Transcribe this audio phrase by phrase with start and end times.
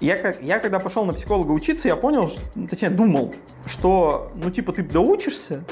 [0.00, 3.32] Я, как- я когда пошел на психолога учиться, я понял, ну, точнее думал,
[3.66, 5.64] что, ну типа ты доучишься,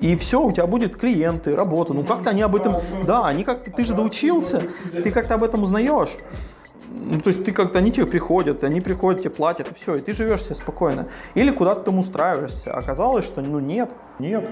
[0.00, 1.94] и все, у тебя будет клиенты, работа.
[1.94, 2.74] Ну как-то они об этом,
[3.04, 4.62] да, они как-то, ты же доучился,
[4.92, 6.16] ты как-то об этом узнаешь.
[6.92, 9.98] Ну, то есть ты как-то, они тебе приходят, они приходят, тебе платят, и все, и
[10.00, 11.08] ты живешь себе спокойно.
[11.34, 12.72] Или куда-то там устраиваешься.
[12.72, 14.44] Оказалось, что ну нет, нет.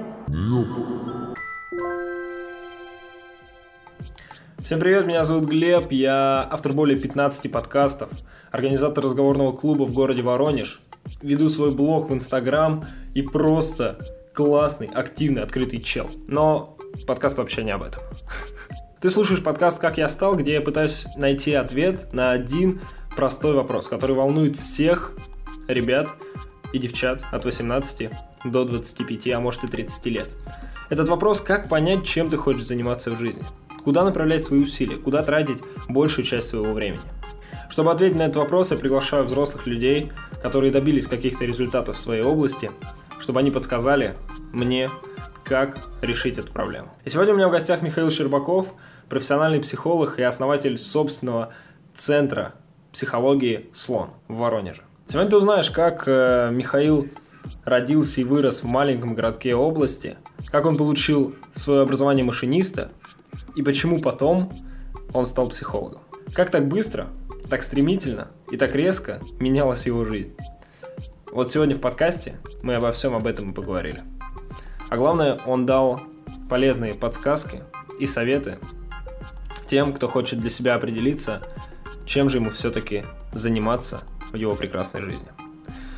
[4.68, 8.10] Всем привет, меня зовут Глеб, я автор более 15 подкастов,
[8.50, 10.82] организатор разговорного клуба в городе Воронеж,
[11.22, 12.84] веду свой блог в Инстаграм
[13.14, 13.98] и просто
[14.34, 16.10] классный, активный, открытый чел.
[16.26, 16.76] Но
[17.06, 18.02] подкаст вообще не об этом.
[19.00, 22.82] Ты слушаешь подкаст «Как я стал», где я пытаюсь найти ответ на один
[23.16, 25.14] простой вопрос, который волнует всех
[25.66, 26.10] ребят
[26.74, 28.10] и девчат от 18
[28.44, 30.28] до 25, а может и 30 лет.
[30.90, 33.44] Этот вопрос, как понять, чем ты хочешь заниматься в жизни.
[33.84, 37.02] Куда направлять свои усилия, куда тратить большую часть своего времени.
[37.70, 42.22] Чтобы ответить на этот вопрос, я приглашаю взрослых людей, которые добились каких-то результатов в своей
[42.22, 42.70] области,
[43.20, 44.14] чтобы они подсказали
[44.52, 44.88] мне,
[45.44, 46.88] как решить эту проблему.
[47.04, 48.74] И сегодня у меня в гостях Михаил Щербаков,
[49.08, 51.52] профессиональный психолог и основатель собственного
[51.94, 52.54] центра
[52.92, 54.82] психологии «Слон» в Воронеже.
[55.08, 57.08] Сегодня ты узнаешь, как э, Михаил
[57.64, 60.16] родился и вырос в маленьком городке области,
[60.50, 62.90] как он получил свое образование машиниста
[63.56, 64.52] и почему потом
[65.12, 66.02] он стал психологом.
[66.32, 67.08] Как так быстро,
[67.48, 70.34] так стремительно и так резко менялась его жизнь.
[71.32, 74.00] Вот сегодня в подкасте мы обо всем об этом и поговорили.
[74.88, 76.00] А главное, он дал
[76.48, 77.62] полезные подсказки
[77.98, 78.58] и советы
[79.68, 81.42] тем, кто хочет для себя определиться,
[82.06, 84.00] чем же ему все-таки заниматься
[84.30, 85.28] в его прекрасной жизни.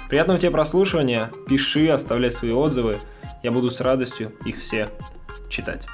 [0.08, 2.98] Приятного тебе прослушивания, пиши, оставляй свои отзывы,
[3.44, 4.88] я буду с радостью их все
[5.48, 5.86] читать.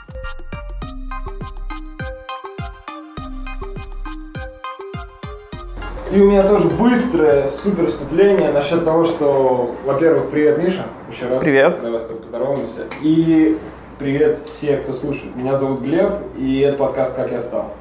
[6.12, 11.42] И у меня тоже быстрое супер вступление насчет того, что, во-первых, привет, Миша, еще раз.
[11.42, 11.78] Привет.
[11.82, 12.82] Давай с тобой поздороваемся.
[13.02, 13.58] И
[13.98, 15.34] привет все, кто слушает.
[15.34, 17.72] Меня зовут Глеб, и это подкаст «Как я стал».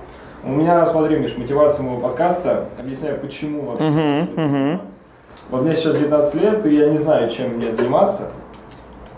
[0.43, 2.65] У меня, смотри, Миш, мотивация моего подкаста.
[2.79, 3.83] Объясняю, почему вообще.
[3.85, 4.29] Мгм.
[4.35, 4.81] заниматься.
[5.51, 8.23] Вот мне сейчас 19 лет, и я не знаю, чем мне заниматься.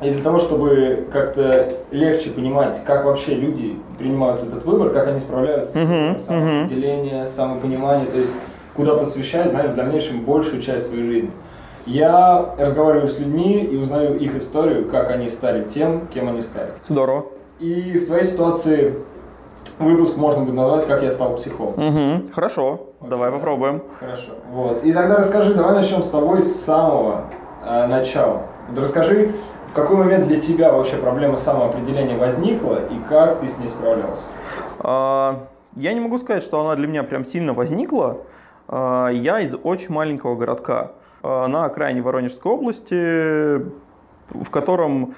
[0.02, 5.20] И для того, чтобы как-то легче понимать, как вообще люди принимают этот выбор, как они
[5.20, 8.34] справляются с Мгм, выбором, самоопределение, самопонимание, то есть
[8.78, 11.32] куда посвящать, знаешь, в дальнейшем большую часть своей жизни.
[11.86, 16.72] Я разговариваю с людьми и узнаю их историю, как они стали тем, кем они стали.
[16.86, 17.26] Здорово.
[17.60, 18.94] И в твоей ситуации
[19.80, 21.84] выпуск можно будет назвать «Как я стал психологом».
[21.84, 23.38] Мгм, Хорошо, давай да?
[23.38, 23.82] попробуем.
[24.00, 24.32] Хорошо.
[24.52, 24.84] Вот.
[24.84, 27.26] И тогда расскажи, давай начнем с тобой с самого
[27.66, 28.44] э, начала.
[28.70, 29.32] Вот расскажи,
[29.72, 34.24] в какой момент для тебя вообще проблема самоопределения возникла и как ты с ней справлялся?
[34.80, 38.18] А, Я не могу сказать, что она для меня прям сильно возникла.
[38.68, 43.56] А, Я из очень маленького городка а, на окраине Воронежской области,
[44.30, 45.16] в котором,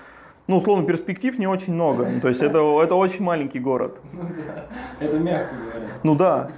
[0.47, 2.07] ну, условно, перспектив не очень много.
[2.07, 4.01] Ну, То есть это, это очень маленький город.
[4.99, 5.88] Это мягко говоря.
[6.03, 6.51] Ну да,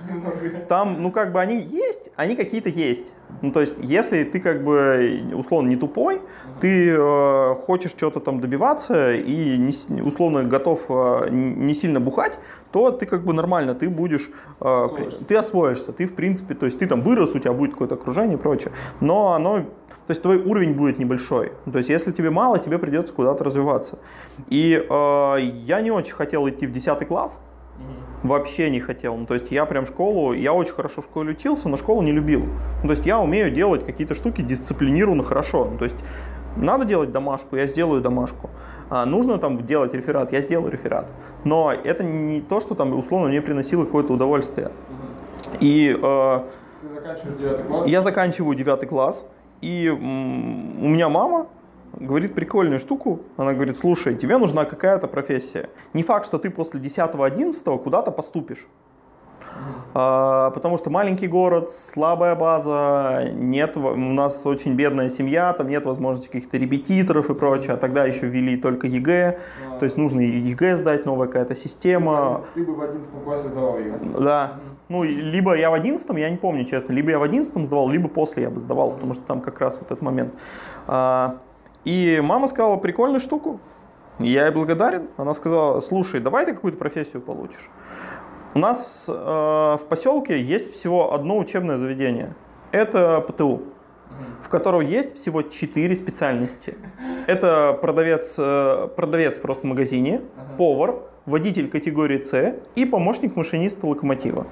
[0.68, 3.13] там, ну как бы они есть, они какие-то есть.
[3.41, 6.22] Ну то есть, если ты как бы условно не тупой,
[6.59, 12.38] ты э, хочешь что-то там добиваться и не условно готов э, не сильно бухать,
[12.72, 14.88] то ты как бы нормально, ты будешь, э,
[15.28, 18.38] ты освоишься, ты в принципе, то есть ты там вырос, у тебя будет какое-то окружение
[18.38, 21.52] и прочее, но оно, то есть твой уровень будет небольшой.
[21.72, 24.00] То есть если тебе мало, тебе придется куда-то развиваться.
[24.50, 27.40] И э, я не очень хотел идти в 10 класс,
[28.24, 29.18] Вообще не хотел.
[29.18, 32.12] Ну, то есть я прям школу, я очень хорошо в школе учился, но школу не
[32.12, 32.46] любил.
[32.81, 35.66] Ну, то есть я умею делать какие-то штуки дисциплинированно хорошо.
[35.66, 35.98] Ну, то есть
[36.56, 38.50] надо делать домашку, я сделаю домашку.
[38.89, 41.07] А, нужно там делать реферат, я сделаю реферат.
[41.44, 44.72] Но это не то, что там условно мне приносило какое-то удовольствие.
[45.59, 46.39] И э,
[46.81, 47.85] Ты заканчиваешь 9 класс?
[47.88, 49.25] я заканчиваю 9 класс,
[49.62, 51.47] и м, у меня мама
[51.94, 53.22] говорит прикольную штуку.
[53.38, 55.69] Она говорит, слушай, тебе нужна какая-то профессия.
[55.94, 58.68] Не факт, что ты после 10-11 куда-то поступишь.
[59.94, 65.86] А, потому что маленький город, слабая база, нет, у нас очень бедная семья, там нет
[65.86, 67.74] возможности каких-то репетиторов и прочее.
[67.74, 69.40] А тогда еще ввели только ЕГЭ,
[69.80, 72.44] то есть нужно ЕГЭ сдать, новая какая-то система.
[72.54, 73.94] Ты бы в 11 классе сдавал ее.
[74.19, 74.54] Да.
[74.90, 78.10] Ну, либо я в одиннадцатом, я не помню, честно, либо я в одиннадцатом сдавал, либо
[78.10, 80.34] после я бы сдавал, потому что там как раз вот этот момент.
[80.88, 81.38] А,
[81.86, 83.60] и мама сказала прикольную штуку.
[84.19, 85.07] Я ей благодарен.
[85.18, 87.69] Она сказала, слушай, давай ты какую-то профессию получишь.
[88.53, 92.36] У нас э, в поселке есть всего одно учебное заведение.
[92.74, 93.62] Это ПТУ,
[94.42, 96.77] в котором есть всего четыре специальности.
[97.27, 100.21] Это продавец, э, продавец просто в магазине,
[100.57, 100.95] повар,
[101.25, 104.48] водитель категории С и помощник машиниста локомотива.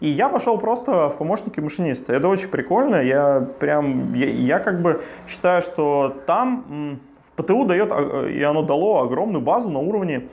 [0.00, 2.14] И я пошел просто в помощники машиниста.
[2.14, 2.96] Это очень прикольно.
[2.96, 8.62] Я прям, я, я как бы считаю, что там в ПТУ дает, а, и оно
[8.62, 10.28] дало огромную базу на уровне,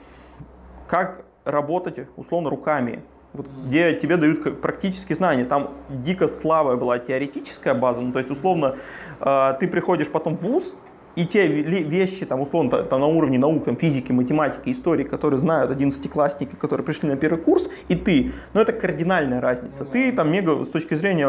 [0.88, 3.00] как работать условно руками.
[3.32, 5.44] Вот, где тебе дают практические знания.
[5.44, 8.00] Там дико слабая была теоретическая база.
[8.00, 8.74] Ну, то есть, условно,
[9.20, 10.74] э, ты приходишь потом в ВУЗ,
[11.14, 15.04] и те ве- вещи, там, условно, та- там, на уровне наук, там, физики, математики, истории,
[15.04, 18.32] которые знают одиннадцатиклассники, которые пришли на первый курс, и ты.
[18.52, 19.84] Но это кардинальная разница.
[19.84, 21.28] Ты там мега, с точки зрения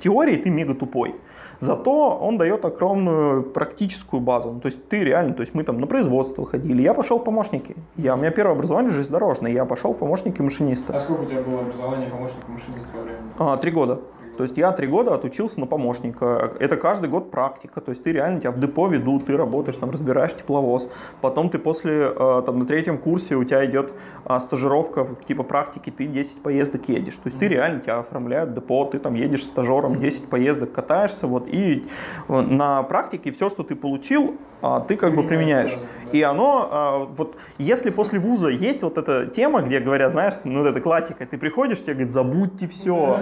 [0.00, 1.14] теории, ты мега тупой.
[1.62, 4.50] Зато он дает огромную практическую базу.
[4.52, 7.24] Ну, то есть ты реально, то есть мы там на производство ходили, я пошел в
[7.24, 7.76] помощники.
[7.96, 10.96] Я, у меня первое образование железнодорожное, я пошел в помощники машиниста.
[10.96, 13.18] А сколько у тебя было образования помощника машиниста во время?
[13.38, 14.00] А, три года.
[14.36, 16.52] То есть я три года отучился на помощника.
[16.58, 17.80] Это каждый год практика.
[17.80, 20.88] То есть ты реально тебя в депо ведут, ты работаешь, там разбираешь тепловоз.
[21.20, 23.92] Потом ты после, э, там на третьем курсе у тебя идет
[24.24, 27.16] а, стажировка типа практики, ты 10 поездок едешь.
[27.16, 31.48] То есть ты реально тебя оформляют депо, ты там едешь стажером, 10 поездок катаешься, вот,
[31.48, 31.84] и
[32.28, 35.76] э, на практике все, что ты получил, а, ты как бы применяешь.
[36.12, 40.64] И оно, а, вот, если после вуза есть вот эта тема, где говорят, знаешь, ну,
[40.64, 43.18] это классика, ты приходишь, тебе говорят, забудьте все,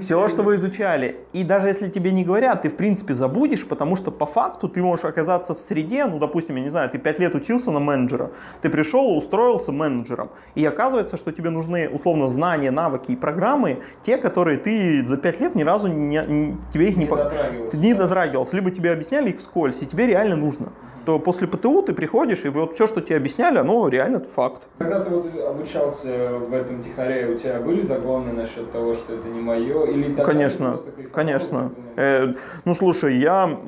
[0.00, 1.16] все, что вы изучали.
[1.32, 4.82] И даже если тебе не говорят, ты, в принципе, забудешь, потому что по факту ты
[4.82, 8.30] можешь оказаться в среде, ну, допустим, я не знаю, ты 5 лет учился на менеджера,
[8.60, 14.16] ты пришел, устроился менеджером, и оказывается, что тебе нужны, условно, знания, навыки и программы, те,
[14.16, 17.94] которые ты за 5 лет ни разу не, не- тебе их не, Не дотрагивался, не
[17.94, 17.98] да?
[18.00, 20.72] дотрагивался, либо тебе объясняли их вскользь, и тебе реально нужно.
[21.04, 24.62] То после ПТУ ты приходишь, и вот все, что тебе объясняли, оно реально факт.
[24.78, 29.28] Когда ты вот обучался в этом технаре, у тебя были загоны насчет того, что это
[29.28, 29.84] не мое?
[29.86, 30.78] Или Конечно,
[31.12, 31.72] конечно.
[31.96, 32.34] Э,
[32.64, 33.58] ну, слушай, я...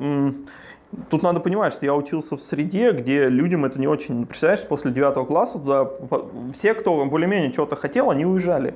[1.09, 4.25] Тут надо понимать, что я учился в среде, где людям это не очень...
[4.25, 5.89] Представляешь, после девятого класса туда
[6.53, 8.75] все, кто более-менее чего-то хотел, они уезжали.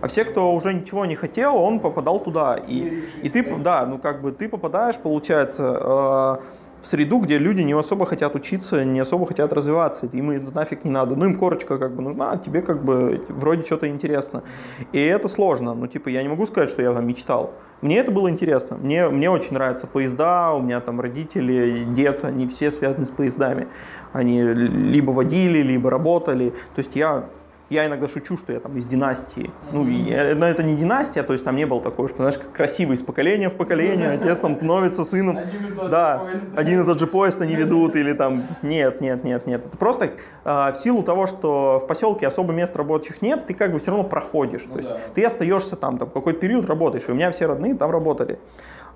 [0.00, 2.58] А все, кто уже ничего не хотел, он попадал туда.
[2.66, 6.36] И, и ты, да, ну как бы ты попадаешь, получается, э,
[6.82, 10.84] в среду, где люди не особо хотят учиться, не особо хотят развиваться, им это нафиг
[10.84, 11.14] не надо.
[11.14, 14.42] Ну, им корочка как бы нужна, а тебе как бы вроде что-то интересно.
[14.90, 15.74] И это сложно.
[15.74, 17.52] Ну, типа, я не могу сказать, что я там мечтал.
[17.82, 18.76] Мне это было интересно.
[18.76, 23.68] Мне, мне очень нравятся поезда, у меня там родители, дед, они все связаны с поездами.
[24.12, 26.50] Они либо водили, либо работали.
[26.50, 27.28] То есть я
[27.72, 29.50] я иногда шучу, что я там из династии.
[29.72, 32.52] Ну, и, но это не династия, то есть там не было такого, что, знаешь, как
[32.52, 35.38] красиво из поколения в поколение, отец там становится сыном.
[35.38, 39.66] Один Да, один и тот же поезд они ведут, или там, нет, нет, нет, нет.
[39.66, 40.12] Это просто
[40.44, 43.90] а, в силу того, что в поселке особо мест рабочих нет, ты как бы все
[43.90, 44.64] равно проходишь.
[44.66, 44.98] Ну то есть да.
[45.14, 47.04] ты остаешься там, там какой-то период работаешь.
[47.08, 48.38] И у меня все родные там работали.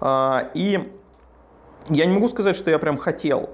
[0.01, 0.93] А, и
[1.89, 3.51] я не могу сказать, что я прям хотел.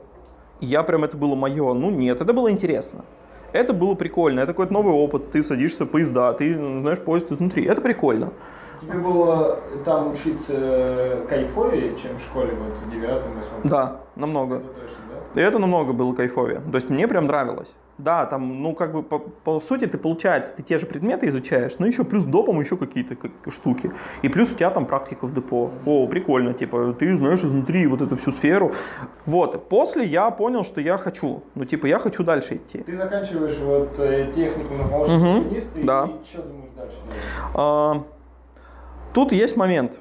[0.61, 1.73] Я прям это было мое.
[1.75, 3.05] Ну нет, это было интересно.
[3.53, 5.31] Это было прикольно, это какой-то новый опыт.
[5.31, 7.65] Ты садишься в поезда, ты знаешь поезд изнутри.
[7.65, 8.33] Это прикольно.
[8.81, 13.61] Тебе было там учиться кайфовее, чем в школе, вот в девятом, восьмом?
[13.65, 14.57] Да, намного.
[14.57, 15.02] Это точно?
[15.35, 16.61] И это намного было кайфовее.
[16.61, 17.75] То есть мне прям нравилось.
[17.99, 21.79] Да, там, ну, как бы, по, по сути, ты, получается, ты те же предметы изучаешь,
[21.79, 23.93] но еще плюс допом еще какие-то как- штуки.
[24.23, 25.71] И плюс у тебя там практика в депо.
[25.87, 28.73] О, прикольно, типа, ты знаешь изнутри вот эту всю сферу.
[29.27, 31.43] Вот, после я понял, что я хочу.
[31.55, 32.79] Ну, типа, я хочу дальше идти.
[32.79, 34.99] Ты заканчиваешь вот э, технику на Мгм,
[35.45, 36.05] машиниста, и, да.
[36.07, 36.97] и что думаешь дальше?
[37.55, 38.03] А,
[39.13, 40.01] тут есть момент.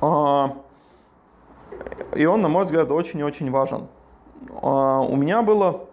[0.00, 0.56] А,
[2.14, 3.86] и он, на мой взгляд, очень и очень важен.
[4.62, 5.86] А, у меня было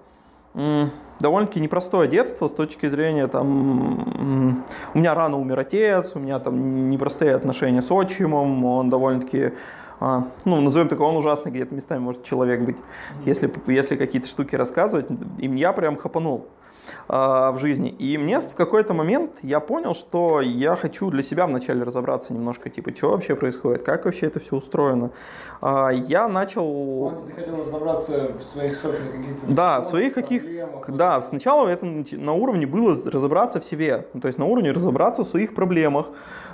[1.20, 4.64] довольно-таки непростое детство с точки зрения там...
[4.94, 9.54] У меня рано умер отец, у меня там непростые отношения с отчимом, он довольно-таки...
[10.00, 12.78] а, ну, назовем так, он ужасный где-то местами может человек быть,
[13.26, 15.08] если, если какие-то штуки рассказывать.
[15.38, 16.48] И я прям хапанул
[17.08, 17.90] в жизни.
[17.90, 22.70] И мне в какой-то момент я понял, что я хочу для себя вначале разобраться немножко,
[22.70, 25.12] типа, что вообще происходит, как вообще это все устроено.
[25.62, 27.14] А, Я начал...
[27.28, 29.54] Ты хотел разобраться в своих собственных каких-то...
[29.54, 30.44] Да, в своих каких...
[30.88, 34.08] Да, сначала это на уровне было разобраться в себе.
[34.14, 36.08] Ну, То есть на уровне разобраться в своих проблемах.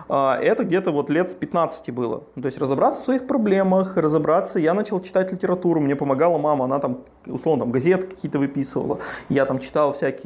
[0.10, 2.24] А, Это где-то вот лет с 15 было.
[2.36, 4.60] Ну, То есть разобраться в своих проблемах, разобраться.
[4.60, 9.00] Я начал читать литературу, мне помогала мама, она там, условно, там газеты какие-то выписывала.
[9.30, 10.23] Я там читал всякие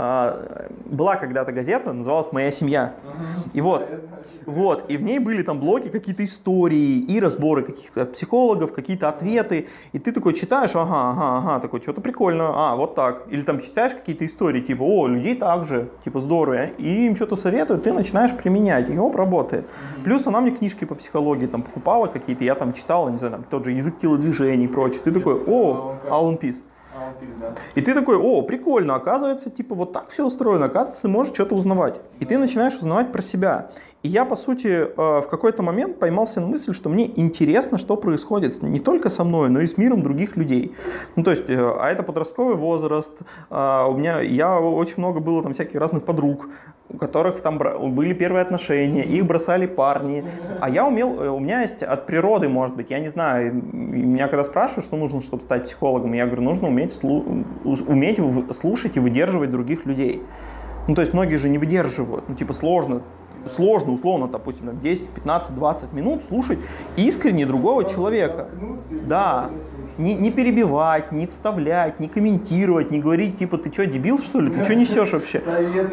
[0.00, 0.46] а
[0.84, 2.94] была когда-то газета, называлась «Моя семья».
[3.52, 3.88] И вот,
[4.46, 9.66] вот, и в ней были там блоки, какие-то истории и разборы каких-то психологов, какие-то ответы.
[9.92, 13.24] И ты такой читаешь, ага, ага, ага, такой, что-то прикольно, а, вот так.
[13.28, 16.66] Или там читаешь какие-то истории, типа, о, людей так же, типа, здорово.
[16.78, 19.68] И им что-то советуют, ты начинаешь применять, и оп, работает.
[20.04, 23.44] Плюс она мне книжки по психологии там покупала какие-то, я там читал, не знаю, там
[23.50, 25.00] тот же язык телодвижений и прочее.
[25.02, 26.62] Ты такой, о, Алан Пис.
[27.74, 32.00] И ты такой, о, прикольно, оказывается, типа вот так все устроено, оказывается, можешь что-то узнавать.
[32.20, 33.70] И ты начинаешь узнавать про себя.
[34.04, 37.96] И я, по сути, э, в какой-то момент поймался на мысль, что мне интересно, что
[37.96, 40.72] происходит не только со мной, но и с миром других людей.
[41.16, 45.42] Ну, то есть, э, а это подростковый возраст, а, у меня, я очень много было
[45.42, 46.48] там всяких разных подруг,
[46.88, 50.24] у которых там были первые отношения, их бросали парни.
[50.60, 54.28] А я умел, э, у меня есть от природы, может быть, я не знаю, меня
[54.28, 58.20] когда спрашивают, что нужно, чтобы стать психологом, я говорю, нужно уметь, уметь
[58.54, 60.22] слушать и выдерживать других людей.
[60.86, 63.02] Ну, то есть многие же не выдерживают, ну, типа, сложно,
[63.46, 66.58] сложно, условно, допустим, 10, 15, 20 минут слушать
[66.96, 68.48] искренне другого человека.
[69.06, 69.50] Да,
[69.96, 74.52] не, не перебивать, не вставлять, не комментировать, не говорить, типа, ты что, дебил, что ли?
[74.52, 75.40] Ты что несешь вообще?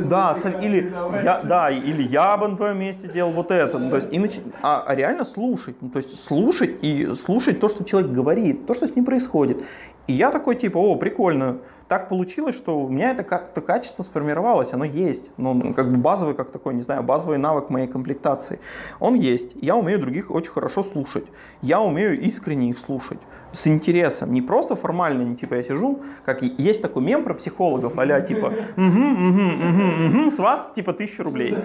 [0.09, 0.91] Да, или,
[1.23, 3.77] я, да, или я бы на твоем месте сделал вот это.
[3.77, 4.39] Ну, то есть, и нач...
[4.61, 5.75] а, а реально слушать.
[5.81, 9.63] Ну, то есть слушать и слушать то, что человек говорит, то, что с ним происходит.
[10.07, 11.57] И я такой, типа, о, прикольно
[11.87, 15.31] так получилось, что у меня это как-то качество сформировалось, оно есть.
[15.37, 18.59] Ну, как бы базовый, как такой, не знаю, базовый навык моей комплектации.
[18.99, 19.51] Он есть.
[19.61, 21.25] Я умею других очень хорошо слушать.
[21.61, 23.19] Я умею искренне их слушать.
[23.55, 24.33] С интересом.
[24.33, 28.47] Не просто формально, не типа я сижу, как есть такой мем про психологов, а типа,
[28.47, 31.55] угу, угу, угу, угу, с вас типа тысяча рублей.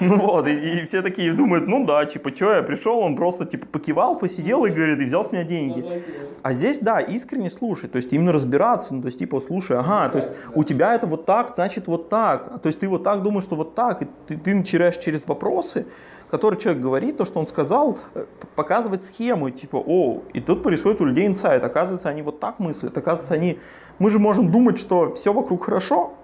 [0.00, 3.44] Ну вот, и, и все такие думают, ну да, типа, что я пришел, он просто
[3.44, 6.02] типа покивал, посидел и говорит, и взял с меня деньги.
[6.42, 10.08] А здесь, да, искренне слушать, то есть именно разбираться, ну, то есть типа, слушай, ага,
[10.08, 12.60] то есть у тебя это вот так, значит вот так.
[12.60, 15.86] То есть ты вот так думаешь, что вот так, и ты, ты начинаешь через вопросы,
[16.30, 21.00] которые человек говорит, то, что он сказал, э, показывать схему, типа, о, и тут происходит
[21.00, 23.58] у людей инсайт, оказывается, они вот так мыслят, оказывается, они,
[23.98, 26.14] мы же можем думать, что все вокруг хорошо,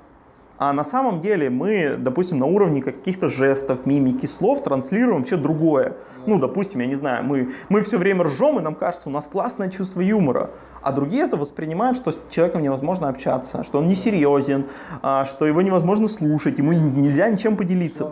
[0.64, 5.95] а на самом деле мы, допустим, на уровне каких-то жестов, мимики, слов транслируем вообще другое.
[6.25, 9.26] Ну, допустим, я не знаю, мы, мы все время ржем, и нам кажется, у нас
[9.26, 10.50] классное чувство юмора.
[10.81, 14.66] А другие это воспринимают, что с человеком невозможно общаться, что он несерьезен,
[15.02, 18.09] а, что его невозможно слушать, ему нельзя ничем поделиться.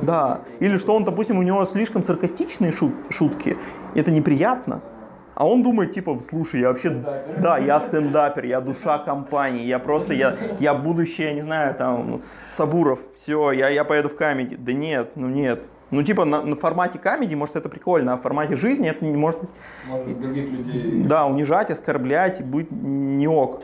[0.00, 0.42] Да.
[0.60, 3.58] Или что он, допустим, у него слишком саркастичные шут, шутки.
[3.96, 4.80] Это неприятно.
[5.40, 7.40] А он думает, типа, слушай, я вообще, стендапер.
[7.40, 12.20] да, я стендапер, я душа компании, я просто, я, я будущее, я не знаю, там,
[12.50, 14.56] Сабуров, все, я, я поеду в камеди.
[14.56, 15.64] Да нет, ну нет.
[15.90, 19.16] Ну, типа, на, на формате камеди, может, это прикольно, а в формате жизни это не
[19.16, 19.40] может...
[19.88, 21.04] Может других людей...
[21.04, 23.62] Да, унижать, оскорблять, быть не ок.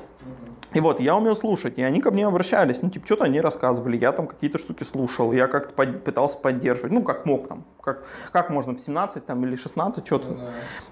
[0.76, 3.96] И вот, я умел слушать, и они ко мне обращались, ну, типа, что-то они рассказывали,
[3.96, 8.04] я там какие-то штуки слушал, я как-то под, пытался поддерживать, ну, как мог там, как,
[8.30, 10.28] как можно в 17 там или 16 что-то.
[10.28, 10.50] Ну, да.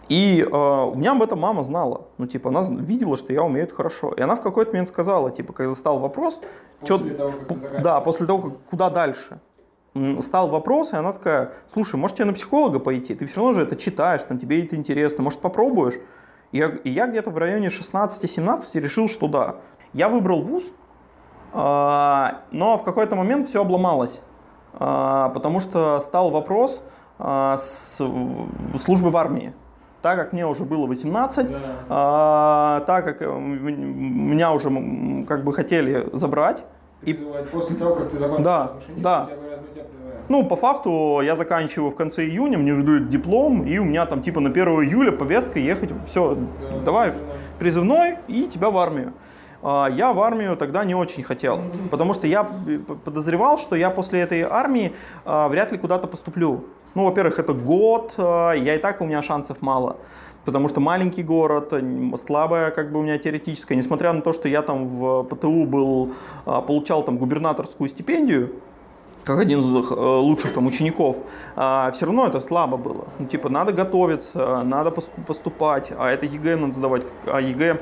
[0.08, 3.66] И э, у меня об этом мама знала, ну, типа, она видела, что я умею
[3.66, 4.14] это хорошо.
[4.16, 6.40] И она в какой-то момент сказала, типа, когда стал вопрос,
[6.80, 9.38] после чё, того, как да, после того, как, куда дальше
[10.20, 13.14] стал вопрос, и она такая, слушай, может тебе на психолога пойти?
[13.14, 15.96] Ты все равно же это читаешь, там тебе это интересно, может попробуешь?
[16.54, 19.56] И я, и я где-то в районе 16-17 решил, что да.
[19.94, 20.70] Я выбрал вуз,
[21.52, 24.20] а, но в какой-то момент все обломалось,
[24.74, 26.82] а, потому что стал вопрос
[27.18, 27.96] а, с
[28.78, 29.54] службы в армии.
[30.02, 32.82] Так как мне уже было 18, да.
[32.86, 34.68] так как меня уже
[35.26, 36.64] как бы хотели забрать.
[37.00, 37.14] И...
[37.14, 39.28] После того, как ты закончил да, да.
[40.28, 44.20] Ну, по факту, я заканчиваю в конце июня, мне выдают диплом, и у меня там
[44.20, 47.12] типа на 1 июля повестка ехать, все, да, давай
[47.58, 49.14] призывной и тебя в армию.
[49.64, 54.20] А, я в армию тогда не очень хотел, потому что я подозревал, что я после
[54.20, 54.92] этой армии
[55.24, 56.64] а, вряд ли куда-то поступлю.
[56.94, 59.96] Ну, во-первых, это год, а, я и так у меня шансов мало
[60.44, 61.72] потому что маленький город,
[62.20, 66.12] слабая как бы у меня теоретическая, несмотря на то, что я там в ПТУ был,
[66.44, 68.52] получал там губернаторскую стипендию,
[69.24, 71.16] как один из э, лучших там учеников,
[71.54, 73.06] все равно это слабо было.
[73.18, 77.80] Ну, типа, надо готовиться, надо поступать, а это ЕГЭ надо сдавать, а ЕГЭ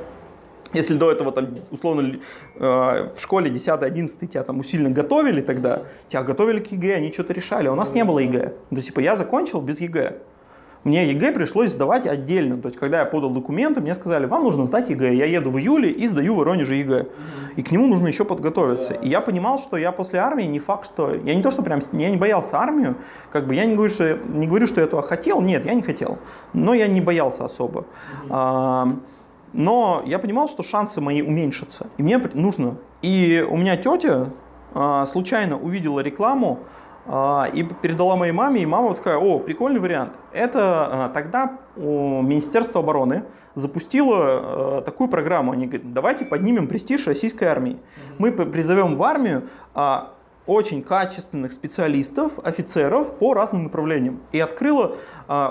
[0.73, 2.19] если до этого, там, условно,
[2.57, 7.33] э, в школе 10-11 тебя там усиленно готовили тогда, тебя готовили к ЕГЭ, они что-то
[7.33, 8.47] решали, а у нас не было ЕГЭ.
[8.71, 10.19] То есть, типа, я закончил без ЕГЭ
[10.85, 12.57] мне ЕГЭ пришлось сдавать отдельно.
[12.61, 15.15] То есть, когда я подал документы, мне сказали, вам нужно сдать ЕГЭ.
[15.15, 17.07] Я еду в июле и сдаю в Воронеже ЕГЭ.
[17.57, 18.95] И к нему нужно еще подготовиться.
[18.95, 21.15] И я понимал, что я после армии не факт, что...
[21.15, 21.81] Я не то, что прям...
[21.93, 22.97] Я не боялся армию.
[23.31, 25.41] Как бы я не говорю, что, не говорю, что я этого хотел.
[25.41, 26.19] Нет, я не хотел.
[26.53, 27.85] Но я не боялся особо.
[28.29, 28.97] А,
[29.53, 31.87] но я понимал, что шансы мои уменьшатся.
[31.97, 32.77] И мне нужно.
[33.03, 34.29] И у меня тетя
[34.75, 36.61] а, случайно увидела рекламу
[37.05, 40.13] а, и передала моей маме, и мама такая, о, прикольный вариант.
[40.33, 40.61] Это
[41.07, 45.53] а, тогда Министерство обороны запустило а, такую программу.
[45.53, 47.79] Они говорят, давайте поднимем престиж российской армии.
[48.19, 49.49] Мы призовем в армию
[50.45, 54.23] очень качественных специалистов, офицеров по разным направлениям.
[54.33, 54.97] И открыла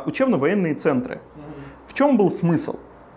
[0.06, 1.22] учебно-военные центры.
[1.86, 2.76] В чем был смысл?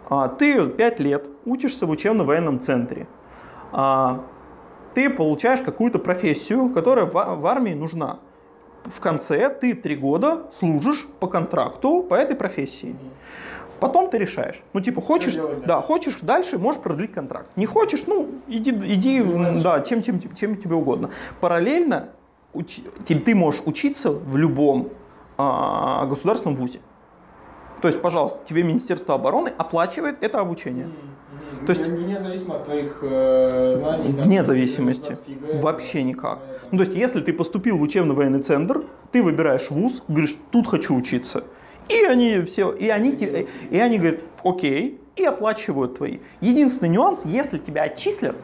[0.09, 3.07] А, ты 5 лет учишься в учебно-военном центре.
[3.73, 4.25] А,
[4.95, 8.19] ты получаешь какую-то профессию, которая в, армии нужна.
[8.85, 12.97] В конце ты 3 года служишь по контракту по этой профессии.
[13.81, 14.63] Потом ты решаешь.
[14.73, 15.83] Ну, типа, хочешь, делать, да.
[15.83, 17.57] хочешь дальше, можешь продлить контракт.
[17.57, 19.23] Не хочешь, ну, иди, иди
[19.63, 21.11] да, чем, чем, чем тебе угодно.
[21.41, 22.11] Параллельно
[23.07, 24.91] ты, ты можешь учиться в любом
[25.37, 26.81] а, государственном вузе.
[27.81, 30.89] То есть, пожалуйста, тебе Министерство обороны оплачивает это обучение.
[31.67, 34.13] То есть- независимо от твоих э, знаний.
[34.13, 35.17] там, Вне зависимости.
[35.27, 36.39] ЕГЭ, Вообще никак.
[36.71, 40.95] Ну, то есть, если ты поступил в учебно-военный центр, ты выбираешь вуз, говоришь, тут хочу
[40.95, 41.45] учиться.
[41.89, 43.11] И они все, и они,
[43.71, 46.19] и они говорят, окей, и оплачивают твои.
[46.41, 48.37] Единственный нюанс, если тебя отчислят,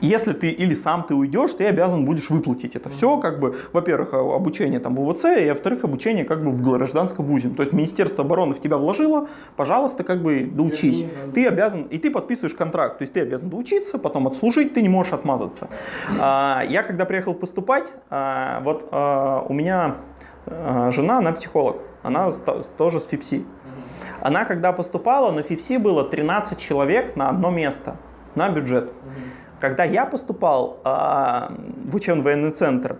[0.00, 4.14] если ты или сам ты уйдешь, ты обязан будешь выплатить это все, как бы, во-первых,
[4.14, 7.50] а, обучение там в УВЦ, и во-вторых, обучение как бы в гражданском вузе.
[7.50, 11.04] То есть Министерство обороны в тебя вложило, пожалуйста, как бы доучись.
[11.34, 14.88] Ты обязан, и ты подписываешь контракт, то есть ты обязан доучиться, потом отслужить, ты не
[14.88, 15.68] можешь отмазаться.
[16.18, 19.96] А, я когда приехал поступать, а, вот а, у меня
[20.46, 22.30] а, жена, она психолог, она
[22.76, 23.44] тоже с ФИПСИ.
[24.20, 27.96] Она когда поступала, на ФИПСИ было 13 человек на одно место,
[28.34, 28.92] на бюджет.
[29.60, 31.52] Когда я поступал а,
[31.84, 32.96] в учебно-военный центр,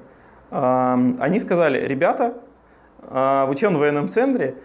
[0.51, 2.35] а, они сказали, ребята,
[3.03, 4.57] а, в учебно-военном центре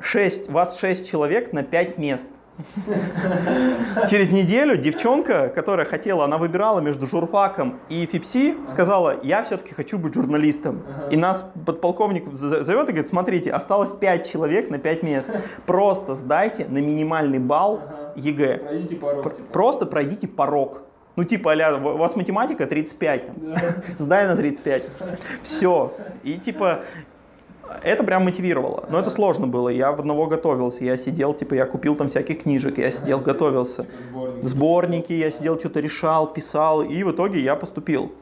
[0.00, 2.28] 6, вас 6 человек на 5 мест.
[4.08, 9.98] Через неделю девчонка, которая хотела, она выбирала между журфаком и ФИПСИ, сказала, я все-таки хочу
[9.98, 10.82] быть журналистом.
[11.10, 15.30] И нас подполковник зовет и говорит, смотрите, осталось 5 человек на 5 мест.
[15.66, 17.80] Просто сдайте на минимальный балл.
[18.16, 18.58] ЕГЭ.
[18.58, 19.36] Пройдите порог.
[19.36, 19.52] Типа.
[19.52, 20.82] Просто пройдите порог.
[21.16, 23.34] Ну, типа, а у вас математика 35, там.
[23.40, 23.74] Да.
[23.98, 24.88] сдай на 35.
[25.42, 25.92] Все.
[26.22, 26.84] И типа,
[27.82, 28.84] это прям мотивировало.
[28.88, 29.68] Но это сложно было.
[29.68, 30.84] Я в одного готовился.
[30.84, 33.86] Я сидел, типа, я купил там всяких книжек, я сидел, готовился.
[34.10, 34.44] Сборник.
[34.44, 38.12] Сборники, я сидел, что-то решал, писал, и в итоге я поступил.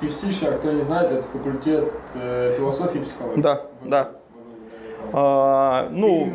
[0.00, 3.40] ФИПСИШа, кто не знает, это факультет э, философии и психологии.
[3.40, 4.10] Да, да.
[5.12, 6.32] А, ну,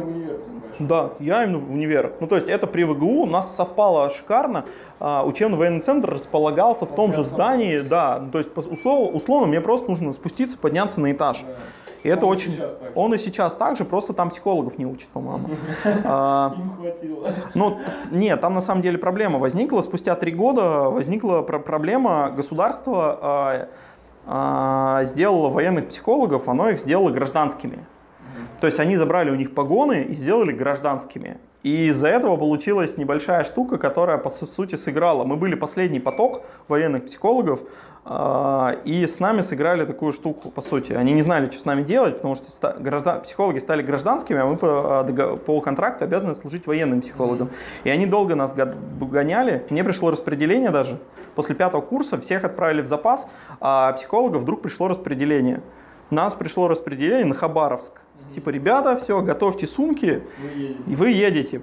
[0.80, 2.14] Да, я именно в универ.
[2.20, 4.66] Ну, то есть это при ВГУ у нас совпало шикарно.
[5.00, 8.20] А, учебно-военный центр располагался в том же здании, да.
[8.20, 11.44] Ну, То есть, условно, условно, мне просто нужно спуститься, подняться на этаж.
[12.04, 12.52] И это Он и очень...
[12.52, 12.92] сейчас так же.
[12.96, 15.50] Он и сейчас так же, просто там психологов не учат, по-моему.
[16.04, 17.30] А, Им хватило.
[17.54, 17.78] Ну,
[18.12, 19.82] нет, там на самом деле проблема возникла.
[19.82, 22.30] Спустя три года возникла пр- проблема.
[22.32, 23.68] Государство а,
[24.26, 27.86] а, сделало военных психологов, оно их сделало гражданскими.
[28.62, 31.38] То есть они забрали у них погоны и сделали гражданскими.
[31.64, 35.24] И из-за этого получилась небольшая штука, которая по су- сути сыграла.
[35.24, 37.62] Мы были последний поток военных психологов,
[38.06, 40.92] а, и с нами сыграли такую штуку, по сути.
[40.92, 44.58] Они не знали, что с нами делать, потому что граждан- психологи стали гражданскими, а мы
[44.58, 47.50] по, а, по контракту обязаны служить военным психологам.
[47.86, 48.74] И они долго нас го-
[49.06, 49.66] гоняли.
[49.70, 51.00] Мне пришло распределение даже.
[51.36, 53.26] После пятого курса всех отправили в запас,
[53.62, 55.62] а психологов вдруг пришло распределение.
[56.14, 58.02] Нас пришло распределение на Хабаровск.
[58.32, 60.24] Типа, ребята, все, готовьте сумки,
[60.86, 61.62] и вы едете.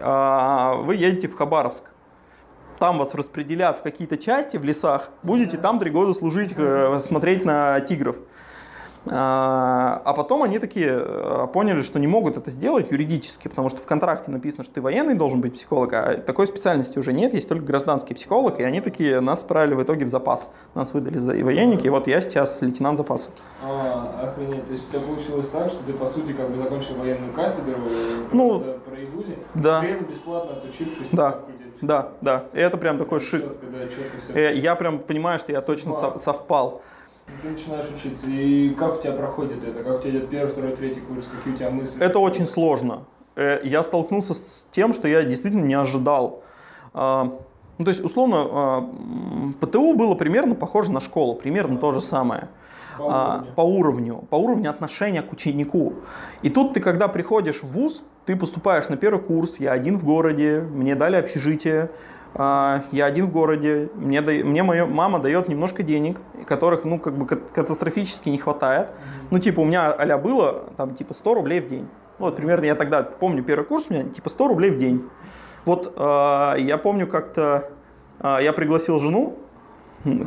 [0.00, 1.84] А, Вы едете в Хабаровск.
[2.78, 5.10] Там вас распределят в какие-то части в лесах.
[5.24, 8.16] Будете там три года служить, э, смотреть на тигров.
[9.08, 13.80] А а потом они такие э, поняли, что не могут это сделать юридически, потому что
[13.80, 17.48] в контракте написано, что ты военный должен быть психолог, а такой специальности уже нет, есть
[17.48, 20.50] только гражданский психолог, и они такие нас отправили в итоге в запас.
[20.74, 23.30] Нас выдали за и военники, и вот я сейчас лейтенант запаса.
[23.64, 24.66] А, охренеть.
[24.66, 27.78] То есть у тебя получилось так, что ты, по сути, как бы закончил военную кафедру,
[28.32, 29.80] Ну, просто про ИВУЗе, да.
[29.80, 31.38] при этом бесплатно отучившись Да.
[31.82, 33.40] Да, да, и это прям такой шик.
[33.42, 34.34] Чётко, да, чётко всё.
[34.34, 36.18] Э, Я прям понимаю, что я точно Судьба.
[36.18, 36.82] со- совпал.
[37.42, 39.82] Ты начинаешь учиться, и как у тебя проходит это?
[39.82, 41.24] Как у тебя идет первый, второй, третий курс?
[41.36, 42.02] Какие у тебя мысли?
[42.02, 43.04] Это очень сложно.
[43.36, 46.42] Э, Я столкнулся с тем, что я действительно не ожидал.
[46.94, 47.38] А,
[47.78, 48.90] Ну, то есть, условно, а,
[49.60, 52.48] ПТУ было примерно похоже на школу, примерно то же самое.
[52.98, 53.54] По А, уровню.
[53.54, 55.94] по уровню, по уровню отношения к ученику.
[56.42, 60.04] И тут ты, когда приходишь в ВУЗ, ты поступаешь на первый курс, я один в
[60.04, 61.90] городе, мне дали общежитие,
[62.34, 67.16] я один в городе, мне, да- мне моя мама дает немножко денег, которых, ну, как
[67.16, 68.92] бы кат- катастрофически не хватает.
[69.30, 71.88] Ну, типа, у меня а было, там, типа, 100 рублей в день.
[72.18, 75.08] Ну, Вот, примерно, я тогда помню, первый курс у меня, типа, 100 рублей в день.
[75.64, 77.70] Вот, а, я помню, как-то
[78.20, 79.38] а, я пригласил жену,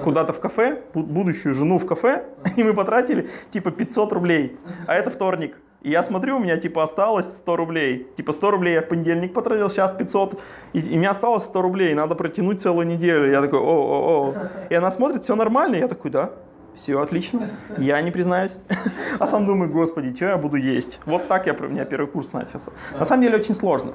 [0.04, 2.26] куда-то в кафе, бу- будущую жену в кафе,
[2.58, 5.58] и мы потратили типа 500 рублей, а это вторник.
[5.84, 8.08] И я смотрю, у меня типа осталось 100 рублей.
[8.16, 10.42] Типа 100 рублей я в понедельник потратил, сейчас 500.
[10.72, 13.30] И, и мне осталось 100 рублей, надо протянуть целую неделю.
[13.30, 14.34] Я такой, о-о-о.
[14.70, 15.76] И она смотрит, все нормально?
[15.76, 16.32] Я такой, да.
[16.74, 17.50] Все отлично.
[17.78, 18.54] Я не признаюсь.
[19.20, 21.00] А сам думаю, господи, что я буду есть?
[21.06, 22.72] Вот так я, у меня первый курс начался.
[22.98, 23.94] На самом деле очень сложно.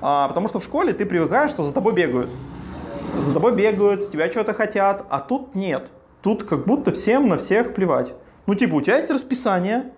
[0.00, 2.30] А, потому что в школе ты привыкаешь, что за тобой бегают.
[3.18, 5.90] За тобой бегают, тебя что-то хотят, а тут нет.
[6.22, 8.14] Тут как будто всем на всех плевать.
[8.46, 9.92] Ну, типа, у тебя есть расписание,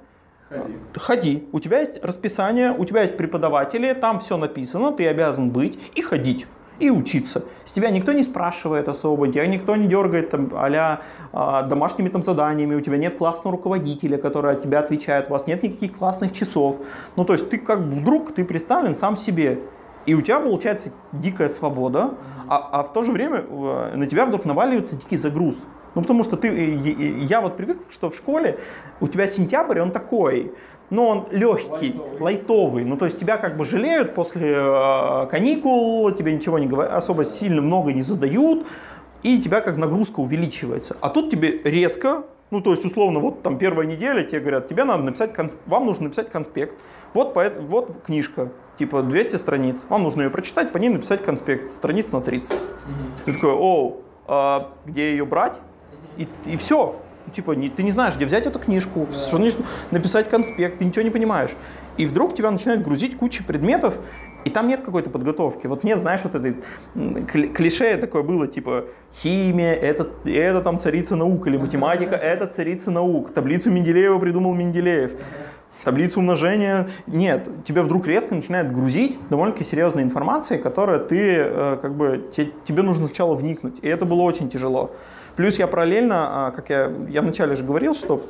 [0.48, 0.74] Ходи.
[0.94, 1.48] Ходи.
[1.52, 6.02] У тебя есть расписание, у тебя есть преподаватели, там все написано, ты обязан быть и
[6.02, 6.46] ходить
[6.80, 7.44] и учиться.
[7.64, 11.00] С тебя никто не спрашивает особо, тебя никто не дергает там, а
[11.32, 15.46] а, домашними там заданиями, у тебя нет классного руководителя, который от тебя отвечает, у вас
[15.46, 16.78] нет никаких классных часов.
[17.16, 19.60] Ну, то есть ты как вдруг, ты представлен сам себе.
[20.06, 22.14] И у тебя получается дикая свобода,
[22.48, 25.64] а, а в то же время э, на тебя вдруг наваливается дикий загруз.
[25.94, 28.58] Ну, потому что ты, я вот привык, что в школе
[29.00, 30.52] у тебя сентябрь, он такой,
[30.90, 32.20] но он легкий, лайтовый.
[32.20, 32.84] лайтовый.
[32.84, 37.24] Ну, то есть тебя как бы жалеют после э, каникул, тебе ничего не говорят, особо
[37.24, 38.66] сильно много не задают,
[39.22, 40.96] и тебя как нагрузка увеличивается.
[41.00, 44.84] А тут тебе резко, ну, то есть, условно, вот там первая неделя, тебе говорят, тебе
[44.84, 45.32] надо написать,
[45.66, 46.78] вам нужно написать конспект.
[47.12, 51.72] Вот, по, вот книжка, типа 200 страниц, вам нужно ее прочитать, по ней написать конспект,
[51.72, 52.54] страниц на 30.
[52.54, 52.62] Угу.
[53.26, 53.96] Ты такой, о,
[54.26, 55.60] а где ее брать?
[56.16, 56.96] И, и все,
[57.32, 59.16] типа, не, ты не знаешь, где взять эту книжку, да.
[59.16, 61.50] что нужно написать конспект, ты ничего не понимаешь.
[61.96, 63.98] И вдруг тебя начинают грузить куча предметов,
[64.44, 65.66] и там нет какой-то подготовки.
[65.66, 66.56] Вот нет, знаешь, вот этой
[67.24, 73.32] клише такое было, типа, химия, это, это там царица наук, или математика, это царица наук.
[73.32, 75.12] Таблицу Менделеева придумал Менделеев.
[75.84, 77.48] Таблицу умножения нет.
[77.64, 83.06] Тебя вдруг резко начинает грузить довольно-таки серьезной информацией, которая ты, э, как бы, тебе нужно
[83.06, 83.78] сначала вникнуть.
[83.82, 84.92] И это было очень тяжело.
[85.38, 88.22] Плюс я параллельно, а, как я, я вначале же говорил, что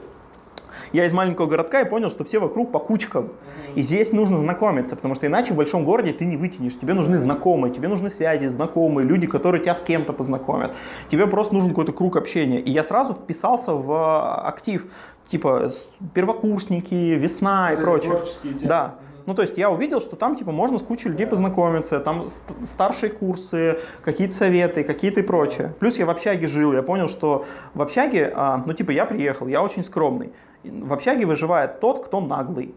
[0.92, 3.30] я из маленького городка и понял, что все вокруг по кучкам.
[3.74, 6.78] И здесь нужно знакомиться, потому что иначе в большом городе ты не вытянешь.
[6.78, 10.74] Тебе нужны знакомые, тебе нужны связи, знакомые, люди, которые тебя с кем-то познакомят.
[11.08, 12.60] Тебе просто нужен какой-то круг общения.
[12.60, 14.86] И я сразу вписался в актив,
[15.22, 15.70] типа
[16.12, 18.22] первокурсники, весна и прочее.
[18.64, 18.96] Да.
[19.28, 22.28] Ну, то есть я увидел, что там, типа, можно с кучей людей познакомиться, там
[22.64, 25.74] старшие курсы, какие-то советы, какие-то и прочее.
[25.78, 29.46] Плюс я в общаге жил, я понял, что в общаге, а, ну, типа, я приехал,
[29.46, 30.32] я очень скромный.
[30.64, 32.74] В общаге выживает тот, кто наглый.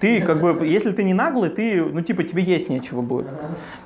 [0.00, 3.28] Ты, как бы, если ты не наглый, ты, ну, типа, тебе есть нечего будет.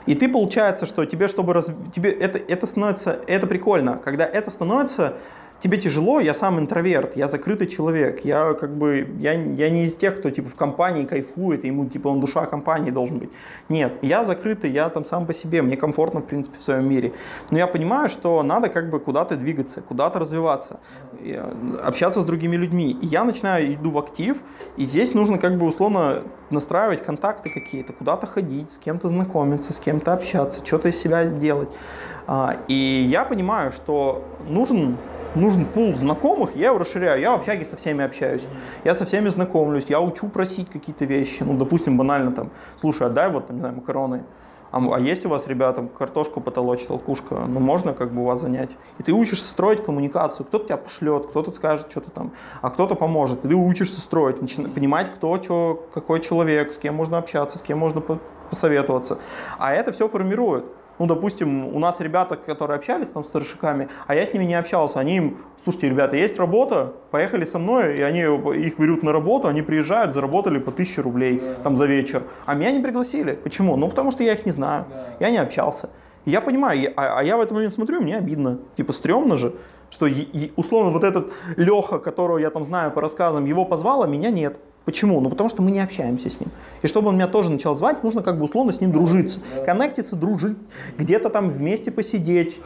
[0.07, 1.73] И ты, получается, что тебе, чтобы раз...
[1.93, 5.17] тебе это, это становится, это прикольно, когда это становится
[5.61, 9.97] тебе тяжело, я сам интроверт, я закрытый человек, я как бы, я, я не из
[9.97, 13.31] тех, кто типа в компании кайфует, ему типа он душа компании должен быть.
[13.69, 17.13] Нет, я закрытый, я там сам по себе, мне комфортно в принципе в своем мире.
[17.51, 20.81] Но я понимаю, что надо как бы куда-то двигаться, куда-то развиваться,
[21.21, 21.43] э,
[21.83, 22.97] общаться с другими людьми.
[23.01, 24.39] И я начинаю, иду в актив,
[24.77, 29.79] и здесь нужно как бы условно настраивать контакты какие-то, куда-то ходить, с кем-то знакомиться, с
[29.79, 31.77] кем-то общаться, что-то из себя делать.
[32.27, 34.97] А, и я понимаю, что нужен
[35.37, 37.21] нужен пул знакомых, я его расширяю.
[37.21, 38.47] Я в общаге со всеми общаюсь.
[38.85, 41.43] Я со всеми знакомлюсь, я учу просить какие-то вещи.
[41.43, 44.25] Ну, допустим, банально там, слушай, отдай вот, там, не знаю, макароны.
[44.73, 48.41] А, а есть у вас, ребята, картошку потолочь, толкушка, ну можно как бы у вас
[48.41, 48.77] занять.
[48.99, 50.45] И ты учишься строить коммуникацию.
[50.47, 53.45] Кто-то тебя пошлет, кто-то скажет что-то там, а кто-то поможет.
[53.45, 57.63] И ты учишься строить, начи- понимать, кто, что, какой человек, с кем можно общаться, с
[57.63, 58.03] кем можно
[58.51, 59.19] посоветоваться.
[59.59, 60.65] А это все формирует
[60.99, 64.55] ну, допустим, у нас ребята, которые общались там с старшиками, а я с ними не
[64.55, 69.13] общался, они им, слушайте, ребята, есть работа, поехали со мной, и они их берут на
[69.13, 71.63] работу, они приезжают, заработали по 1000 рублей да.
[71.63, 73.33] там за вечер, а меня не пригласили.
[73.33, 73.77] Почему?
[73.77, 75.07] Ну, потому что я их не знаю, да.
[75.21, 75.91] я не общался.
[76.25, 79.55] Я понимаю, я, а, а я в этот момент смотрю, мне обидно, типа, стрёмно же,
[79.91, 80.09] что
[80.57, 84.59] условно вот этот Леха, которого я там знаю по рассказам, его позвал, а меня нет.
[84.87, 85.21] Почему?
[85.21, 86.51] Ну, потому что мы не общаемся с ним.
[86.81, 89.41] И чтобы он меня тоже начал звать, нужно как бы условно с ним дружиться.
[89.67, 90.57] Коннектиться, дружить,
[90.97, 92.61] где-то там вместе посидеть.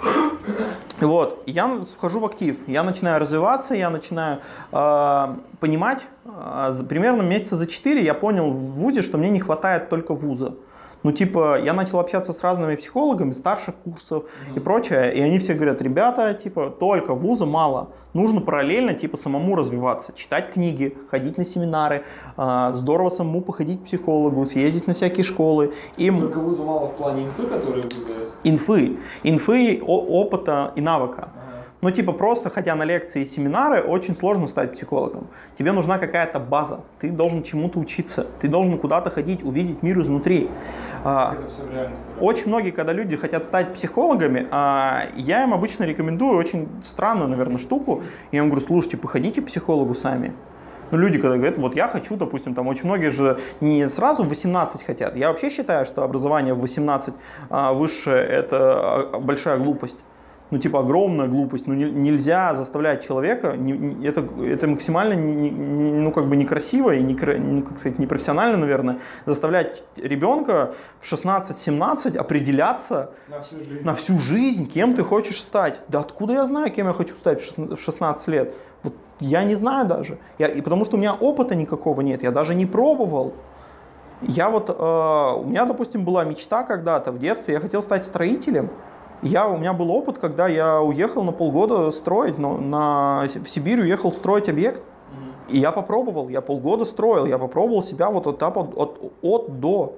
[1.00, 1.42] Вот.
[1.46, 6.06] Я вхожу в актив, я начинаю развиваться, я начинаю э, понимать.
[6.26, 10.56] Э, примерно месяца за 4 я понял в ВУЗе, что мне не хватает только ВУЗа.
[11.02, 14.56] Ну, типа, я начал общаться с разными психологами старших курсов mm-hmm.
[14.56, 19.56] и прочее, и они все говорят, ребята, типа, только вуза мало, нужно параллельно, типа, самому
[19.56, 22.04] развиваться, читать книги, ходить на семинары,
[22.36, 25.72] э, здорово самому походить к психологу, съездить на всякие школы.
[25.96, 26.10] И...
[26.10, 27.90] Только вуза мало в плане инфы, которые вы
[28.42, 31.30] Инфы, инфы, опыта и навыка.
[31.82, 35.28] Ну, типа, просто ходя на лекции и семинары, очень сложно стать психологом.
[35.58, 36.80] Тебе нужна какая-то база.
[37.00, 38.26] Ты должен чему-то учиться.
[38.40, 40.50] Ты должен куда-то ходить, увидеть мир изнутри.
[41.04, 41.36] А,
[42.20, 47.58] очень многие, когда люди хотят стать психологами, а, я им обычно рекомендую очень странную, наверное,
[47.58, 48.02] штуку.
[48.32, 50.34] Я им говорю, слушайте, походите к психологу сами.
[50.90, 54.28] Ну, люди, когда говорят, вот я хочу, допустим, там очень многие же не сразу в
[54.28, 55.16] 18 хотят.
[55.16, 57.14] Я вообще считаю, что образование в 18
[57.48, 60.00] а, высшее– это большая глупость.
[60.50, 61.66] Ну, типа, огромная глупость.
[61.68, 66.34] Ну, не- нельзя заставлять человека, не- не- это, это максимально, не- не- ну, как бы
[66.36, 73.56] некрасиво и, не, ну, как сказать, непрофессионально, наверное, заставлять ребенка в 16-17 определяться На всю
[73.58, 73.84] жизнь.
[73.86, 75.80] на всю жизнь, кем ты хочешь стать.
[75.88, 78.54] Да откуда я знаю, кем я хочу стать в 16 лет?
[78.82, 80.18] Вот я не знаю даже.
[80.38, 83.34] Я, и потому что у меня опыта никакого нет, я даже не пробовал.
[84.22, 88.68] Я вот, э, у меня, допустим, была мечта когда-то в детстве, я хотел стать строителем.
[89.22, 93.80] Я, у меня был опыт, когда я уехал на полгода строить, но на, в Сибирь
[93.80, 94.82] уехал строить объект.
[95.48, 99.96] И я попробовал, я полгода строил, я попробовал себя вот этап от, от, от до.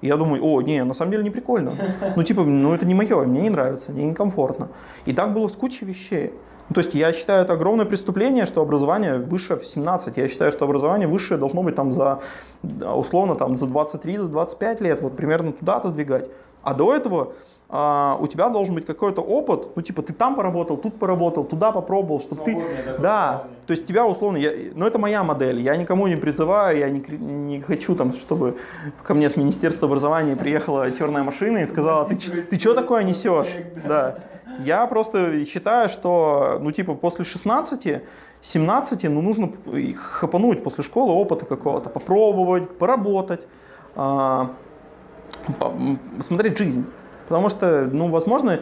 [0.00, 1.74] И я думаю, о, не, на самом деле не прикольно.
[2.16, 4.68] Ну, типа, ну это не мое, мне не нравится, мне некомфортно.
[5.04, 6.32] И так было с кучей вещей.
[6.68, 10.16] Ну, то есть я считаю это огромное преступление, что образование выше в 17.
[10.16, 12.20] Я считаю, что образование высшее должно быть там за,
[12.62, 16.30] условно, там за 23, за 25 лет, вот примерно туда отодвигать.
[16.62, 17.34] А до этого
[17.68, 21.72] а, у тебя должен быть какой-то опыт, ну типа ты там поработал, тут поработал, туда
[21.72, 22.54] попробовал, чтобы ты...
[22.98, 23.56] Да, плавание.
[23.66, 27.00] то есть тебя условно, я, ну это моя модель, я никому не призываю, я не,
[27.18, 28.58] не хочу там, чтобы
[29.02, 33.56] ко мне с Министерства образования приехала черная машина и сказала, ты, ты что такое несешь?
[33.86, 34.18] Да.
[34.60, 38.02] Я просто считаю, что, ну типа после 16,
[38.40, 39.50] 17, ну нужно
[39.96, 43.48] хапануть после школы опыта какого-то, попробовать, поработать,
[43.96, 44.50] а,
[45.58, 46.84] по- м, смотреть жизнь.
[47.28, 48.60] Потому что, ну, возможно,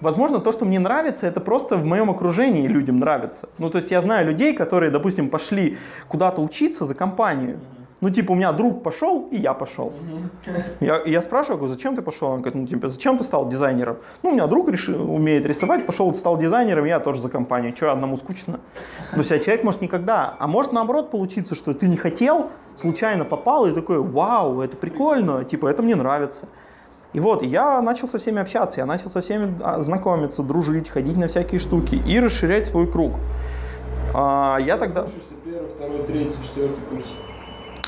[0.00, 3.48] возможно, то, что мне нравится, это просто в моем окружении людям нравится.
[3.58, 5.76] Ну, то есть я знаю людей, которые, допустим, пошли
[6.08, 7.60] куда-то учиться за компанию.
[8.00, 9.92] Ну, типа, у меня друг пошел, и я пошел.
[10.80, 12.28] Я, я спрашиваю, говорю, зачем ты пошел?
[12.28, 13.96] Он говорит, ну, типа, зачем ты стал дизайнером?
[14.22, 17.74] Ну, у меня друг решил, умеет рисовать, пошел, стал дизайнером, я тоже за компанию.
[17.74, 18.60] Что, одному скучно?
[19.16, 20.36] Есть, а человек может никогда.
[20.38, 25.42] А может, наоборот, получиться, что ты не хотел, случайно попал, и такой, вау, это прикольно,
[25.44, 26.48] типа, это мне нравится.
[27.14, 31.16] И вот, я начал со всеми общаться, я начал со всеми а, знакомиться, дружить, ходить
[31.16, 33.12] на всякие штуки и расширять свой круг.
[34.12, 35.06] А, я тогда...
[35.44, 37.04] Первый, второй, третий, четвертый курс.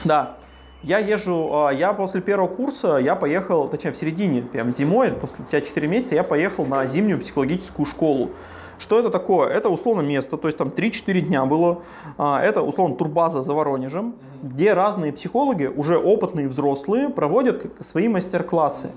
[0.04, 0.36] Да.
[0.84, 5.44] Я езжу, а, я после первого курса, я поехал, точнее в середине, прям зимой, после
[5.44, 8.30] у тебя 4 месяца, я поехал на зимнюю психологическую школу.
[8.78, 9.48] Что это такое?
[9.48, 11.82] Это условно место, то есть там 3-4 дня было.
[12.18, 18.90] А, Это условно турбаза за Воронежем, где разные психологи, уже опытные взрослые, проводят свои мастер-классы.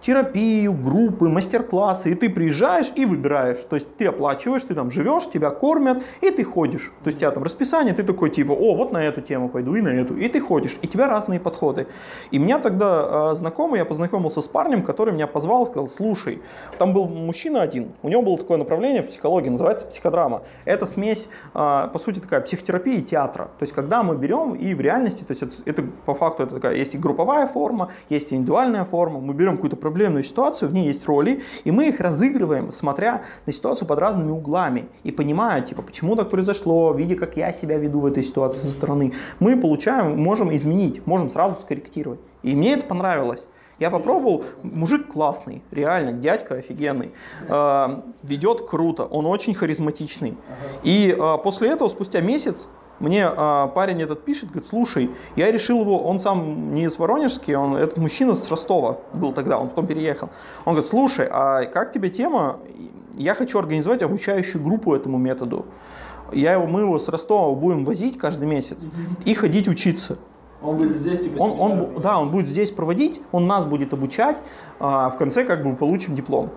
[0.00, 3.58] Терапию, группы, мастер-классы, и ты приезжаешь и выбираешь.
[3.68, 6.92] То есть ты оплачиваешь, ты там живешь, тебя кормят, и ты ходишь.
[7.02, 9.74] То есть у тебя там расписание, ты такой типа, о, вот на эту тему пойду
[9.74, 10.16] и на эту.
[10.16, 11.86] И ты ходишь, и у тебя разные подходы.
[12.30, 16.40] И меня тогда э, знакомый, я познакомился с парнем, который меня позвал, сказал, слушай,
[16.78, 20.42] там был мужчина один, у него было такое направление в психологии, называется психодрама.
[20.64, 23.44] Это смесь, э, по сути, такая психотерапия и театра.
[23.58, 26.54] То есть когда мы берем и в реальности, то есть это, это по факту это
[26.54, 30.72] такая, есть и групповая форма, есть и индивидуальная форма, мы берем какую-то проблемную ситуацию, в
[30.72, 35.62] ней есть роли, и мы их разыгрываем, смотря на ситуацию под разными углами, и понимая,
[35.62, 39.60] типа, почему так произошло, видя, как я себя веду в этой ситуации со стороны, мы
[39.60, 42.20] получаем, можем изменить, можем сразу скорректировать.
[42.44, 43.48] И мне это понравилось.
[43.80, 47.10] Я попробовал, мужик классный, реально, дядька офигенный,
[47.48, 50.36] э, ведет круто, он очень харизматичный.
[50.84, 52.68] И э, после этого, спустя месяц,
[53.00, 57.54] мне э, парень этот пишет, говорит, слушай, я решил его, он сам не из Воронежский,
[57.54, 60.28] он, этот мужчина с Ростова был тогда, он потом переехал.
[60.66, 62.60] Он говорит, слушай, а как тебе тема,
[63.14, 65.66] я хочу организовать обучающую группу этому методу.
[66.32, 68.88] Я его, мы его с Ростова будем возить каждый месяц
[69.24, 70.18] и ходить учиться.
[70.62, 74.36] Он будет здесь, типа, Он, он, да, он будет здесь проводить, он нас будет обучать,
[74.78, 76.50] а в конце как бы получим диплом.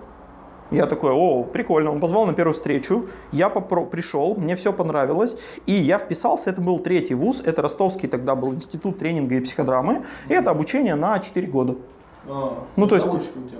[0.74, 1.90] Я такой, о, прикольно.
[1.90, 6.60] Он позвал на первую встречу, я попро- пришел, мне все понравилось, и я вписался, это
[6.60, 11.18] был третий вуз, это ростовский тогда был институт тренинга и психодрамы, и это обучение на
[11.18, 11.76] 4 года.
[12.28, 13.06] А, Ну, то есть-.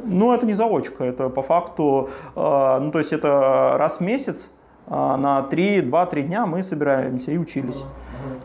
[0.05, 4.51] Ну, это не заочка, это по факту, э, ну, то есть это раз в месяц,
[4.89, 7.85] на 3, 2-3 дня мы собираемся и учились.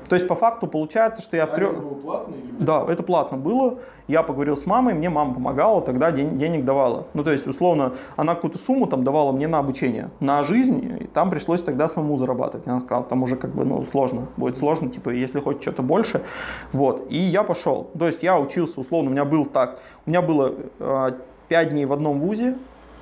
[0.08, 1.74] То есть по факту получается, что я в А трех...
[1.74, 3.80] это было платно или Да, это платно было.
[4.08, 7.06] Я поговорил с мамой, мне мама помогала, тогда ден- денег давала.
[7.14, 11.08] Ну, то есть, условно, она какую-то сумму там давала мне на обучение, на жизнь, и
[11.08, 12.68] там пришлось тогда самому зарабатывать.
[12.68, 16.24] Она сказала, там уже как бы, ну, сложно, будет сложно, типа, если хочешь что-то больше.
[16.72, 17.90] Вот, и я пошел.
[17.98, 21.12] То есть, я учился, условно, у меня был так, у меня было э,
[21.50, 22.58] 5 дней в одном вузе,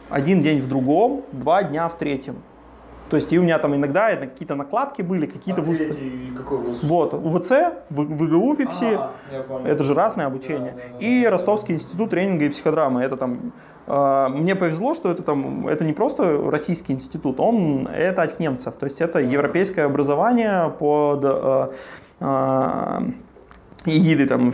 [0.10, 2.36] один день в другом, два дня в третьем.
[3.10, 5.80] То есть, и у меня там иногда какие-то накладки были, какие-то а вуз?
[6.84, 7.52] Вот, УВЦ,
[7.90, 9.12] ВГУ ФИПСИ, А,
[9.66, 10.74] это же разное обучение.
[10.76, 11.32] Да, да, да, и да.
[11.32, 13.02] Ростовский институт тренинга и психодрамы.
[13.02, 13.54] Это там
[13.88, 18.76] э, мне повезло, что это там это не просто российский институт, он это от немцев.
[18.76, 21.72] То есть это европейское образование под э,
[22.20, 23.00] э,
[23.86, 24.52] эгидой там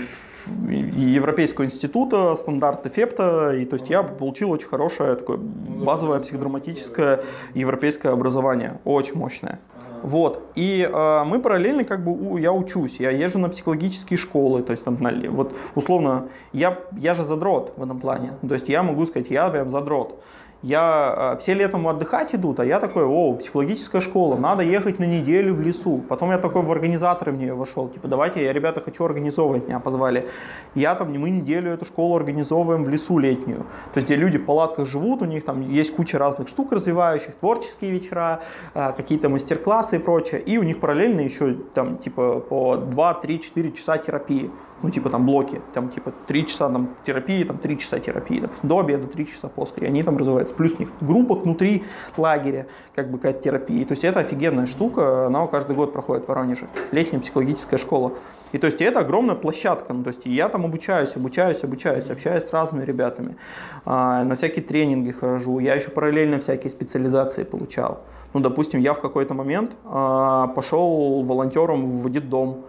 [0.48, 8.12] Европейского института, стандарты ФЕПТа, и то есть я получил очень хорошее такое базовое психодраматическое европейское
[8.12, 9.60] образование, очень мощное.
[10.04, 10.44] Вот.
[10.56, 14.72] И э, мы параллельно как бы у, я учусь, я езжу на психологические школы, то
[14.72, 18.84] есть там, на, вот условно, я, я же задрот в этом плане, то есть я
[18.84, 20.22] могу сказать, я прям задрот
[20.63, 25.04] я, э, все летом отдыхать идут, а я такой, о, психологическая школа, надо ехать на
[25.04, 26.02] неделю в лесу.
[26.08, 29.80] Потом я такой в организаторы в нее вошел, типа, давайте, я, ребята, хочу организовывать, меня
[29.80, 30.30] позвали.
[30.73, 33.65] Я там, мы неделю эту школу организовываем в лесу летнюю.
[33.93, 37.36] То есть, где люди в палатках живут, у них там есть куча разных штук развивающих,
[37.36, 38.39] творческие вечера,
[38.73, 40.41] э, какие-то мастер-классы и прочее.
[40.41, 44.49] И у них параллельно еще там, типа, по 2, 3, 4 часа терапии
[44.84, 48.69] ну, типа там блоки, там типа 3 часа там, терапии, там 3 часа терапии, допустим,
[48.69, 50.53] до обеда 3 часа после, и они там развиваются.
[50.56, 51.84] Плюс у них в группах внутри
[52.18, 53.86] лагеря как бы какая-то терапия.
[53.86, 58.13] То есть это офигенная штука, она каждый год проходит в Воронеже, летняя психологическая школа.
[58.52, 62.44] И то есть это огромная площадка, ну, то есть я там обучаюсь, обучаюсь, обучаюсь, общаюсь
[62.44, 63.36] с разными ребятами,
[63.84, 68.02] а, на всякие тренинги хожу, я еще параллельно всякие специализации получал.
[68.34, 72.66] Ну, допустим, я в какой-то момент а, пошел волонтером в детдом,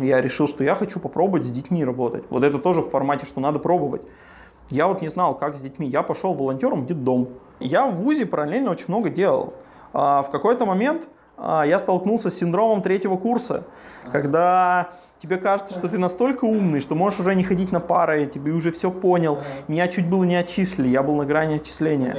[0.00, 2.24] я решил, что я хочу попробовать с детьми работать.
[2.30, 4.02] Вот это тоже в формате, что надо пробовать.
[4.70, 5.86] Я вот не знал, как с детьми.
[5.86, 7.28] Я пошел волонтером в детдом.
[7.60, 9.54] Я в ВУЗе параллельно очень много делал.
[9.92, 13.64] А в какой-то момент а, я столкнулся с синдромом третьего курса,
[14.10, 18.52] когда тебе кажется, что ты настолько умный, что можешь уже не ходить на пары, тебе
[18.52, 19.38] уже все понял.
[19.68, 22.14] Меня чуть было не отчислили, я был на грани отчисления.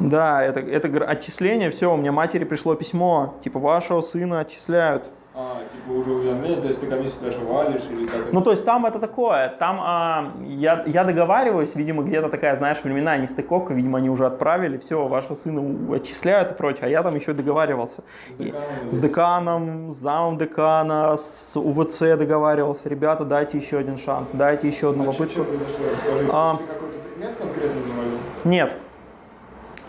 [0.00, 5.04] Да, это, это отчисление, все, у меня матери пришло письмо, типа вашего сына отчисляют.
[5.34, 5.58] А,
[5.88, 8.32] уже уведомление, то есть ты комиссию даже валишь или как?
[8.32, 12.78] Ну, то есть там это такое, там а, я, я договариваюсь, видимо, где-то такая, знаешь,
[12.82, 17.14] времена нестыковка, видимо, они уже отправили, все, вашего сына отчисляют и прочее, а я там
[17.14, 18.02] еще договаривался.
[18.38, 23.98] С деканом, и, с, деканом с замом декана, с УВЦ договаривался, ребята, дайте еще один
[23.98, 25.42] шанс, дайте еще одну а попытку.
[25.42, 25.84] Что произошло?
[25.92, 28.18] Расскажи, а, ты какой-то предмет конкретно завалил?
[28.44, 28.76] Нет.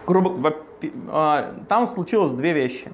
[0.06, 0.54] Грубо,
[1.10, 2.92] а, там случилось две вещи.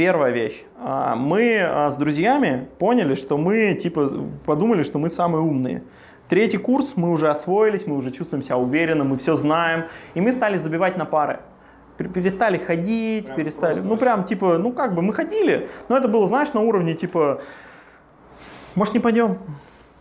[0.00, 0.64] Первая вещь.
[0.78, 4.08] А, мы а, с друзьями поняли, что мы типа
[4.46, 5.82] подумали, что мы самые умные.
[6.26, 10.32] Третий курс мы уже освоились, мы уже чувствуем себя уверенно, мы все знаем, и мы
[10.32, 11.40] стали забивать на пары.
[11.98, 13.80] Перестали ходить, прям перестали.
[13.80, 17.42] Ну прям типа, ну как бы мы ходили, но это было, знаешь, на уровне типа,
[18.76, 19.36] может не пойдем,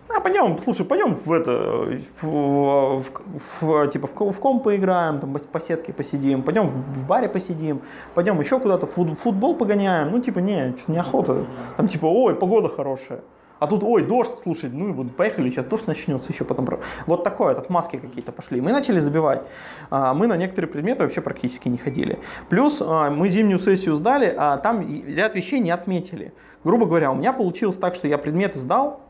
[0.10, 5.34] а, пойдем, слушай, пойдем в это, в, в, в, типа в, в ком поиграем, там
[5.34, 7.82] по сетке посидим, пойдем в, в баре посидим,
[8.15, 11.45] пойдем еще куда-то в футбол погоняем, ну типа не, неохота,
[11.78, 13.22] там типа, ой, погода хорошая.
[13.60, 16.67] А тут, ой, дождь, слушай, ну и вот поехали, сейчас дождь начнется еще потом.
[17.06, 18.62] Вот такое, от маски какие-то пошли.
[18.62, 19.43] Мы начали забивать.
[19.89, 22.19] А, мы на некоторые предметы вообще практически не ходили.
[22.48, 26.34] Плюс а, мы зимнюю сессию сдали, а там ряд вещей не отметили.
[26.63, 29.02] Грубо говоря, у меня получилось так, что я предметы сдал,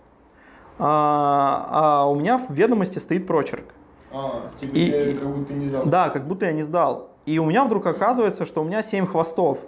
[0.80, 3.66] а, а у меня в ведомости стоит прочерк.
[4.12, 5.86] А, типа и, как будто не сдал.
[5.86, 7.10] Да, как будто я не сдал.
[7.26, 9.60] И у меня вдруг оказывается, что у меня 7 хвостов.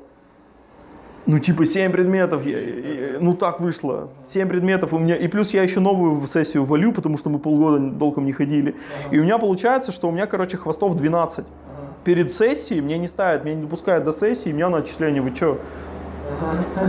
[1.28, 4.10] Ну, типа 7 предметов, я, я, ну так вышло.
[4.28, 7.38] 7 предметов у меня, и плюс я еще новую в сессию валю, потому что мы
[7.38, 8.76] полгода толком не ходили.
[9.06, 9.16] Ага.
[9.16, 11.40] И у меня получается, что у меня, короче, хвостов 12.
[11.40, 11.48] Ага.
[12.04, 15.60] Перед сессией мне не ставят, меня не допускают до сессии, меня на отчисление, вы что?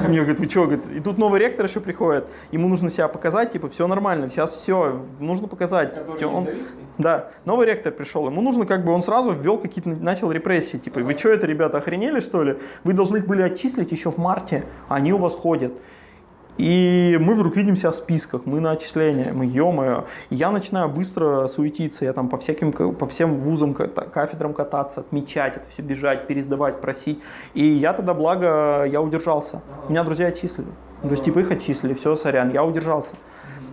[0.08, 3.50] Мне говорит, вы что, говорит, и тут новый ректор еще приходит, ему нужно себя показать,
[3.50, 5.94] типа, все нормально, сейчас все, нужно показать.
[6.22, 6.48] Он,
[6.98, 11.00] да, новый ректор пришел, ему нужно как бы, он сразу ввел какие-то, начал репрессии, типа,
[11.00, 12.58] вы что это, ребята, охренели что ли?
[12.84, 15.72] Вы должны были отчислить еще в марте, они у вас ходят.
[16.58, 21.48] И мы вдруг видим себя в списках, мы на отчисления, мы ё Я начинаю быстро
[21.48, 26.80] суетиться, я там по всяким, по всем вузам, кафедрам кататься, отмечать это все, бежать, пересдавать,
[26.80, 27.20] просить.
[27.54, 29.62] И я тогда, благо, я удержался.
[29.88, 30.68] Меня друзья отчислили.
[31.02, 33.16] То есть, типа, их отчислили, все, сорян, я удержался.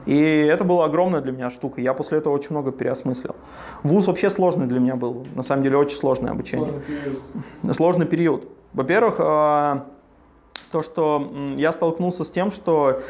[0.05, 1.81] И это была огромная для меня штука.
[1.81, 3.35] Я после этого очень много переосмыслил.
[3.83, 5.27] Вуз вообще сложный для меня был.
[5.35, 6.67] На самом деле, очень сложное обучение.
[6.71, 7.75] Сложный период.
[7.75, 8.47] Сложный период.
[8.73, 9.85] Во-первых, а,
[10.71, 13.01] то, что я столкнулся с тем, что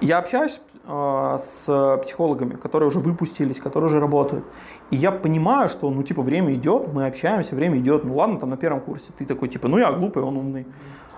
[0.00, 4.44] я общаюсь э, с психологами, которые уже выпустились, которые уже работают.
[4.90, 8.04] И я понимаю, что, ну, типа, время идет, мы общаемся, время идет.
[8.04, 10.66] Ну, ладно, там на первом курсе ты такой, типа, ну, я глупый, он умный.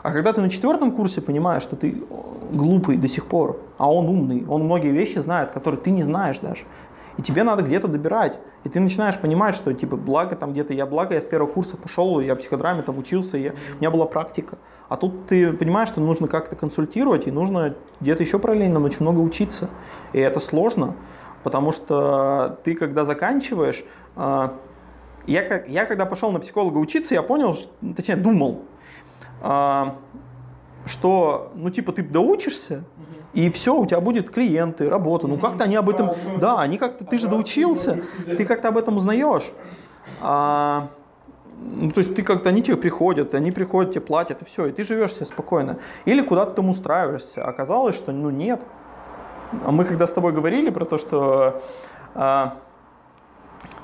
[0.03, 1.94] А когда ты на четвертом курсе понимаешь, что ты
[2.53, 6.38] глупый до сих пор, а он умный, он многие вещи знает, которые ты не знаешь
[6.38, 6.64] даже
[7.16, 8.38] и тебе надо где-то добирать.
[8.64, 11.77] И ты начинаешь понимать, что типа благо там где-то я благо я с первого курса
[11.77, 14.59] пошел, я психодраме там учился, я, у меня была практика.
[14.89, 19.20] А тут ты понимаешь, что нужно как-то консультировать, и нужно где-то еще параллельно очень много
[19.20, 19.68] учиться.
[20.12, 20.95] И это сложно,
[21.43, 23.84] потому что ты когда заканчиваешь,
[24.16, 24.55] а,
[25.26, 27.57] я, я когда пошел на психолога учиться, я понял,
[27.97, 28.62] точнее думал,
[29.43, 29.97] а,
[30.87, 32.84] что, ну, типа, ты доучишься,
[33.33, 35.26] и все, у тебя будет клиенты, работа.
[35.26, 36.12] Ну, как-то они об этом...
[36.39, 37.05] Да, они как-то...
[37.05, 39.51] Ты же доучился, ты как-то об этом узнаешь.
[40.20, 40.89] А,
[41.61, 44.72] ну, то есть ты как-то, они тебе приходят, они приходят, тебе платят, и все, и
[44.72, 45.78] ты живешь себе спокойно.
[46.07, 47.45] Или куда-то там устраиваешься.
[47.45, 48.61] Оказалось, что, ну, нет.
[49.64, 51.62] А Мы когда с тобой говорили про то, что
[52.14, 52.55] а,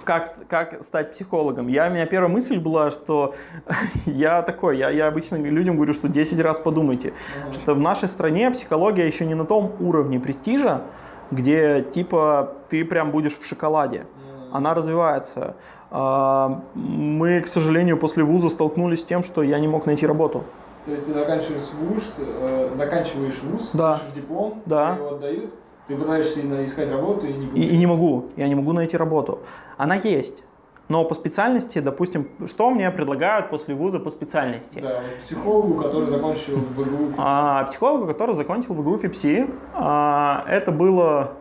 [0.06, 3.34] как, как стать психологом, я, у меня первая мысль была, что
[4.06, 7.12] я такой, я, я обычно людям говорю, что 10 раз подумайте,
[7.52, 10.82] что в нашей стране психология еще не на том уровне престижа,
[11.30, 14.06] где типа ты прям будешь в шоколаде.
[14.52, 15.56] Она развивается.
[15.90, 20.44] А, Мы, к сожалению, после вуза столкнулись с тем, что я не мог найти работу.
[20.84, 23.94] То есть ты заканчиваешь вуз, э, заканчиваешь вуз, Да.
[23.94, 24.94] пишешь диплом, Да.
[24.94, 25.52] его отдают,
[25.86, 29.40] ты пытаешься искать работу и не И, и не могу, я не могу найти работу.
[29.76, 30.42] Она есть.
[30.88, 34.78] Но по специальности, допустим, что мне предлагают после вуза по специальности?
[34.78, 37.14] Да, психологу, который закончил в БГУ.
[37.18, 41.32] А, психологу, который закончил ВГУ ФИПСИ, а, это было...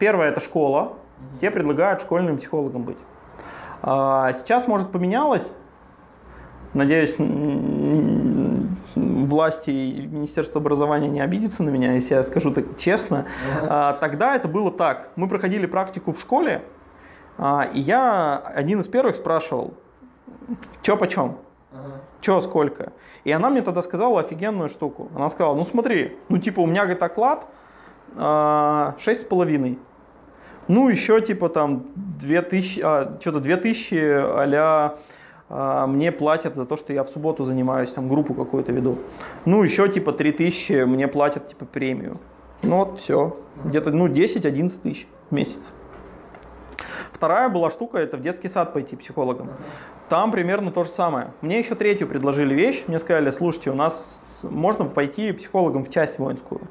[0.00, 0.94] Первое, это школа.
[1.40, 2.98] Тебе предлагают школьным психологом быть.
[3.82, 5.52] А, сейчас, может, поменялось.
[6.74, 7.14] Надеюсь,
[8.94, 13.26] власти и Министерство образования не обидятся на меня, если я скажу так честно.
[13.62, 15.10] А, Тогда это было так.
[15.16, 16.62] Мы проходили практику в школе,
[17.38, 19.74] а, и я один из первых спрашивал,
[20.82, 21.38] что почем?
[21.72, 22.00] Ага.
[22.20, 22.92] Че, сколько?
[23.24, 25.08] И она мне тогда сказала офигенную штуку.
[25.14, 27.46] Она сказала, ну смотри, ну типа у меня, говорит, оклад
[28.16, 29.78] а, шесть с половиной.
[30.68, 34.98] Ну еще типа там 2000, а, что-то 2000 а
[35.50, 38.98] мне платят за то, что я в субботу занимаюсь, там группу какую-то веду.
[39.44, 42.20] Ну еще типа 3000 мне платят типа премию.
[42.62, 43.36] Ну вот все.
[43.64, 45.72] Где-то ну 10-11 тысяч в месяц.
[47.12, 49.50] Вторая была штука, это в детский сад пойти психологом.
[50.08, 51.32] Там примерно то же самое.
[51.40, 52.84] Мне еще третью предложили вещь.
[52.86, 56.62] Мне сказали, слушайте, у нас можно пойти психологом в часть воинскую.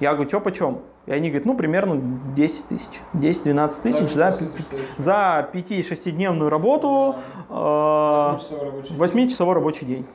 [0.00, 0.78] Я говорю, что почем?
[1.06, 2.00] И они говорят, ну, примерно
[2.34, 3.00] 10 тысяч.
[3.14, 4.84] 10-12 тысяч Да, за, по сути, что это?
[4.96, 7.16] за 5-6-дневную работу,
[7.48, 8.98] э, Восьмичасовой рабочий день.
[8.98, 10.06] 8-часовой рабочий день.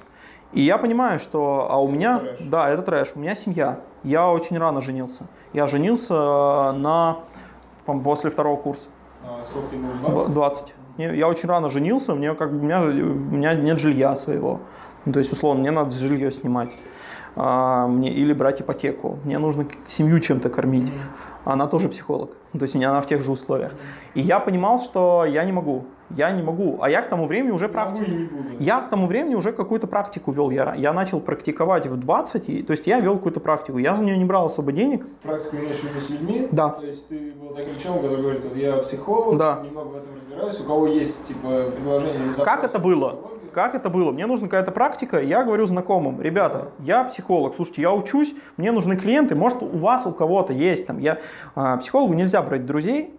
[0.54, 2.38] И я понимаю, что а у меня, трэш.
[2.42, 3.80] да, это трэш, у меня семья.
[4.04, 5.28] Я очень рано женился.
[5.54, 6.14] Я женился
[6.72, 7.18] на,
[7.86, 8.90] после второго курса.
[9.24, 9.76] А, сколько?
[9.76, 10.34] Два- 20?
[10.34, 10.74] 20.
[10.98, 14.62] Не, Я очень рано женился, мне как бы, у, меня, у меня нет жилья своего.
[15.04, 16.72] Ну, то есть, условно, мне надо жилье снимать.
[17.36, 19.20] А, мне, или брать ипотеку.
[19.26, 20.90] Мне нужно семью чем-то кормить.
[20.90, 21.00] Мгм.
[21.44, 22.32] Она тоже психолог.
[22.54, 23.74] Ну, То есть она в тех же условиях.
[24.14, 25.86] И я понимал, что я не могу.
[26.12, 26.78] Я не могу.
[26.82, 28.10] А я к тому времени уже практику.
[28.60, 30.50] Я к тому времени уже какую-то практику вел.
[30.50, 33.80] Я, я начал практиковать в 20, и, то есть я вел какую-то практику.
[33.80, 35.06] Я за нее не брал особо денег.
[35.24, 36.48] Практику имеешь в виду с людьми?
[36.52, 36.70] Да.
[36.70, 39.62] То есть ты был таким человеком, который говорит, вот я психолог, Да.
[39.64, 43.20] немного в этом разбираюсь, у кого есть типа предложение запрос Как это было?
[43.56, 44.12] Как это было?
[44.12, 45.18] Мне нужна какая-то практика.
[45.22, 50.06] Я говорю знакомым, ребята, я психолог, слушайте, я учусь, мне нужны клиенты, может у вас
[50.06, 50.99] у кого-то есть там.
[50.99, 51.20] Я
[51.56, 53.14] а, психологу нельзя брать друзей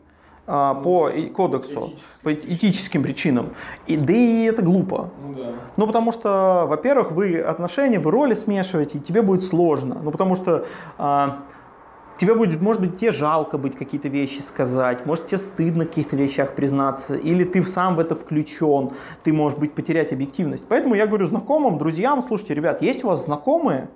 [0.46, 2.22] а, по и- кодексу, Этически.
[2.22, 3.54] по этическим причинам.
[3.86, 5.08] И, да и это глупо.
[5.26, 5.52] Ну да.
[5.78, 10.02] Ну, потому что, во-первых, вы отношения, вы роли смешиваете, и тебе будет сложно.
[10.02, 10.66] Ну, потому что
[10.98, 11.38] а,
[12.18, 16.16] тебе будет, может быть, тебе жалко быть какие-то вещи сказать, может, тебе стыдно в каких-то
[16.16, 18.92] вещах признаться, или ты сам в это включен,
[19.22, 20.66] ты, может быть, потерять объективность.
[20.68, 23.88] Поэтому я говорю знакомым, друзьям, слушайте, ребят, есть у вас знакомые,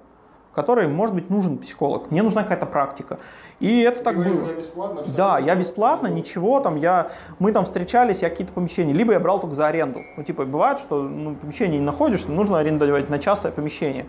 [0.54, 3.18] которым, может быть, нужен психолог, мне нужна какая-то практика.
[3.60, 4.52] И это так говорил, было.
[4.54, 9.20] бесплатно, Да, я бесплатно, ничего там, я, мы там встречались, я какие-то помещения, либо я
[9.20, 10.00] брал только за аренду.
[10.16, 14.06] Ну, типа, бывает, что ну, помещение не находишь, нужно арендовать на частное помещение.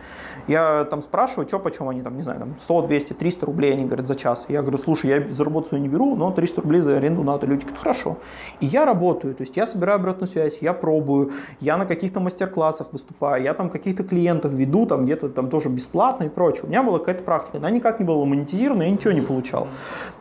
[0.48, 3.86] Я там спрашиваю, что почем они там, не знаю, там 100, 200, 300 рублей, они
[3.86, 4.46] говорят, за час.
[4.48, 7.46] Я говорю, слушай, я за работу свою не беру, но 300 рублей за аренду надо.
[7.46, 8.18] Люди говорят, хорошо.
[8.62, 12.88] И я работаю, то есть я собираю обратную связь, я пробую, я на каких-то мастер-классах
[12.94, 16.64] выступаю, я там каких-то клиентов веду, там где-то там тоже бесплатно и прочее.
[16.64, 19.68] У меня была какая-то практика, она никак не была монетизирована, я ничего не получал.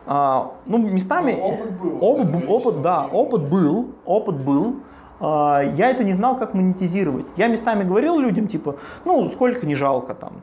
[0.05, 1.37] А, ну, местами...
[1.39, 1.97] Но опыт был.
[2.01, 4.75] Опыт, бу- опыт, да, опыт был, опыт был.
[5.19, 7.25] А, Я это не знал, как монетизировать.
[7.37, 10.41] Я местами говорил людям, типа, ну, сколько не жалко там.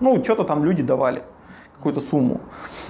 [0.00, 1.22] Ну, что-то там люди давали,
[1.76, 2.40] какую-то сумму.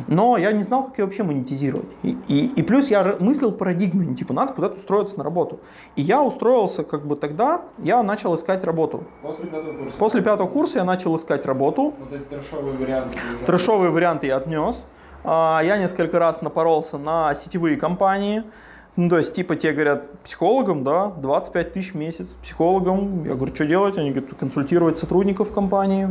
[0.06, 1.90] Но я не знал, как ее вообще монетизировать.
[2.02, 5.60] И, и, и плюс я мыслил парадигмой, типа, надо куда-то устроиться на работу.
[5.96, 9.02] И я устроился как бы тогда, я начал искать работу.
[9.22, 9.98] После пятого курса.
[9.98, 11.92] После пятого курса я начал искать работу.
[11.98, 13.18] Вот эти трешовые варианты.
[13.36, 13.44] уже.
[13.44, 14.86] Трэшовые варианты я отнес.
[15.24, 18.44] А, Я несколько раз напоролся на сетевые компании.
[18.98, 23.22] Ну, то есть, типа, тебе говорят, психологом, да, 25 тысяч в месяц, психологом.
[23.22, 23.96] Я говорю, что делать?
[23.96, 26.08] Они говорят, консультировать сотрудников компании.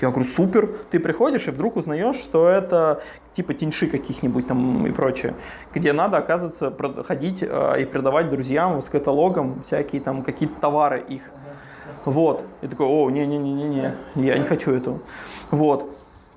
[0.00, 0.74] Я говорю, супер.
[0.90, 3.00] Ты приходишь и вдруг узнаешь, что это
[3.32, 5.36] типа теньши каких-нибудь там и прочее,
[5.72, 6.74] где надо, оказывается,
[7.04, 11.30] ходить э, и продавать друзьям с каталогом всякие там какие-то товары их.
[12.04, 12.44] Вот.
[12.62, 14.98] И такой, о, не-не-не-не-не, я не хочу этого.
[15.52, 15.88] Вот.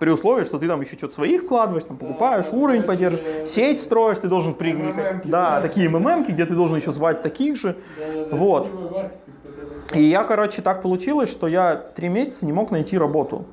[0.04, 4.18] При условии, что ты там еще что-то своих вкладываешь, там покупаешь, уровень поддерживаешь, сеть строишь,
[4.18, 4.76] ты должен при...
[5.24, 7.78] Да, такие МММки, где ты должен еще звать таких же.
[8.30, 8.70] Вот.
[9.94, 13.46] И я, короче, так получилось, что я три месяца не мог найти работу.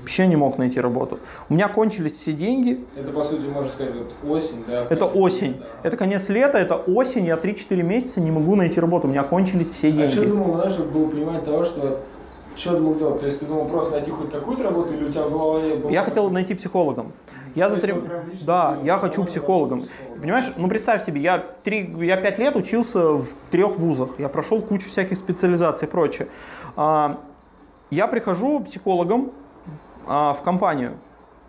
[0.00, 1.18] Вообще не мог найти работу.
[1.50, 2.80] У меня кончились все деньги.
[2.96, 4.86] Это, по сути, можно сказать, вот осень, да?
[4.88, 5.58] Это осень.
[5.60, 5.88] Да.
[5.88, 9.08] Это конец лета, это осень, я 3-4 месяца не могу найти работу.
[9.08, 10.12] У меня кончились все А деньги.
[10.12, 12.00] что думал, знаешь, чтобы было понимание того, что вот,
[12.56, 13.20] что думал делать?
[13.20, 15.90] То есть ты думал просто найти хоть какую-то работу или у тебя в голове было...
[15.90, 17.12] Я хотел найти психологом.
[17.54, 17.94] Я за три...
[18.46, 19.84] Да, ты я хочу психологом.
[20.20, 21.94] Понимаешь, ну представь себе, я, три...
[22.00, 24.18] я пять лет учился в трех вузах.
[24.18, 26.28] Я прошел кучу всяких специализаций и прочее.
[26.76, 27.18] А,
[27.90, 29.32] Я прихожу психологом
[30.06, 30.92] а, в компанию.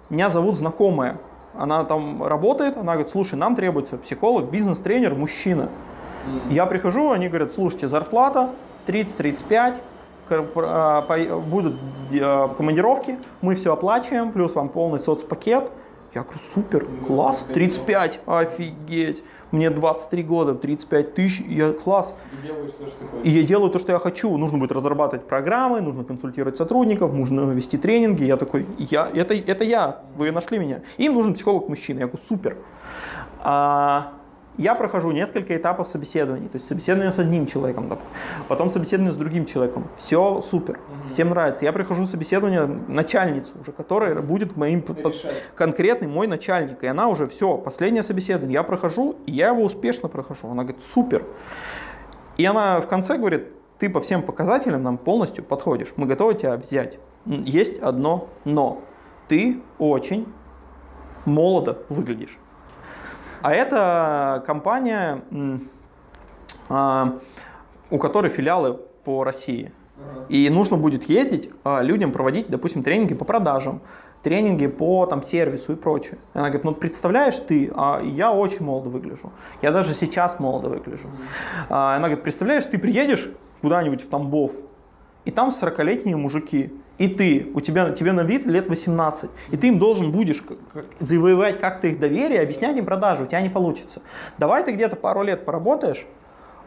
[0.09, 1.17] Меня зовут знакомая.
[1.55, 5.69] Она там работает, она говорит, слушай, нам требуется психолог, бизнес-тренер, мужчина.
[6.49, 8.49] Я прихожу, они говорят, слушайте, зарплата
[8.87, 9.43] 30-35,
[9.73, 9.92] кор- а, по-
[10.29, 11.75] будут
[12.21, 15.71] а, командировки, мы все оплачиваем, плюс вам полный соцпакет.
[16.13, 22.15] Я говорю, супер, класс, 35, офигеть, мне 23 года, 35 тысяч, я класс.
[22.43, 23.25] И делаешь то, что ты хочешь.
[23.25, 24.37] И я делаю то, что я хочу.
[24.37, 28.25] Нужно будет разрабатывать программы, нужно консультировать сотрудников, нужно вести тренинги.
[28.25, 30.81] Я такой, я, это, это я, вы нашли меня.
[30.97, 32.01] Им нужен психолог-мужчина.
[32.01, 32.57] Я говорю, супер.
[33.39, 34.13] А,
[34.57, 36.47] я прохожу несколько этапов собеседований.
[36.47, 37.97] То есть собеседование с одним человеком,
[38.47, 39.87] потом собеседование с другим человеком.
[39.95, 41.65] Все супер, всем нравится.
[41.65, 45.15] Я прихожу собеседование начальницу уже, которая будет моим под-
[45.55, 46.83] конкретный мой начальник.
[46.83, 48.53] И она уже все, последнее собеседование.
[48.53, 50.49] Я прохожу, и я его успешно прохожу.
[50.49, 51.25] Она говорит, супер.
[52.37, 53.47] И она в конце говорит,
[53.79, 55.93] ты по всем показателям нам полностью подходишь.
[55.95, 56.99] Мы готовы тебя взять.
[57.25, 58.81] Есть одно но.
[59.27, 60.27] Ты очень
[61.25, 62.37] молодо выглядишь.
[63.43, 65.21] А это компания,
[66.69, 67.19] а,
[67.89, 69.73] у которой филиалы по России.
[70.29, 73.81] И нужно будет ездить а, людям проводить, допустим, тренинги по продажам,
[74.23, 76.19] тренинги по там, сервису и прочее.
[76.33, 79.33] Она говорит, ну представляешь ты, а, я очень молодо выгляжу.
[79.61, 81.09] Я даже сейчас молодо выгляжу.
[81.67, 83.29] Она говорит, представляешь, ты приедешь
[83.61, 84.53] куда-нибудь в Тамбов,
[85.25, 86.73] и там 40-летние мужики,
[87.03, 90.41] и ты, у тебя, тебе на вид лет 18, и ты им должен будешь
[91.01, 94.01] завоевать как-то их доверие, объяснять им продажу, у тебя не получится.
[94.37, 96.07] Давай ты где-то пару лет поработаешь,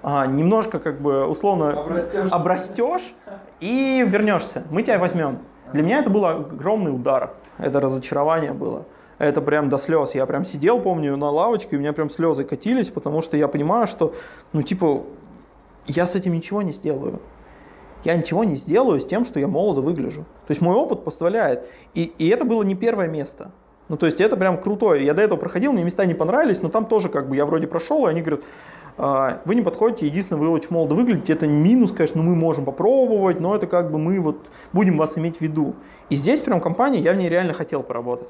[0.03, 2.31] а, немножко как бы условно Обрастешь.
[2.31, 3.15] обрастешь
[3.61, 4.65] и вернешься.
[4.71, 5.39] Мы тебя возьмем.
[5.73, 7.33] Для меня это был огромный удар.
[7.57, 8.85] Это разочарование было.
[9.17, 10.15] Это прям до слез.
[10.15, 13.49] Я прям сидел, помню, на лавочке, и у меня прям слезы катились, потому что я
[13.49, 14.13] понимаю, что,
[14.53, 15.05] ну, типа,
[15.87, 17.21] я с этим ничего не сделаю.
[18.07, 20.21] Я ничего не сделаю с тем, что я молодо выгляжу.
[20.47, 21.67] То есть мой опыт позволяет.
[21.93, 23.51] И, и это было не первое место.
[23.89, 25.05] Ну, то есть это прям крутое.
[25.05, 27.67] Я до этого проходил, мне места не понравились, но там тоже как бы я вроде
[27.67, 28.45] прошел, и они говорят,
[28.97, 33.41] «А, вы не подходите, единственное, вы очень молодо выглядите, это минус, конечно, мы можем попробовать,
[33.41, 35.75] но это как бы мы вот будем вас иметь в виду.
[36.09, 38.29] И здесь прям компания, я в ней реально хотел поработать.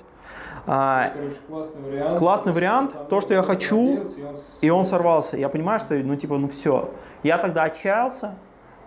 [0.67, 1.13] А,
[1.49, 2.19] классный вариант.
[2.19, 5.37] Классный вариант, то, что я хочу, он и он сорвался.
[5.37, 6.89] Я понимаю, что, ну, типа, ну все.
[7.23, 8.37] Я тогда отчаялся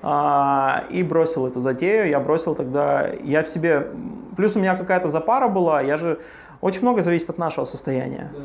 [0.02, 2.08] а, и бросил эту затею.
[2.10, 3.88] Я бросил тогда, я в себе,
[4.38, 6.20] плюс у меня какая-то запара была, я же,
[6.62, 8.32] очень много зависит от нашего состояния.
[8.34, 8.40] Да.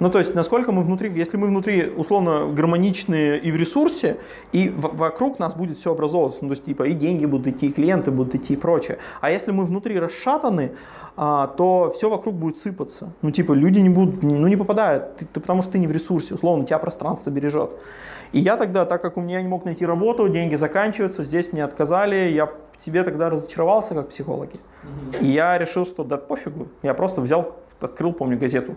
[0.00, 4.18] Ну, то есть, насколько мы внутри, если мы внутри, условно, гармоничные и в ресурсе,
[4.52, 7.66] и в- вокруг нас будет все образовываться, ну, то есть, типа, и деньги будут идти,
[7.66, 8.98] и клиенты будут идти, и прочее.
[9.20, 10.70] А если мы внутри расшатаны,
[11.16, 13.12] а, то все вокруг будет сыпаться.
[13.22, 15.92] Ну, типа, люди не будут, ну, не попадают, ты, ты- потому что ты не в
[15.92, 17.70] ресурсе, условно, тебя пространство бережет.
[18.32, 21.64] И я тогда, так как у меня не мог найти работу, деньги заканчиваются, здесь мне
[21.64, 24.56] отказали, я себе тогда разочаровался как психологи.
[25.20, 26.68] И я решил, что да пофигу.
[26.82, 28.76] Я просто взял, открыл, помню, газету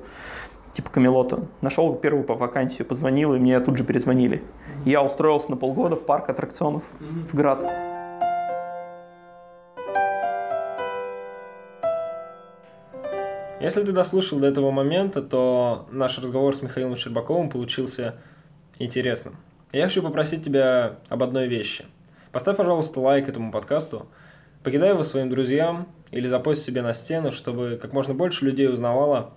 [0.72, 1.46] типа Камелота.
[1.62, 4.42] Нашел первую по вакансию, позвонил, и мне тут же перезвонили.
[4.86, 7.64] Я устроился на полгода в парк аттракционов в Град.
[13.60, 18.16] Если ты дослушал до этого момента, то наш разговор с Михаилом Щербаковым получился
[18.84, 19.38] интересным.
[19.72, 21.86] Я хочу попросить тебя об одной вещи.
[22.32, 24.08] Поставь, пожалуйста, лайк этому подкасту,
[24.64, 29.34] покидай его своим друзьям или запость себе на стену, чтобы как можно больше людей узнавало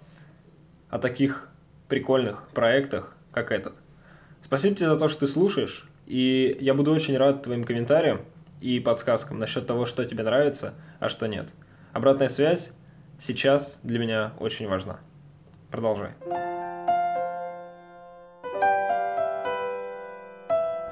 [0.91, 1.49] о таких
[1.89, 3.75] прикольных проектах, как этот.
[4.43, 8.23] Спасибо тебе за то, что ты слушаешь, и я буду очень рад твоим комментариям
[8.61, 11.49] и подсказкам насчет того, что тебе нравится, а что нет.
[11.93, 12.73] Обратная связь
[13.19, 14.99] сейчас для меня очень важна.
[15.71, 16.11] Продолжай.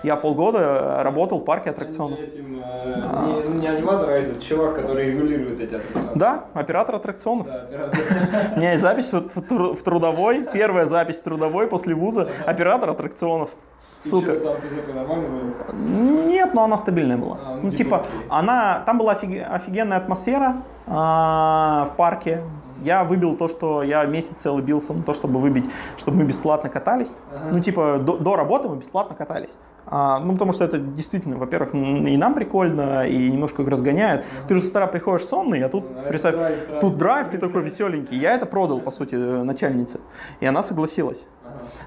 [0.02, 2.18] Я полгода работал в парке аттракционов.
[2.18, 6.18] не, не аниматор, а этот чувак, который регулирует эти аттракционы.
[6.18, 7.46] Да, оператор аттракционов.
[7.46, 8.00] Да, оператор.
[8.56, 12.28] У меня есть запись в, в тру- в трудовой, первая запись в трудовой после вуза,
[12.46, 13.50] оператор аттракционов.
[14.04, 14.40] Супер.
[14.40, 16.26] там?
[16.26, 17.38] Нет, но она стабильная была.
[17.40, 18.26] А, ну, ну, типа, типа, окей.
[18.30, 22.42] она, там была офиг- офигенная атмосфера а, в парке.
[22.82, 26.68] Я выбил то, что я месяц целый бился на то, чтобы выбить, чтобы мы бесплатно
[26.68, 27.16] катались.
[27.32, 27.50] Ага.
[27.52, 29.54] Ну, типа, до, до работы мы бесплатно катались.
[29.84, 34.24] А, ну, потому что это действительно, во-первых, и нам прикольно, и немножко разгоняет.
[34.48, 36.80] Ты же с утра приходишь сонный, а тут, а это представь, сразу.
[36.80, 38.16] тут драйв, ты такой веселенький.
[38.16, 40.00] Я это продал, по сути, э, начальнице.
[40.40, 41.26] И она согласилась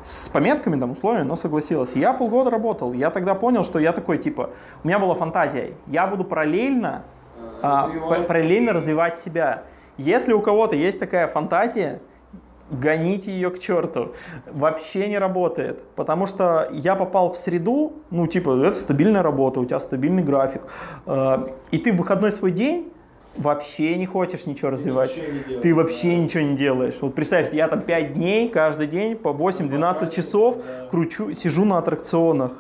[0.04, 1.94] с пометками, там, условиями, но согласилась.
[1.96, 2.94] Я полгода работал.
[2.94, 4.52] Я тогда понял, что я такой, типа,
[4.84, 5.74] у меня была фантазия.
[5.88, 7.04] Я буду параллельно,
[7.62, 8.10] а, развивать.
[8.22, 9.64] п- параллельно развивать себя.
[9.98, 12.02] Если у кого-то есть такая фантазия,
[12.72, 14.14] гоните ее к черту.
[14.52, 15.84] Вообще не работает.
[15.96, 20.62] Потому что я попал в среду, ну, типа, это стабильная работа, у тебя стабильный график.
[21.06, 22.92] э, И ты в выходной свой день
[23.38, 25.12] вообще не хочешь ничего развивать.
[25.16, 26.16] ничего не делаешь, Ты вообще да.
[26.16, 26.98] ничего не делаешь.
[27.02, 30.88] Вот представь, я там 5 дней, каждый день по 8-12 часов да.
[30.88, 32.52] кручу, сижу на аттракционах.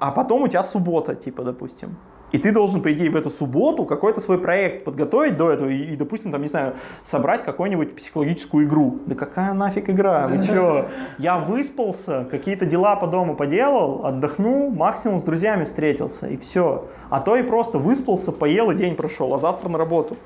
[0.00, 1.96] А потом у тебя суббота, типа, допустим.
[2.32, 5.94] И ты должен, по идее, в эту субботу какой-то свой проект подготовить до этого и,
[5.94, 6.74] и, допустим, там, не знаю,
[7.04, 8.98] собрать какую-нибудь психологическую игру.
[9.06, 10.28] Да какая нафиг игра?
[10.28, 10.88] Вы чё?
[11.18, 16.88] Я выспался, какие-то дела по дому поделал, отдохнул, максимум с друзьями встретился, и все.
[17.08, 20.16] А то и просто выспался, поел, и день прошел, а завтра на работу.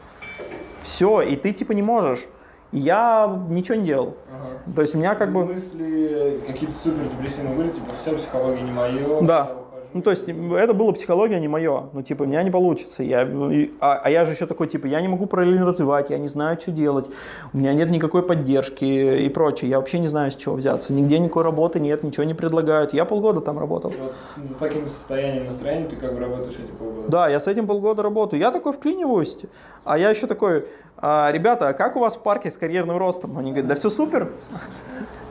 [0.82, 2.26] Все, и ты типа не можешь.
[2.72, 4.16] И я ничего не делал.
[4.28, 4.74] Ага.
[4.74, 5.44] То есть у меня как бы...
[5.44, 9.20] Мысли какие-то супер депрессивные были, типа, все, психология не мое.
[9.22, 9.52] Да.
[9.94, 11.88] Ну, то есть, это было психология не мое.
[11.92, 13.02] Ну, типа, у меня не получится.
[13.02, 16.18] Я, и- а, а я же еще такой, типа, я не могу параллельно развивать, я
[16.18, 17.10] не знаю, что делать.
[17.52, 19.70] У меня нет никакой поддержки и прочее.
[19.70, 20.92] Я вообще не знаю, с чего взяться.
[20.92, 22.94] Нигде никакой работы нет, ничего не предлагают.
[22.94, 23.92] Я полгода там работал.
[24.00, 27.08] Вот с таким состоянием настроения ты как бы работаешь эти полгода.
[27.08, 28.40] Да, я с этим полгода работаю.
[28.40, 29.36] Я такой вклиниваюсь,
[29.84, 30.64] а я еще такой,
[30.96, 33.36] «А, ребята, а как у вас в парке с карьерным ростом?
[33.36, 34.30] Они говорят, да все супер.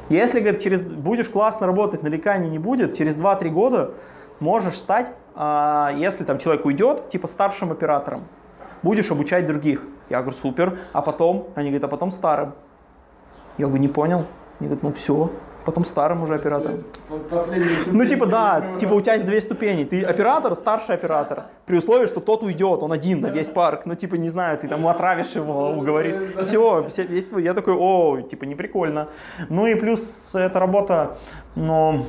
[0.10, 3.92] Если, говорит, через, будешь классно работать, нареканий не будет, через 2-3 года
[4.42, 8.28] можешь стать, а, если там человек уйдет, типа старшим оператором.
[8.84, 9.84] Будешь обучать других.
[10.10, 10.80] Я говорю, супер.
[10.92, 11.48] А потом?
[11.56, 12.54] Они говорят, а потом старым.
[13.58, 14.26] Я говорю, не понял.
[14.60, 15.32] Они говорят, ну все,
[15.66, 16.84] потом старым уже оператором.
[17.88, 19.84] Ну, типа, да, типа у тебя есть две ступени.
[19.84, 21.46] Ты оператор, старший оператор.
[21.66, 23.86] При условии, что тот уйдет, он один на весь парк.
[23.86, 26.30] Ну, типа, не знаю, ты там отравишь его, уговоришь.
[26.40, 27.44] Все, весь твой.
[27.44, 29.10] Я такой, о, типа, не прикольно.
[29.50, 31.18] Ну и плюс эта работа,
[31.56, 32.06] ну,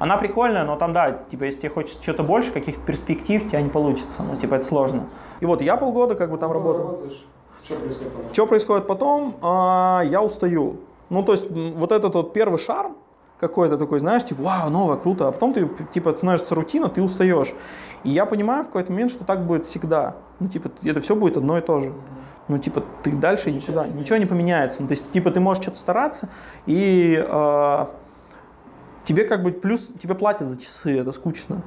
[0.00, 3.68] она прикольная, но там, да, типа, если тебе хочется что-то больше, каких-то перспектив, тебя не
[3.68, 4.22] получится.
[4.22, 5.08] Ну, типа, это сложно.
[5.40, 6.86] И вот я полгода как бы там работал.
[6.86, 7.26] Работаешь.
[7.62, 8.32] Что происходит потом?
[8.32, 9.36] Что происходит потом?
[9.42, 10.78] А, я устаю.
[11.10, 12.96] Ну, то есть, вот этот вот первый шарм
[13.38, 17.52] какой-то такой, знаешь, типа, вау, новое, круто, а потом ты, типа, становишься рутина, ты устаешь.
[18.02, 20.16] И я понимаю в какой-то момент, что так будет всегда.
[20.38, 21.92] Ну, типа, это все будет одно и то же.
[22.48, 24.80] Ну, типа, ты дальше никуда, ничего не поменяется.
[24.80, 26.30] Ну, то есть, типа, ты можешь что-то стараться,
[26.64, 27.90] и а,
[29.04, 31.62] тебе как бы плюс, тебе платят за часы, это скучно.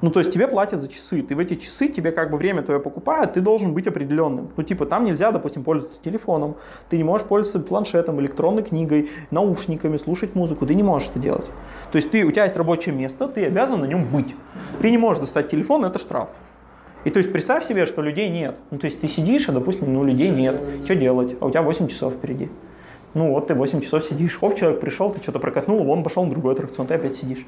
[0.00, 2.62] Ну, то есть тебе платят за часы, ты в эти часы, тебе как бы время
[2.62, 4.50] твое покупают, ты должен быть определенным.
[4.56, 6.56] Ну, типа, там нельзя, допустим, пользоваться телефоном,
[6.88, 11.46] ты не можешь пользоваться планшетом, электронной книгой, наушниками, слушать музыку, ты не можешь это делать.
[11.90, 14.36] То есть ты, у тебя есть рабочее место, ты обязан на нем быть.
[14.80, 16.28] Ты не можешь достать телефон, это штраф.
[17.04, 18.56] И то есть представь себе, что людей нет.
[18.70, 20.60] Ну, то есть ты сидишь, а, допустим, ну, людей нет.
[20.84, 21.36] Что делать?
[21.40, 22.50] А у тебя 8 часов впереди.
[23.14, 24.38] Ну, вот ты 8 часов сидишь.
[24.38, 27.46] Хоп, человек пришел, ты что-то прокатнул, вон пошел на другой аттракцион, ты опять сидишь.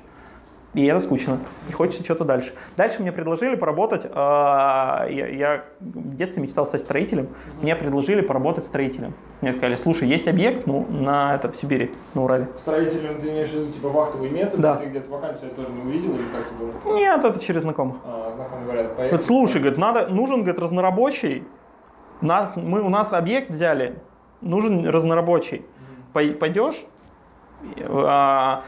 [0.73, 1.39] И это скучно.
[1.69, 2.53] И хочется что-то дальше.
[2.77, 4.07] Дальше мне предложили поработать.
[4.15, 7.31] а, я, я в детстве мечтал стать строителем.
[7.61, 9.15] Мне предложили поработать строителем.
[9.41, 12.47] Мне сказали, слушай, есть объект, ну, на это в Сибири, на Урале.
[12.57, 14.61] Строителем ты имеешь в виду, типа, вахтовый метод?
[14.61, 14.77] Да.
[14.77, 16.97] Ты где-то вакансию тоже не увидел или как ты думал?
[16.97, 17.97] Нет, это через знакомых.
[18.05, 19.09] А, знакомые говорят, поехали.
[19.09, 21.43] Говорит, слушай, говорит, надо, нужен, говорит, разнорабочий.
[22.21, 23.99] На- мы, у нас объект взяли,
[24.41, 25.65] нужен разнорабочий.
[26.13, 26.85] Пой- Пойдешь,
[27.89, 28.63] а,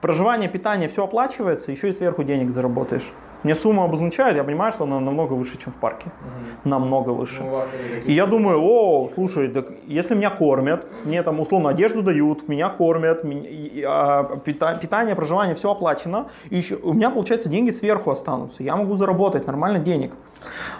[0.00, 3.12] проживание, питание, все оплачивается, еще и сверху денег заработаешь.
[3.44, 6.06] Мне сумму обозначают, я понимаю, что она намного выше, чем в парке.
[6.06, 6.70] Мгм.
[6.70, 7.42] Намного выше.
[7.42, 7.62] Ну,
[8.04, 12.68] И я думаю, о, слушай, так если меня кормят, мне там условно одежду дают, меня
[12.68, 13.48] кормят, меня-
[13.86, 18.76] а, пита- питание, проживание, все оплачено, и еще у меня, получается, деньги сверху останутся, я
[18.76, 20.12] могу заработать нормально денег.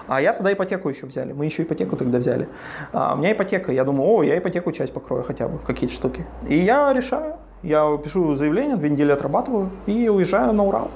[0.09, 2.49] А я тогда ипотеку еще взяли, мы еще ипотеку тогда взяли.
[2.93, 6.25] А, у меня ипотека, я думаю, о, я ипотеку часть покрою хотя бы, какие-то штуки.
[6.49, 10.91] И я решаю, я пишу заявление, две недели отрабатываю и уезжаю на Урал.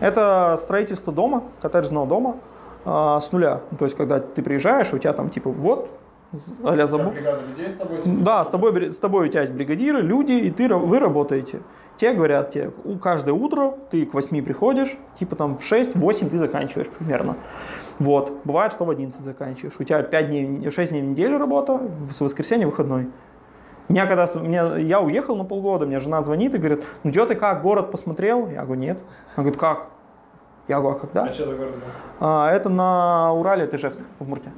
[0.00, 2.36] Это строительство дома, коттеджного дома
[2.84, 3.60] а, с нуля.
[3.78, 5.88] То есть, когда ты приезжаешь, у тебя там типа вот,
[6.72, 8.00] тебя забу- людей с тобой?
[8.04, 11.60] Да, с тобой, с тобой у тебя есть бригадиры, люди, и ты, вы работаете.
[11.96, 16.38] Те говорят тебе, у каждое утро ты к 8 приходишь, типа там в 6-8 ты
[16.38, 17.36] заканчиваешь примерно.
[17.98, 18.32] Вот.
[18.44, 19.74] Бывает, что в 11 заканчиваешь.
[19.78, 23.08] У тебя 5 дней, 6 дней в неделю работа, в воскресенье выходной.
[23.90, 27.34] Меня когда, меня, я уехал на полгода, мне жена звонит и говорит, ну что ты
[27.34, 28.48] как, город посмотрел?
[28.48, 28.98] Я говорю, нет.
[29.34, 29.88] Она говорит, как?
[30.68, 31.24] Я говорю, а когда?
[31.24, 31.80] А что за город был?
[32.20, 34.52] А, это на Урале, это Ижевск, в Удмуртии.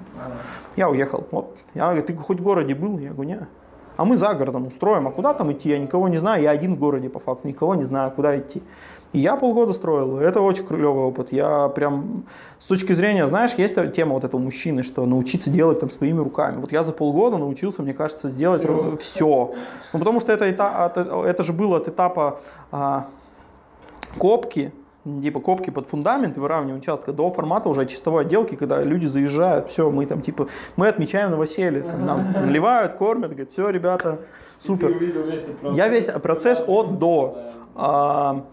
[0.76, 1.26] Я уехал.
[1.30, 1.56] Вот.
[1.72, 2.98] Я говорю, ты хоть в городе был?
[2.98, 3.48] Я говорю, нет.
[3.96, 5.08] А мы за городом устроим.
[5.08, 5.70] А куда там идти?
[5.70, 6.42] Я никого не знаю.
[6.42, 7.48] Я один в городе по факту.
[7.48, 8.62] Никого не знаю, куда идти.
[9.12, 10.18] И я полгода строил.
[10.18, 11.32] Это очень клевый опыт.
[11.32, 12.24] Я прям
[12.58, 16.58] с точки зрения, знаешь, есть тема вот этого мужчины, что научиться делать там своими руками.
[16.58, 18.96] Вот я за полгода научился, мне кажется, сделать все.
[18.98, 19.54] все.
[19.92, 22.40] Ну, потому что это, это, это же было от этапа
[22.70, 23.06] а,
[24.16, 24.72] копки,
[25.04, 29.70] типа копки под фундамент и выравнивание участка до формата уже чистовой отделки, когда люди заезжают,
[29.70, 34.20] все, мы там типа, мы отмечаем новоселье, там, нам наливают, кормят, говорят, все, ребята,
[34.58, 34.96] супер.
[35.74, 37.38] Я весь процесс от до.
[37.74, 38.44] А,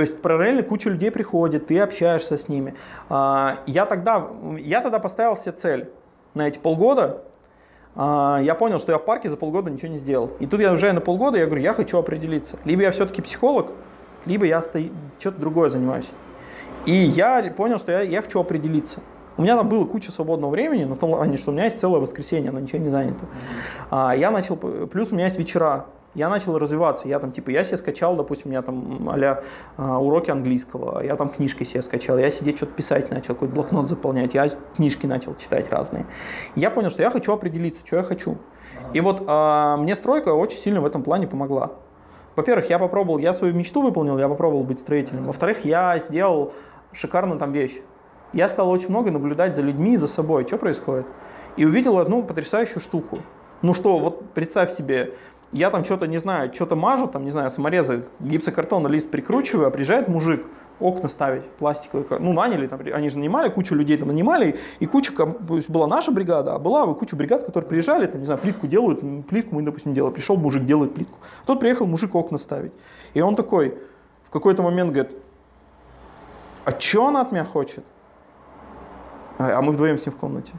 [0.00, 2.74] то есть параллельно куча людей приходит, ты общаешься с ними.
[3.10, 5.90] А, я, тогда, я тогда поставил себе цель
[6.32, 7.24] на эти полгода.
[7.94, 10.30] А, я понял, что я в парке за полгода ничего не сделал.
[10.38, 12.56] И тут я уже на полгода, я говорю, я хочу определиться.
[12.64, 13.72] Либо я все-таки психолог,
[14.24, 16.10] либо я стои, что-то другое занимаюсь.
[16.86, 19.00] И я понял, что я, я хочу определиться.
[19.36, 21.78] У меня там было куча свободного времени, но в том плане, что у меня есть
[21.78, 23.26] целое воскресенье, оно ничего не занято.
[23.90, 27.08] А, я начал, плюс у меня есть вечера, я начал развиваться.
[27.08, 29.08] Я там, типа, я себе скачал, допустим, у меня там
[29.76, 33.88] а уроки английского, я там книжки себе скачал, я сидеть что-то писать начал, какой-то блокнот
[33.88, 36.06] заполнять, я книжки начал читать разные.
[36.56, 38.38] я понял, что я хочу определиться, что я хочу.
[38.92, 41.72] И вот а, мне стройка очень сильно в этом плане помогла.
[42.36, 45.26] Во-первых, я попробовал, я свою мечту выполнил, я попробовал быть строителем.
[45.26, 46.52] Во-вторых, я сделал
[46.92, 47.80] шикарную там вещь.
[48.32, 51.06] Я стал очень много наблюдать за людьми, за собой, что происходит.
[51.56, 53.18] И увидел одну потрясающую штуку.
[53.62, 55.14] Ну что, вот представь себе,
[55.52, 59.70] я там что-то, не знаю, что-то мажу, там, не знаю, саморезы, гипсокартон лист прикручиваю, а
[59.70, 60.46] приезжает мужик,
[60.78, 65.12] окна ставить пластиковые, ну, наняли, там, они же нанимали, кучу людей там нанимали, и куча,
[65.12, 68.66] то есть была наша бригада, а была куча бригад, которые приезжали, там, не знаю, плитку
[68.66, 71.18] делают, плитку мы, допустим, делаем, пришел мужик, делает плитку.
[71.46, 72.72] Тот приехал мужик окна ставить.
[73.12, 73.76] И он такой,
[74.24, 75.16] в какой-то момент говорит,
[76.64, 77.84] а что она от меня хочет?
[79.38, 80.52] А, а мы вдвоем с ним в комнате.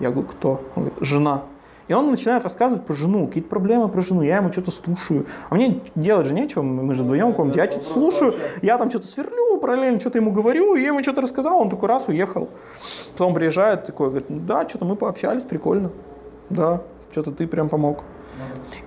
[0.00, 0.62] Я говорю, кто?
[0.76, 1.42] Он говорит, жена.
[1.88, 5.26] И он начинает рассказывать про жену, какие-то проблемы про жену, я ему что-то слушаю.
[5.48, 8.90] А мне делать же нечего, мы же вдвоем в комнате, я что-то слушаю, я там
[8.90, 12.48] что-то сверлю, параллельно что-то ему говорю, и я ему что-то рассказал, он такой раз уехал.
[13.12, 15.90] Потом приезжает такой, говорит, да, что-то мы пообщались, прикольно,
[16.50, 18.04] да, что-то ты прям помог.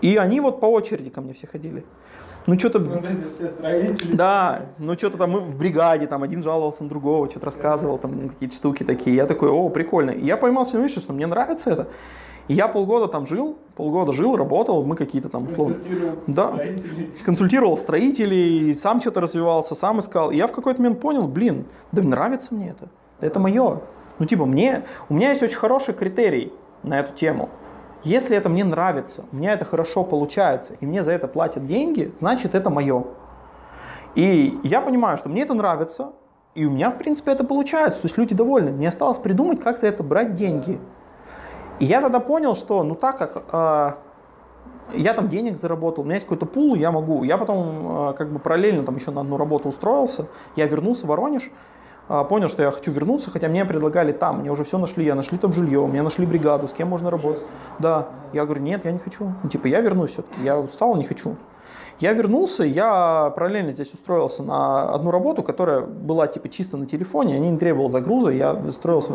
[0.01, 1.83] И они вот по очереди ко мне все ходили.
[2.47, 2.83] Ну что-то...
[3.49, 4.15] Строители.
[4.15, 8.29] Да, ну что-то там мы в бригаде, там один жаловался на другого, что-то рассказывал, там
[8.29, 9.15] какие-то штуки такие.
[9.15, 10.11] Я такой, о, прикольно.
[10.11, 11.87] И я поймал себе, что мне нравится это.
[12.51, 15.77] И я полгода там жил, полгода жил, работал, мы какие-то там условно...
[16.27, 16.59] Да,
[17.23, 20.31] консультировал строителей, сам что-то развивался, сам искал.
[20.31, 22.89] И я в какой-то момент понял, блин, да нравится мне это,
[23.21, 23.79] это мое.
[24.19, 26.51] Ну типа мне, у меня есть очень хороший критерий
[26.83, 27.47] на эту тему.
[28.03, 32.11] Если это мне нравится, у меня это хорошо получается, и мне за это платят деньги,
[32.19, 33.05] значит это мое.
[34.15, 36.11] И я понимаю, что мне это нравится,
[36.55, 38.01] и у меня, в принципе, это получается.
[38.01, 38.71] То есть люди довольны.
[38.71, 40.81] Мне осталось придумать, как за это брать деньги.
[41.81, 43.91] И я тогда понял, что ну так как э,
[44.93, 47.23] я там денег заработал, у меня есть какой-то пул, я могу.
[47.23, 51.09] Я потом э, как бы параллельно там еще на одну работу устроился, я вернулся в
[51.09, 51.49] Воронеж,
[52.07, 55.15] э, понял, что я хочу вернуться, хотя мне предлагали там, мне уже все нашли, я
[55.15, 57.47] нашли там жилье, мне нашли бригаду, с кем можно работать.
[57.79, 59.33] Да, я говорю, нет, я не хочу.
[59.41, 61.35] Ну, типа, я вернусь все-таки, я устал, не хочу.
[62.01, 67.35] Я вернулся, я параллельно здесь устроился на одну работу, которая была типа чисто на телефоне,
[67.35, 69.13] я не требовал загруза, я устроился,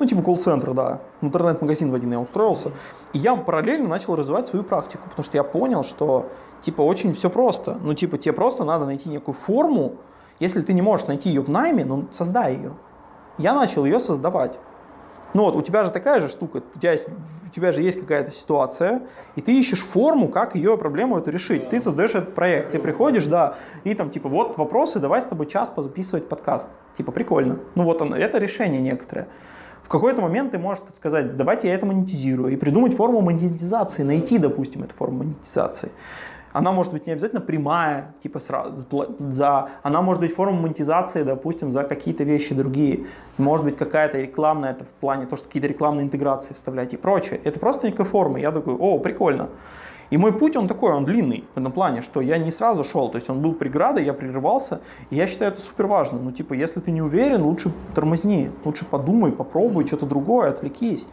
[0.00, 2.72] ну типа колл-центр, да, в интернет-магазин в один я устроился.
[3.12, 6.26] И я параллельно начал развивать свою практику, потому что я понял, что
[6.60, 7.78] типа очень все просто.
[7.80, 9.92] Ну типа тебе просто надо найти некую форму,
[10.40, 12.72] если ты не можешь найти ее в найме, ну создай ее.
[13.38, 14.58] Я начал ее создавать.
[15.34, 17.98] Ну вот, у тебя же такая же штука, у тебя, есть, у тебя же есть
[17.98, 19.02] какая-то ситуация,
[19.34, 21.70] и ты ищешь форму, как ее проблему эту решить.
[21.70, 25.46] Ты создаешь этот проект, ты приходишь, да, и там типа вот вопросы, давай с тобой
[25.46, 26.68] час позаписывать подкаст.
[26.96, 27.58] Типа прикольно.
[27.74, 29.26] Ну вот он, это решение некоторое.
[29.82, 34.38] В какой-то момент ты можешь сказать, давайте я это монетизирую, и придумать форму монетизации, найти,
[34.38, 35.90] допустим, эту форму монетизации.
[36.54, 38.86] Она может быть не обязательно прямая, типа сразу,
[39.18, 43.06] за, она может быть форма монетизации, допустим, за какие-то вещи другие.
[43.38, 47.40] Может быть какая-то рекламная, это в плане то, что какие-то рекламные интеграции вставлять и прочее.
[47.42, 48.38] Это просто некая форма.
[48.38, 49.48] Я такой, о, прикольно.
[50.10, 53.08] И мой путь, он такой, он длинный в этом плане, что я не сразу шел,
[53.08, 54.80] то есть он был преградой, я прерывался,
[55.10, 56.20] и я считаю это супер важно.
[56.20, 61.08] Ну, типа, если ты не уверен, лучше тормозни, лучше подумай, попробуй что-то другое, отвлекись.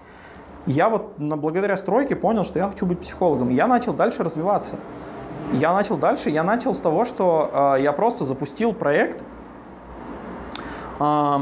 [0.68, 4.76] Я вот на, благодаря стройке понял, что я хочу быть психологом, я начал дальше развиваться.
[5.54, 6.30] Я начал дальше.
[6.30, 9.22] Я начал с того, что э, я просто запустил проект.
[11.00, 11.40] Э,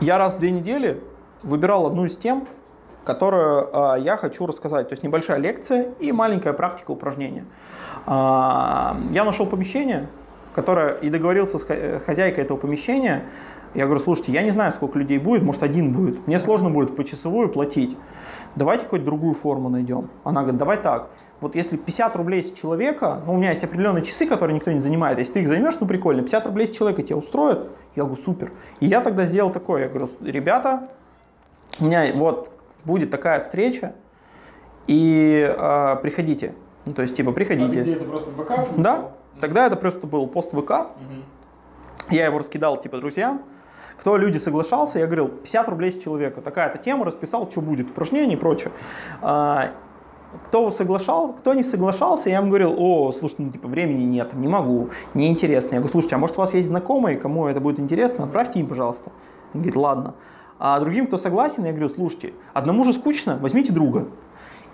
[0.00, 1.00] я раз в две недели
[1.44, 2.48] выбирал одну из тем,
[3.04, 4.88] которую э, я хочу рассказать.
[4.88, 7.44] То есть небольшая лекция и маленькая практика упражнения.
[8.06, 10.08] Э, я нашел помещение,
[10.52, 11.66] которое и договорился с
[12.04, 13.22] хозяйкой этого помещения.
[13.74, 16.26] Я говорю, слушайте, я не знаю, сколько людей будет, может один будет.
[16.26, 17.96] Мне сложно будет в почасовую платить.
[18.56, 20.08] Давайте какую-то другую форму найдем.
[20.24, 21.10] Она говорит, давай так.
[21.40, 24.80] Вот если 50 рублей с человека, ну у меня есть определенные часы, которые никто не
[24.80, 28.20] занимает, если ты их займешь, ну прикольно, 50 рублей с человека тебя устроит, я говорю,
[28.20, 28.52] супер.
[28.80, 30.88] И я тогда сделал такое, я говорю, ребята,
[31.80, 32.50] у меня вот
[32.84, 33.94] будет такая встреча,
[34.86, 36.54] и э, приходите.
[36.86, 37.80] Ну, то есть, типа, приходите.
[37.80, 38.52] А где это просто в ВК?
[38.76, 39.10] Да.
[39.40, 40.70] Тогда это просто был пост ВК.
[40.70, 42.10] Угу.
[42.10, 43.42] Я его раскидал, типа, друзьям.
[43.98, 46.42] Кто люди соглашался, я говорил, 50 рублей с человека.
[46.42, 48.72] Такая-то тема, расписал, что будет, упражнения и прочее.
[50.48, 54.48] Кто соглашал, кто не соглашался, я им говорил, о, слушай, ну, типа, времени нет, не
[54.48, 55.74] могу, неинтересно.
[55.74, 58.66] Я говорю, слушайте, а может у вас есть знакомые, кому это будет интересно, отправьте им,
[58.66, 59.10] пожалуйста.
[59.52, 60.14] Он говорит, ладно.
[60.58, 64.08] А другим, кто согласен, я говорю, слушайте, одному же скучно, возьмите друга.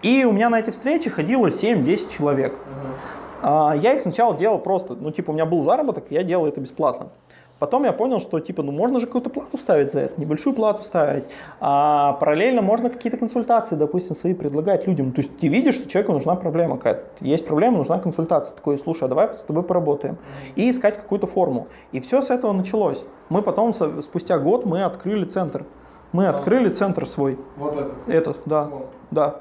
[0.03, 2.59] И у меня на эти встречи ходило 7-10 человек.
[3.43, 3.79] Uh-huh.
[3.79, 7.09] Я их сначала делал просто, ну типа у меня был заработок, я делал это бесплатно.
[7.61, 10.83] Потом я понял, что типа, ну можно же какую-то плату ставить за это, небольшую плату
[10.83, 11.25] ставить.
[11.61, 15.13] А параллельно можно какие-то консультации, допустим, свои предлагать людям.
[15.13, 17.03] То есть ты видишь, что человеку нужна проблема какая-то.
[17.21, 18.57] Есть проблема, нужна консультация.
[18.57, 20.17] Такой, слушай, а давай с тобой поработаем.
[20.57, 21.69] И искать какую-то форму.
[21.93, 23.05] И все с этого началось.
[23.29, 25.67] Мы потом, спустя год, мы открыли центр.
[26.13, 27.39] Мы открыли центр свой.
[27.59, 28.09] Вот этот?
[28.09, 28.65] Этот, да.
[28.65, 28.83] Слон.
[29.11, 29.37] Да.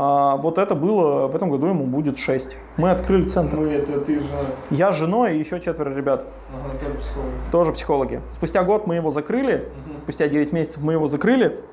[0.00, 2.56] А, вот это было, в этом году ему будет 6.
[2.76, 3.56] Мы открыли центр.
[3.56, 4.42] Мы, это ты жена?
[4.70, 6.32] Я с женой и еще четверо ребят.
[6.54, 7.50] Ага, тоже психологи.
[7.50, 8.22] Тоже психологи.
[8.30, 9.98] Спустя год мы его закрыли, угу.
[10.04, 11.64] спустя 9 месяцев мы его закрыли,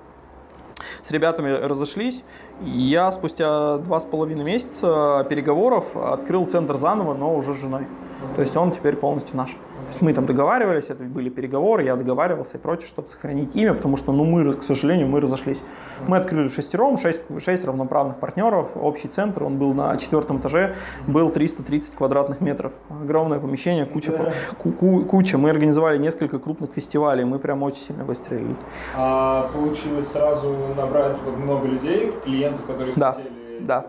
[1.04, 2.24] с ребятами разошлись.
[2.62, 7.84] Я спустя два с половиной месяца переговоров открыл центр заново, но уже с женой.
[7.84, 8.36] Угу.
[8.38, 9.52] То есть он теперь полностью наш.
[9.52, 9.60] Есть
[10.02, 14.12] мы там договаривались, это были переговоры, я договаривался и прочее, чтобы сохранить имя, потому что,
[14.12, 15.62] ну, мы, к сожалению, мы разошлись.
[16.08, 20.76] Мы открыли шестером, шесть, шесть равноправных партнеров, общий центр, он был на четвертом этаже,
[21.08, 22.74] был 330 квадратных метров.
[22.90, 24.32] Огромное помещение, куча, да.
[24.58, 25.38] ку- куча.
[25.38, 28.56] Мы организовали несколько крупных фестивалей, мы прям очень сильно выстрелили.
[28.96, 33.14] А получилось сразу набрать много людей, клиентов, которые да.
[33.14, 33.60] хотели?
[33.60, 33.88] Да.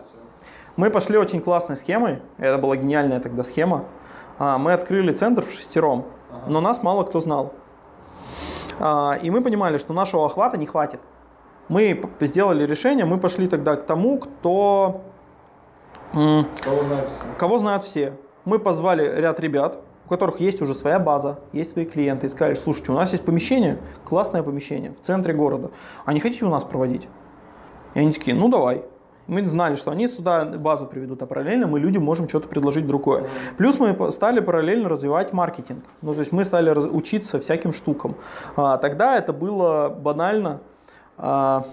[0.77, 3.85] Мы пошли очень классной схемой, это была гениальная тогда схема.
[4.39, 6.07] А, мы открыли центр в шестером,
[6.47, 7.53] но нас мало кто знал.
[8.79, 11.01] А, и мы понимали, что нашего охвата не хватит.
[11.69, 15.03] Мы сделали решение, мы пошли тогда к тому, кто...
[16.13, 17.25] Кого знают все.
[17.39, 18.13] Кого знают все.
[18.45, 22.55] Мы позвали ряд ребят, у которых есть уже своя база, есть свои клиенты, и сказали,
[22.55, 25.71] слушайте, у нас есть помещение, классное помещение в центре города,
[26.05, 27.09] а не хотите у нас проводить?
[27.95, 28.85] И они такие, ну давай.
[29.27, 33.27] Мы знали, что они сюда базу приведут, а параллельно мы людям можем что-то предложить другое.
[33.57, 35.85] Плюс мы стали параллельно развивать маркетинг.
[36.03, 38.17] Ну, то есть мы стали учиться всяким штукам.
[38.57, 40.61] А, тогда это было банально,
[41.19, 41.67] а,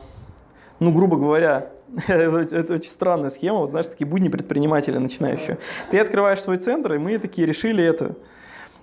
[0.80, 1.70] ну, грубо говоря,
[2.08, 5.60] это очень странная схема, вот знаешь, такие будни предпринимателя начинающие.
[5.92, 8.16] Ты открываешь свой центр, и мы такие решили это,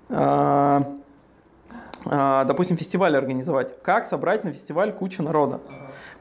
[0.08, 0.96] а,
[2.04, 3.82] а, допустим, фестиваль организовать.
[3.82, 5.60] Как собрать на фестиваль кучу народа?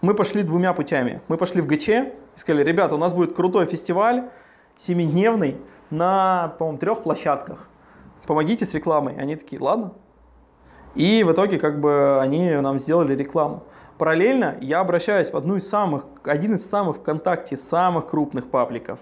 [0.01, 1.21] Мы пошли двумя путями.
[1.27, 4.29] Мы пошли в ГЧ и сказали, ребята, у нас будет крутой фестиваль,
[4.77, 5.57] семидневный,
[5.89, 7.67] на, по-моему, трех площадках.
[8.25, 9.15] Помогите с рекламой.
[9.17, 9.93] Они такие, ладно.
[10.95, 13.63] И в итоге как бы они нам сделали рекламу.
[13.97, 18.99] Параллельно я обращаюсь в одну из самых, один из самых ВКонтакте, самых крупных пабликов.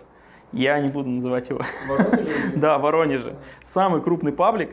[0.54, 1.62] Я не буду называть его.
[1.88, 2.52] Воронеже?
[2.56, 3.36] да, Воронеже.
[3.64, 4.72] Самый крупный паблик.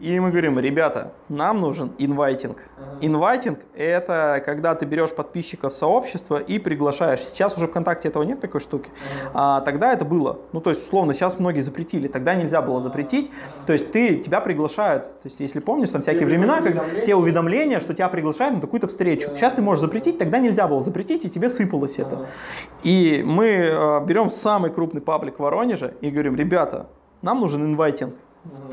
[0.00, 2.58] И мы говорим, ребята, нам нужен инвайтинг.
[3.00, 7.20] Инвайтинг– это когда ты берешь подписчиков сообщества и приглашаешь.
[7.20, 8.90] Сейчас уже ВКонтакте этого нет такой штуки.
[9.34, 10.38] А тогда это было.
[10.52, 12.08] Ну, то есть, условно, сейчас многие запретили.
[12.08, 13.30] Тогда нельзя было запретить.
[13.66, 15.04] То есть, ты, тебя приглашают.
[15.04, 18.86] То есть, если помнишь, там всякие времена, как те уведомления, что тебя приглашают на какую-то
[18.88, 19.30] встречу.
[19.36, 22.26] Сейчас ты можешь запретить, тогда нельзя было запретить, и тебе сыпалось это.
[22.82, 26.88] И мы э, берем самый крупный паблик в Воронеже и говорим, ребята,
[27.22, 28.14] нам нужен инвайтинг.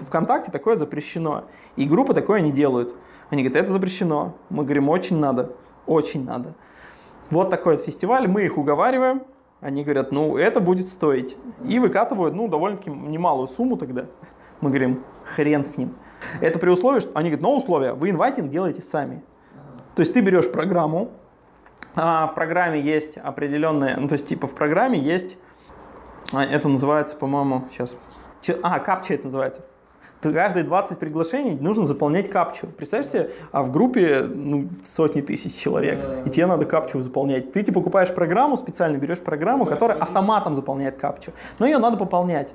[0.08, 1.46] ВКонтакте такое запрещено.
[1.76, 2.96] И группы такое не делают.
[3.30, 4.36] Они говорят, это запрещено.
[4.50, 5.54] Мы говорим, очень надо,
[5.86, 6.54] очень надо.
[7.30, 9.24] Вот такой вот фестиваль, мы их уговариваем,
[9.60, 11.38] они говорят, ну, это будет стоить.
[11.66, 14.06] И выкатывают, ну, довольно-таки немалую сумму тогда.
[14.62, 15.96] Мы говорим, хрен с ним.
[16.42, 19.24] Это при условии, что они говорят, но условия, вы инвайтинг делаете сами.
[19.96, 21.12] То есть ты берешь программу,
[21.96, 25.38] а в программе есть определенные, ну, то есть типа в программе есть,
[26.42, 27.96] это называется, по-моему, сейчас
[28.62, 29.62] а, капча это называется.
[30.22, 32.68] Каждые 20 приглашений нужно заполнять капчу.
[32.68, 37.52] Представь себе, а в группе ну, сотни тысяч человек, и тебе надо капчу заполнять.
[37.52, 41.34] Ты типа покупаешь программу, специально берешь программу, которая автоматом заполняет капчу.
[41.60, 42.54] Но ее надо пополнять.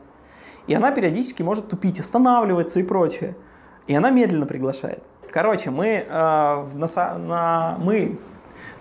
[0.67, 3.37] И она периодически может тупить, останавливаться и прочее.
[3.87, 5.03] И она медленно приглашает.
[5.31, 8.19] Короче, мы, э, на, на, мы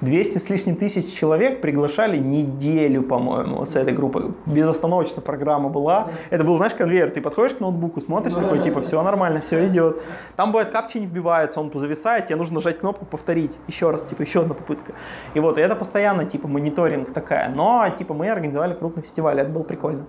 [0.01, 4.33] 200 с лишним тысяч человек приглашали неделю, по-моему, вот с этой группы.
[4.45, 6.09] Безостановочно программа была.
[6.29, 7.09] Это был, знаешь, конвейер.
[7.09, 10.01] Ты подходишь к ноутбуку, смотришь, такой, типа, все нормально, все идет.
[10.35, 13.57] Там бывает капчи не вбивается, он зависает, тебе нужно нажать кнопку повторить.
[13.67, 14.93] Еще раз, типа, еще одна попытка.
[15.33, 17.49] И вот, и это постоянно, типа, мониторинг такая.
[17.49, 20.05] Но, типа, мы организовали крупный фестиваль, это было прикольно.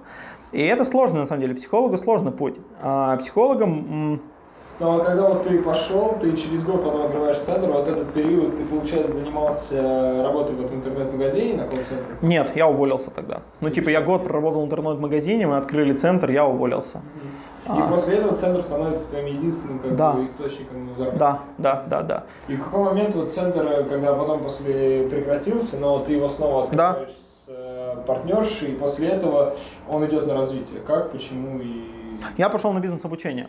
[0.52, 1.54] И это сложно, на самом деле.
[1.54, 2.56] Психологу сложный путь.
[2.80, 4.20] А психологам
[4.80, 8.56] ну а когда вот ты пошел, ты через год потом открываешь центр, вот этот период
[8.56, 12.16] ты, получается, занимался работой в этом интернет-магазине на колл-центре?
[12.22, 13.42] Нет, я уволился тогда.
[13.60, 17.02] Ну, типа, я год проработал в интернет-магазине, мы открыли центр, я уволился.
[17.66, 17.88] И а.
[17.88, 20.12] после этого центр становится твоим единственным как да.
[20.12, 21.18] бы, источником заработка.
[21.18, 22.24] Да, да, да, да.
[22.46, 27.08] И в какой момент вот центр, когда потом после прекратился, но ты его снова открываешь
[27.08, 27.14] да.
[27.14, 29.54] с э, партнершей, и после этого
[29.88, 30.80] он идет на развитие.
[30.80, 31.90] Как, почему и...
[32.38, 33.48] Я пошел на бизнес-обучение.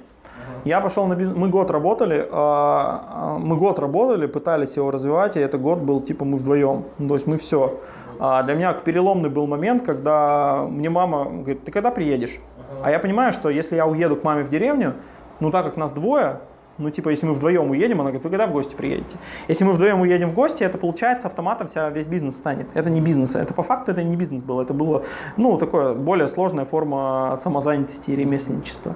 [0.65, 5.37] Я пошел на бизнес, мы год работали, а, а, мы год работали, пытались его развивать,
[5.37, 7.79] и этот год был типа мы вдвоем, ну, то есть мы все.
[8.19, 12.39] А для меня переломный был момент, когда мне мама говорит, ты когда приедешь?
[12.83, 14.95] А я понимаю, что если я уеду к маме в деревню,
[15.39, 16.39] ну так как нас двое,
[16.79, 19.17] ну, типа, если мы вдвоем уедем, она говорит, вы когда в гости приедете?
[19.49, 22.67] Если мы вдвоем уедем в гости, это получается автоматом вся, весь бизнес станет.
[22.73, 23.35] Это не бизнес.
[23.35, 24.61] Это по факту это не бизнес был.
[24.61, 25.03] Это было,
[25.35, 28.95] ну, такое более сложная форма самозанятости и ремесленничества.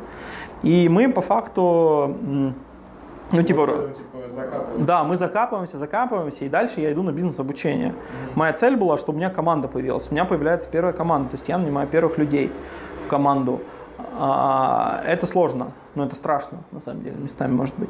[0.64, 2.16] И мы по факту,
[3.32, 4.24] ну типа, типа
[4.80, 7.90] да, мы закапываемся, закапываемся, и дальше я иду на бизнес-обучение.
[7.90, 8.32] Mm-hmm.
[8.36, 10.08] Моя цель была, чтобы у меня команда появилась.
[10.10, 12.52] У меня появляется первая команда, то есть я нанимаю первых людей
[13.06, 13.62] в команду.
[14.16, 17.90] А, это сложно, но это страшно, на самом деле, местами может быть.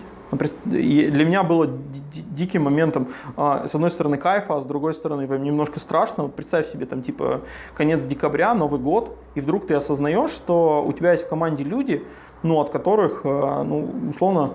[0.66, 5.80] Для меня было диким моментом, а, с одной стороны, кайфа, а с другой стороны, немножко
[5.80, 6.30] страшно.
[6.30, 7.42] Представь себе, там, типа,
[7.76, 12.06] конец декабря, Новый год, и вдруг ты осознаешь, что у тебя есть в команде люди,
[12.44, 14.54] ну, от которых, э, ну, условно,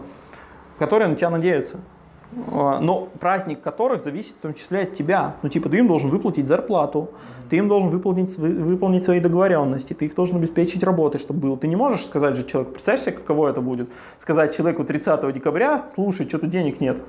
[0.78, 1.78] которые на тебя надеются.
[2.52, 5.36] А, но праздник которых зависит в том числе от тебя.
[5.42, 7.10] Ну, типа, ты им должен выплатить зарплату,
[7.48, 11.56] ты им должен выполнить, выполнить свои договоренности, ты их должен обеспечить работой, чтобы было.
[11.56, 13.88] Ты не можешь сказать же человеку, представляешь себе, каково это будет?
[14.18, 17.00] Сказать человеку 30 декабря, слушай, что-то денег нет.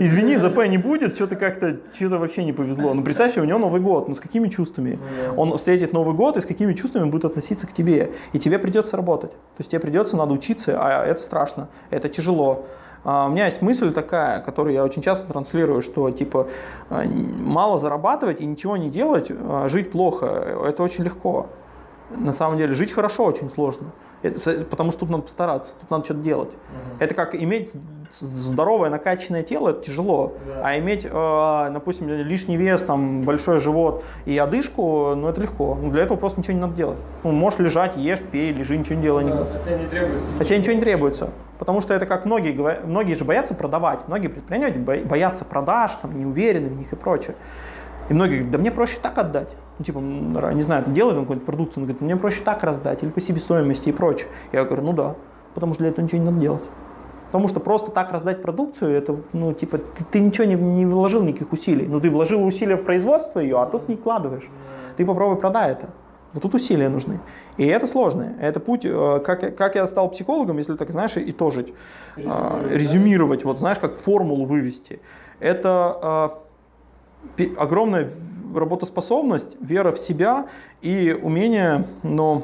[0.00, 2.94] Извини, ЗП не будет, что-то как-то, что-то вообще не повезло.
[2.94, 4.98] Ну, представь себе, у него Новый год, ну, с какими чувствами?
[5.28, 8.12] Ну Он встретит Новый год, и с какими чувствами будет относиться к тебе.
[8.32, 9.32] И тебе придется работать.
[9.32, 12.64] То есть тебе придется, надо учиться, а это страшно, это тяжело.
[13.04, 16.48] А, у меня есть мысль такая, которую я очень часто транслирую, что типа
[16.90, 21.46] а, мало зарабатывать и ничего не делать, а, жить плохо, это очень легко.
[22.10, 23.92] На самом деле жить хорошо очень сложно.
[24.22, 26.50] Это, потому что тут надо постараться, тут надо что-то делать.
[26.50, 26.96] Угу.
[27.00, 27.76] Это как иметь
[28.10, 30.34] здоровое накачанное тело, это тяжело.
[30.46, 30.62] Да.
[30.64, 35.74] А иметь, э, допустим, лишний вес, там, большой живот и одышку, ну это легко.
[35.80, 36.98] Ну, для этого просто ничего не надо делать.
[37.22, 39.24] Ну, можешь лежать, ешь, пей, лежи, ничего не делай.
[39.24, 40.26] Да, а тебе не требуется.
[40.38, 41.30] А тебе ничего не требуется.
[41.58, 46.26] Потому что это как многие многие же боятся продавать, многие предприниматели боятся продаж, там, не
[46.26, 47.36] уверены в них и прочее.
[48.08, 49.56] И многие говорят, да мне проще так отдать.
[49.78, 53.10] Ну, типа, не знаю, делает он какую-нибудь продукцию, он говорит, мне проще так раздать, или
[53.10, 54.28] по себестоимости и прочее.
[54.52, 55.14] Я говорю, ну да,
[55.54, 56.64] потому что для этого ничего не надо делать.
[57.26, 61.22] Потому что просто так раздать продукцию, это, ну, типа, ты, ты ничего не, не вложил
[61.22, 61.86] никаких усилий.
[61.86, 64.48] Ну, ты вложил усилия в производство ее, а тут не вкладываешь.
[64.96, 65.88] Ты попробуй продай это.
[66.32, 67.20] Вот тут усилия нужны.
[67.56, 68.34] И это сложно.
[68.40, 71.66] Это путь, э, как, как я стал психологом, если так, знаешь, и тоже
[72.16, 75.00] резюмировать, резюмировать вот, знаешь, как формулу вывести.
[75.40, 76.38] Это а,
[77.58, 78.10] огромная
[78.54, 80.48] работоспособность, вера в себя
[80.82, 82.42] и умение, но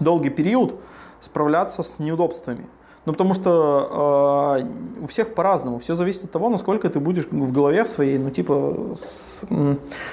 [0.00, 0.80] долгий период
[1.20, 2.66] справляться с неудобствами.
[3.06, 5.78] Ну, потому что э, у всех по-разному.
[5.78, 9.44] Все зависит от того, насколько ты будешь в голове своей, ну, типа, с,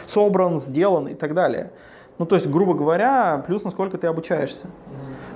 [0.08, 1.72] собран, сделан и так далее.
[2.22, 4.68] Ну, то есть, грубо говоря, плюс насколько ты обучаешься.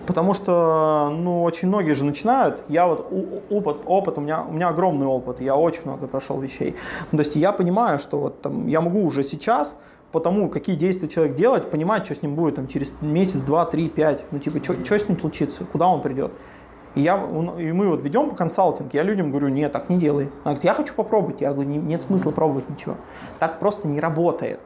[0.06, 2.62] Потому что, ну, очень многие же начинают.
[2.68, 3.12] Я вот
[3.50, 6.76] опыт, опыт у меня, у меня огромный опыт, я очень много прошел вещей.
[7.12, 9.80] Ну, то есть я понимаю, что вот там я могу уже сейчас
[10.12, 13.66] по тому, какие действия человек делает, понимать, что с ним будет там, через месяц, два,
[13.66, 14.24] три, пять.
[14.30, 16.34] Ну, типа, что с ним случится, куда он придет.
[16.94, 20.26] И, я, и мы вот ведем по консалтинг, я людям говорю, нет, так не делай.
[20.44, 21.42] Она говорит, я хочу попробовать.
[21.42, 22.98] Я говорю, нет смысла пробовать ничего.
[23.40, 24.60] Так просто не работает.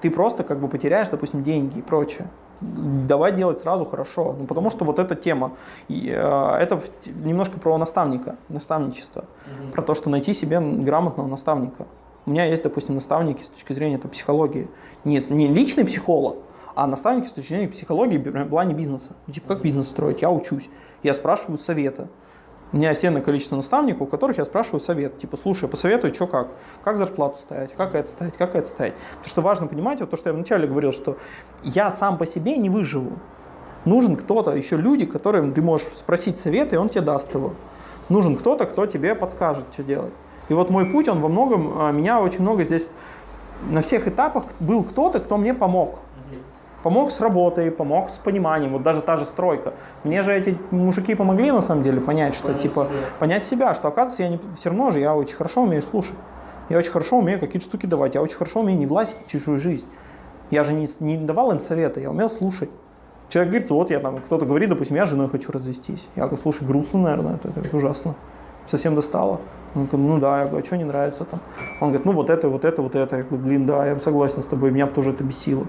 [0.00, 2.28] Ты просто как бы потеряешь, допустим, деньги и прочее
[2.60, 4.34] давай делать сразу хорошо.
[4.38, 5.52] Ну, потому что вот эта тема,
[5.88, 9.72] и, э, это немножко про наставника, наставничество, угу.
[9.72, 11.86] про то, что найти себе грамотного наставника.
[12.26, 14.68] У меня есть, допустим, наставники с точки зрения это, психологии.
[15.04, 16.36] Не, не личный психолог,
[16.74, 19.12] а наставники с точки зрения психологии в плане бизнеса.
[19.26, 20.22] Ну, типа, как бизнес строить?
[20.22, 20.68] Я учусь.
[21.02, 22.08] Я спрашиваю совета.
[22.70, 25.16] У меня есть количество наставников, у которых я спрашиваю совет.
[25.16, 26.48] Типа, слушай, посоветуй, что как?
[26.84, 27.72] Как зарплату ставить?
[27.72, 28.36] Как это ставить?
[28.36, 28.94] Как это ставить?
[29.12, 31.16] Потому что важно понимать, вот то, что я вначале говорил, что
[31.62, 33.12] я сам по себе не выживу.
[33.86, 37.54] Нужен кто-то, еще люди, которым ты можешь спросить совет, и он тебе даст его.
[38.10, 40.12] Нужен кто-то, кто тебе подскажет, что делать.
[40.50, 42.86] И вот мой путь, он во многом, а, меня очень много здесь,
[43.70, 46.00] на всех этапах был кто-то, кто мне помог.
[46.82, 49.74] Помог с работой, помог с пониманием, вот даже та же стройка.
[50.04, 53.04] Мне же эти мужики помогли на самом деле понять, что Понять типа, себя.
[53.18, 56.14] понять себя, что оказывается я не, все равно же я очень хорошо умею слушать.
[56.68, 59.58] Я очень хорошо умею какие-то штуки давать, я очень хорошо умею не влазить в чужую
[59.58, 59.86] жизнь.
[60.50, 62.70] Я же не, не давал им советы, я умел слушать.
[63.28, 66.08] Человек говорит, вот я там, кто-то говорит, допустим, я с женой хочу развестись.
[66.16, 68.14] Я говорю, слушай, грустно, наверное, это, это ужасно.
[68.66, 69.40] Совсем достало.
[69.74, 71.40] Он говорит, ну да, я говорю, а что не нравится там?
[71.80, 73.16] Он говорит, ну вот это, вот это, вот это.
[73.16, 75.66] Я говорю, блин, да, я согласен с тобой, меня бы тоже это бесило.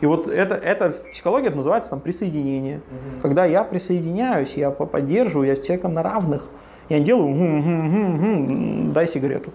[0.00, 2.80] И вот это, это в психологии это называется там присоединение.
[3.22, 6.48] Когда я присоединяюсь, я по- поддерживаю, я с человеком на равных.
[6.88, 9.50] Я не делаю, «Гм, гм, гм, гм, дай сигарету.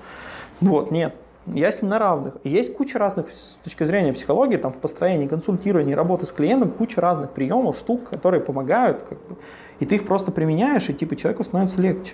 [0.62, 1.14] Вот, нет.
[1.46, 2.38] Я с ним на равных.
[2.44, 6.70] И есть куча разных, с точки зрения психологии, там в построении, консультировании, работы с клиентом,
[6.72, 9.02] куча разных приемов, штук, которые помогают.
[9.08, 9.36] Как бы,
[9.80, 12.14] и ты их просто применяешь, и типа человеку становится легче.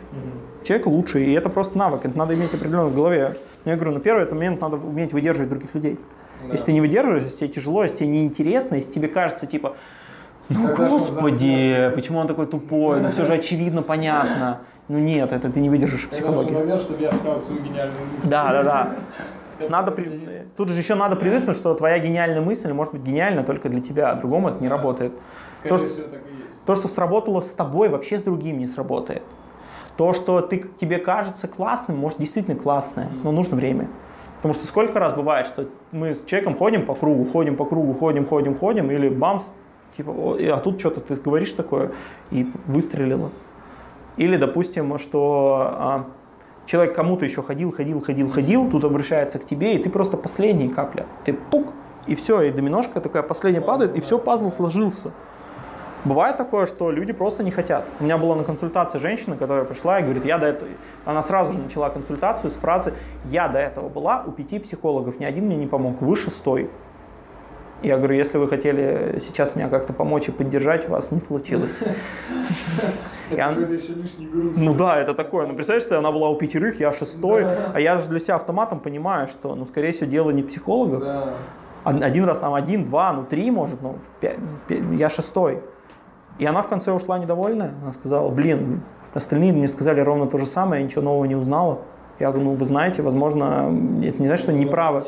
[0.64, 3.38] Человеку лучше, и это просто навык, это надо иметь определенно в голове.
[3.66, 6.00] Но я говорю, на первый этот момент надо уметь выдерживать других людей.
[6.48, 6.52] Да.
[6.54, 9.76] Если ты не выдерживаешь, если тебе тяжело, если тебе неинтересно, если тебе кажется, типа,
[10.50, 14.62] ну Когда господи, почему он такой тупой, ну все же очевидно, понятно.
[14.88, 16.80] Ну нет, это ты не выдержишь психологии.
[16.80, 18.30] чтобы я сказал свою гениальную мысль.
[18.30, 18.96] Да, да, да.
[19.70, 23.70] Надо при- Тут же еще надо привыкнуть, что твоя гениальная мысль может быть гениальна только
[23.70, 25.14] для тебя, а другому это не работает.
[25.60, 26.66] Скорее то, что- всего, есть.
[26.66, 29.24] То, что сработало с тобой, вообще с другим не сработает.
[29.98, 33.88] То, что ты, тебе кажется классным, может действительно классное, но нужно время.
[34.46, 37.96] Потому что сколько раз бывает, что мы с человеком ходим по кругу, ходим по кругу,
[37.96, 39.42] ходим, ходим, ходим, или бамс,
[39.98, 41.94] типа, «О, и- а тут что-то ты говоришь такое,
[42.30, 43.32] и выстрелило.
[44.18, 46.06] Или, допустим, что а,
[46.68, 50.70] человек кому-то еще ходил, ходил, ходил, ходил, тут обращается к тебе, и ты просто последняя
[50.70, 51.08] капля.
[51.24, 51.74] Ты пук,
[52.06, 55.12] и все, и доминошка такая последняя падает, и все, пазл сложился.
[56.06, 57.86] Бывает такое, что люди просто не хотят.
[58.00, 60.70] У меня была на консультации женщина, которая пришла и говорит, я до этого...
[61.04, 62.94] Она сразу же начала консультацию с фразы
[63.26, 66.70] «Я до этого была у пяти психологов, ни один мне не помог, вы шестой».
[67.82, 71.84] Я говорю, если вы хотели сейчас меня как-то помочь и поддержать, у вас не получилось.
[74.56, 75.48] Ну да, это такое.
[75.48, 78.80] Ну представляешь, что она была у пятерых, я шестой, а я же для себя автоматом
[78.80, 81.34] понимаю, что, ну, скорее всего, дело не в психологах.
[81.84, 83.98] Один раз там один, два, ну три, может, ну
[84.92, 85.62] я шестой.
[86.40, 87.74] И она в конце ушла недовольная.
[87.82, 88.82] Она сказала, блин,
[89.14, 91.80] остальные мне сказали ровно то же самое, я ничего нового не узнала.
[92.20, 95.04] Я говорю, ну вы знаете, возможно, это не значит, что они правы.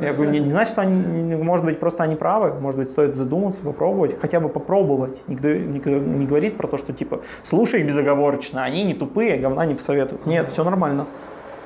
[0.00, 3.14] Я говорю, не, не значит, что они, может быть, просто они правы, может быть, стоит
[3.16, 5.20] задуматься, попробовать, хотя бы попробовать.
[5.26, 9.66] Никто, никто не говорит про то, что типа, слушай их безоговорочно, они не тупые, говна
[9.66, 10.24] не посоветуют.
[10.24, 11.06] Нет, все нормально.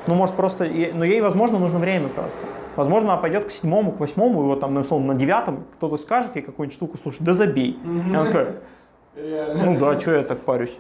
[0.06, 2.40] Ну, может, просто, но ей, возможно, нужно время просто.
[2.76, 5.96] Возможно, она пойдет к седьмому, к восьмому, и вот там, ну, условно, на девятом кто-то
[5.96, 7.78] скажет ей какую-нибудь штуку, слушай, да забей.
[7.84, 8.56] И она такая,
[9.16, 9.64] Реально.
[9.64, 10.78] ну да, что я так парюсь?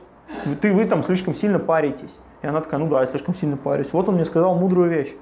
[0.60, 2.18] Ты, вы там слишком сильно паритесь.
[2.42, 3.92] И она такая, ну да, я слишком сильно парюсь.
[3.92, 5.14] Вот он мне сказал мудрую вещь.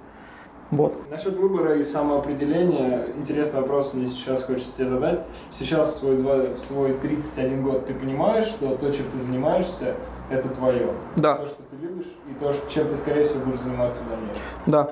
[0.70, 0.94] Вот.
[1.10, 5.20] Насчет выбора и самоопределения, интересный вопрос мне сейчас хочется тебе задать.
[5.50, 9.94] Сейчас в свой, два- в свой 31 год ты понимаешь, что то, чем ты занимаешься,
[10.30, 10.88] это твое.
[11.16, 11.34] Да.
[11.34, 14.42] То, что ты любишь, и то, чем ты, скорее всего, будешь заниматься в дальнейшем.
[14.66, 14.90] Да.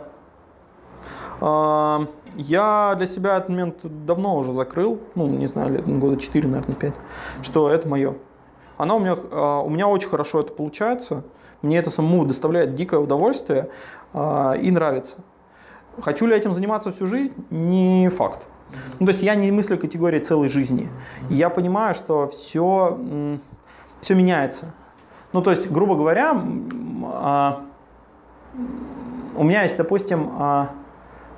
[1.40, 6.76] Я для себя этот момент давно уже закрыл, ну, не знаю, лет, года 4, наверное,
[6.76, 6.94] 5,
[7.42, 8.14] что это мое.
[8.76, 11.24] Оно у меня, а, у меня очень хорошо это получается,
[11.60, 13.68] мне это самому доставляет дикое удовольствие
[14.14, 15.18] а, и нравится.
[16.00, 17.34] Хочу ли этим заниматься всю жизнь?
[17.50, 18.40] Не факт.
[18.98, 20.88] Ну, то есть я не мыслю категории целой жизни.
[21.28, 22.98] Я понимаю, что все,
[24.00, 24.72] все меняется.
[25.32, 26.40] Ну, то есть, грубо говоря,
[27.04, 27.60] а,
[29.36, 30.30] у меня есть, допустим,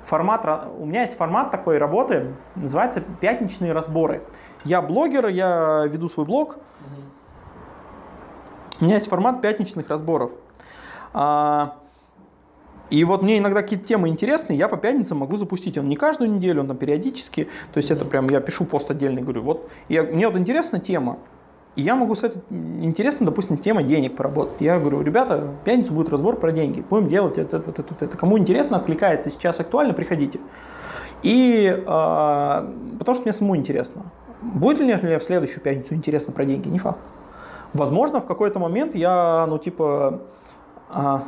[0.05, 0.45] формат,
[0.77, 4.23] у меня есть формат такой работы, называется пятничные разборы.
[4.63, 6.57] Я блогер, я веду свой блог.
[8.79, 10.31] У меня есть формат пятничных разборов.
[11.13, 11.77] А,
[12.89, 15.77] И вот мне иногда какие-то темы интересны, я по пятницам могу запустить.
[15.77, 17.45] Он не каждую неделю, он там периодически.
[17.73, 21.17] То есть это прям я пишу пост отдельный, говорю, вот я, мне вот интересна тема,
[21.75, 24.61] и я могу с этой, интересно, допустим, тема денег поработать.
[24.61, 28.17] Я говорю, ребята, в пятницу будет разбор про деньги, будем делать это, это, это, это.
[28.17, 30.39] Кому интересно, откликается, сейчас актуально, приходите.
[31.23, 32.69] И а,
[32.99, 34.03] потому что мне самому интересно.
[34.41, 36.67] Будет ли мне в следующую пятницу интересно про деньги?
[36.67, 36.99] Не факт.
[37.73, 40.21] Возможно, в какой-то момент я, ну, типа,
[40.91, 41.23] а,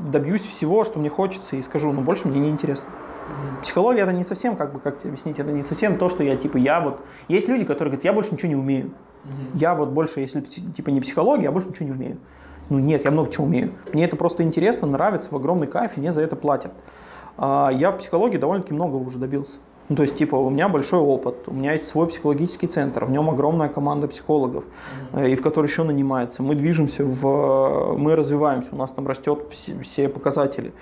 [0.00, 2.88] добьюсь всего, что мне хочется, и скажу, ну, больше мне не интересно.
[3.62, 6.36] Психология это не совсем, как бы, как тебе объяснить, это не совсем то, что я,
[6.36, 7.00] типа, я вот...
[7.28, 8.92] Есть люди, которые говорят, я больше ничего не умею.
[9.54, 12.18] Я вот больше, если, типа, не психология, я больше ничего не умею.
[12.70, 13.72] Ну, нет, я много чего умею.
[13.92, 16.72] Мне это просто интересно, нравится, в огромный кайф, и мне за это платят.
[17.36, 19.58] А, я в психологии довольно-таки много уже добился.
[19.88, 23.10] Ну, то есть, типа, у меня большой опыт, у меня есть свой психологический центр, в
[23.10, 24.64] нем огромная команда психологов,
[25.12, 25.32] mm-hmm.
[25.32, 26.42] и в которой еще нанимается.
[26.42, 30.72] Мы движемся, в, мы развиваемся, у нас там растет все показатели.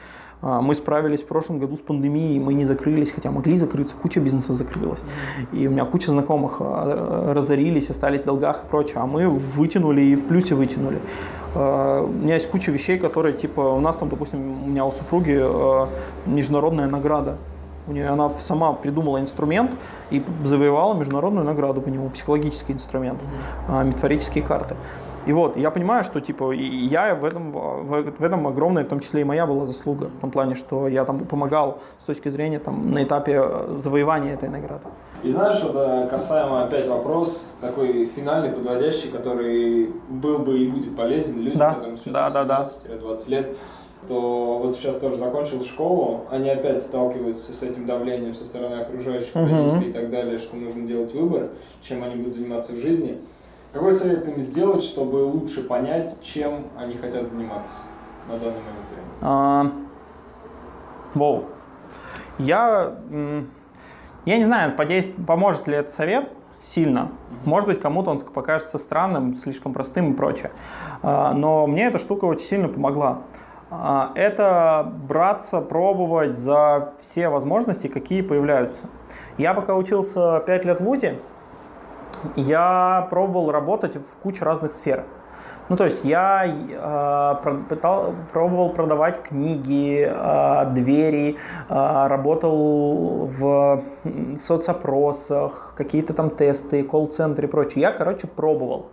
[0.43, 4.21] А, мы справились в прошлом году с пандемией, мы не закрылись, хотя могли закрыться, куча
[4.21, 5.05] бизнесов закрылась.
[5.53, 10.01] И у меня куча знакомых а, разорились, остались в долгах и прочее, а мы вытянули
[10.01, 11.01] и в плюсе вытянули.
[11.55, 14.93] А, у меня есть куча вещей, которые, типа, у нас там, допустим, у меня у
[14.93, 15.41] супруги
[16.27, 17.37] международная награда.
[17.87, 19.73] У нее она сама придумала инструмент
[20.11, 23.19] и завоевала международную награду по нему, психологический инструмент,
[23.69, 23.85] mm-hmm.
[23.87, 24.77] метафорические карты.
[25.27, 29.21] И вот, я понимаю, что, типа, я в этом, в этом огромная, в том числе
[29.21, 32.93] и моя была заслуга, в том плане, что я там помогал с точки зрения, там,
[32.93, 34.85] на этапе э, завоевания этой награды.
[35.23, 41.41] И знаешь, это касаемо опять вопрос такой финальный, подводящий, который был бы и будет полезен
[41.41, 41.75] людям, да.
[41.75, 42.69] которым сейчас да, да, да.
[42.99, 43.57] 20 лет,
[44.09, 49.35] то вот сейчас тоже закончил школу, они опять сталкиваются с этим давлением со стороны окружающих
[49.35, 51.51] родителей и так далее, что нужно делать выбор,
[51.83, 53.19] чем они будут заниматься в жизни.
[53.73, 57.83] Какой совет им сделать, чтобы лучше понять, чем они хотят заниматься
[58.29, 59.19] на данный момент времени?
[59.23, 59.71] А,
[61.15, 61.45] Воу.
[62.39, 62.97] Я,
[64.25, 64.75] я не знаю,
[65.27, 66.29] поможет ли этот совет
[66.63, 67.13] сильно.
[67.45, 70.51] Может быть, кому-то он покажется странным, слишком простым и прочее.
[71.03, 73.21] А, Но мне эта штука очень сильно помогла.
[73.71, 78.87] А, Это браться, пробовать за все возможности, какие появляются.
[79.39, 81.19] Я пока учился 5 лет в ВУЗе,
[82.37, 85.05] я пробовал работать в куче разных сфер.
[85.69, 91.37] Ну, то есть я э, пытал- пробовал продавать книги, э, двери,
[91.69, 93.83] э, работал в
[94.41, 97.83] соцопросах, какие-то там тесты, колл-центры и прочее.
[97.83, 98.89] Я, короче, пробовал.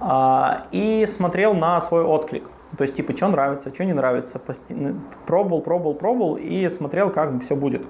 [0.00, 2.44] А, и смотрел на свой отклик.
[2.76, 4.40] То есть, типа, что нравится, что не нравится.
[5.26, 7.82] Пробовал, пробовал, пробовал и смотрел, как все будет.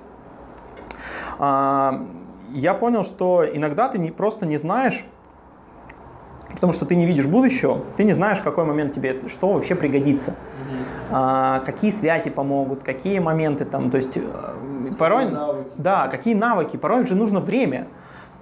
[1.39, 2.03] А,
[2.53, 5.05] я понял, что иногда ты не, просто не знаешь,
[6.55, 9.75] потому что ты не видишь будущего, ты не знаешь, в какой момент тебе что вообще
[9.75, 10.35] пригодится,
[11.13, 14.23] А, какие связи помогут, какие моменты там, то есть э,
[14.99, 15.71] порой, навыки.
[15.77, 17.89] да, какие навыки, порой же нужно время.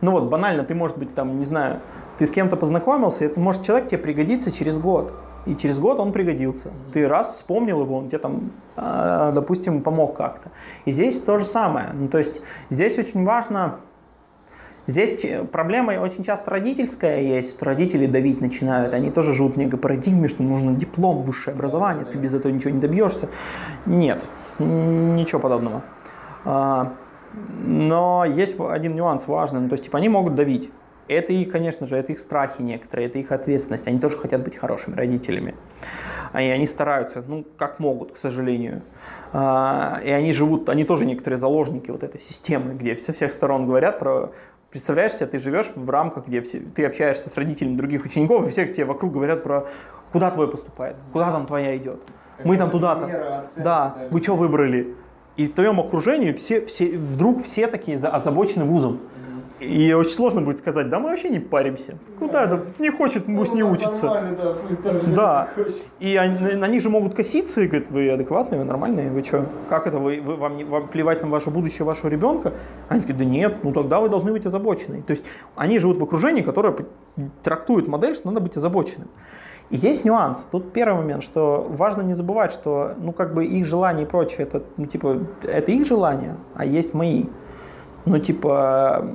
[0.03, 1.81] Ну вот банально, ты может быть там, не знаю,
[2.19, 5.13] ты с кем-то познакомился, это может человек тебе пригодится через год.
[5.47, 6.73] И через год он пригодился.
[6.93, 10.51] Ты раз вспомнил его, он тебе там, а, допустим, помог как-то.
[10.85, 11.91] И здесь то же самое.
[11.95, 13.77] Ну, то есть здесь очень важно
[14.89, 19.59] Здесь ч- проблема очень часто родительская есть, что родители давить начинают, они тоже живут в
[19.59, 23.29] некой парадигме, что нужно диплом, высшее образование, ты без этого ничего не добьешься.
[23.85, 24.25] Нет,
[24.59, 25.83] ничего подобного.
[26.47, 26.95] А,
[27.67, 30.71] Но есть один нюанс важный, ну, то есть типа они могут давить.
[31.07, 33.87] Это их, конечно же, это их страхи некоторые, это их ответственность.
[33.87, 35.55] Они тоже хотят быть хорошими родителями.
[36.35, 38.83] И они стараются, ну, как могут, к сожалению.
[39.33, 43.67] А, И они живут, они тоже некоторые заложники вот этой системы, где со всех сторон
[43.67, 44.33] говорят про...
[44.71, 48.51] Представляешь себе, ты живешь в рамках, где все, ты общаешься с родителями других учеников, и
[48.51, 49.67] все к тебе вокруг говорят про
[50.13, 52.01] куда твой поступает, куда там твоя идет.
[52.45, 53.07] Мы там туда-то.
[53.57, 54.95] Да, вы что выбрали?
[55.37, 59.01] И в твоем окружении все, все, вдруг все такие за- озабочены вузом.
[59.61, 61.99] И очень сложно будет сказать, да мы вообще не паримся.
[62.19, 62.65] Куда это?
[62.79, 64.07] Не хочет, пусть не Ну, у нас учится.
[64.07, 65.49] да, пусть живет, Да.
[65.99, 69.47] И они, на- них же могут коситься и говорят, вы адекватные, вы нормальные, вы что?
[69.69, 72.53] Как это, вы, вы- вам, не- вам плевать на ваше будущее вашего ребенка?
[72.89, 75.03] Они такие, да нет, ну тогда вы должны быть озабочены.
[75.03, 75.25] То есть
[75.57, 76.77] они живут в окружении, которое
[77.43, 79.09] трактует модель, что надо быть озабоченным.
[79.71, 80.49] И есть нюанс.
[80.51, 84.47] Тут первый момент, что важно не забывать, что, ну, как бы их желания и прочее,
[84.47, 87.25] это, ну, типа, это их желания, а есть мои.
[88.07, 89.07] Ну, типа,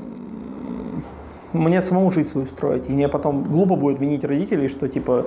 [1.54, 2.90] мне самому жизнь свою строить.
[2.90, 5.26] И мне потом глупо будет винить родителей, что, типа,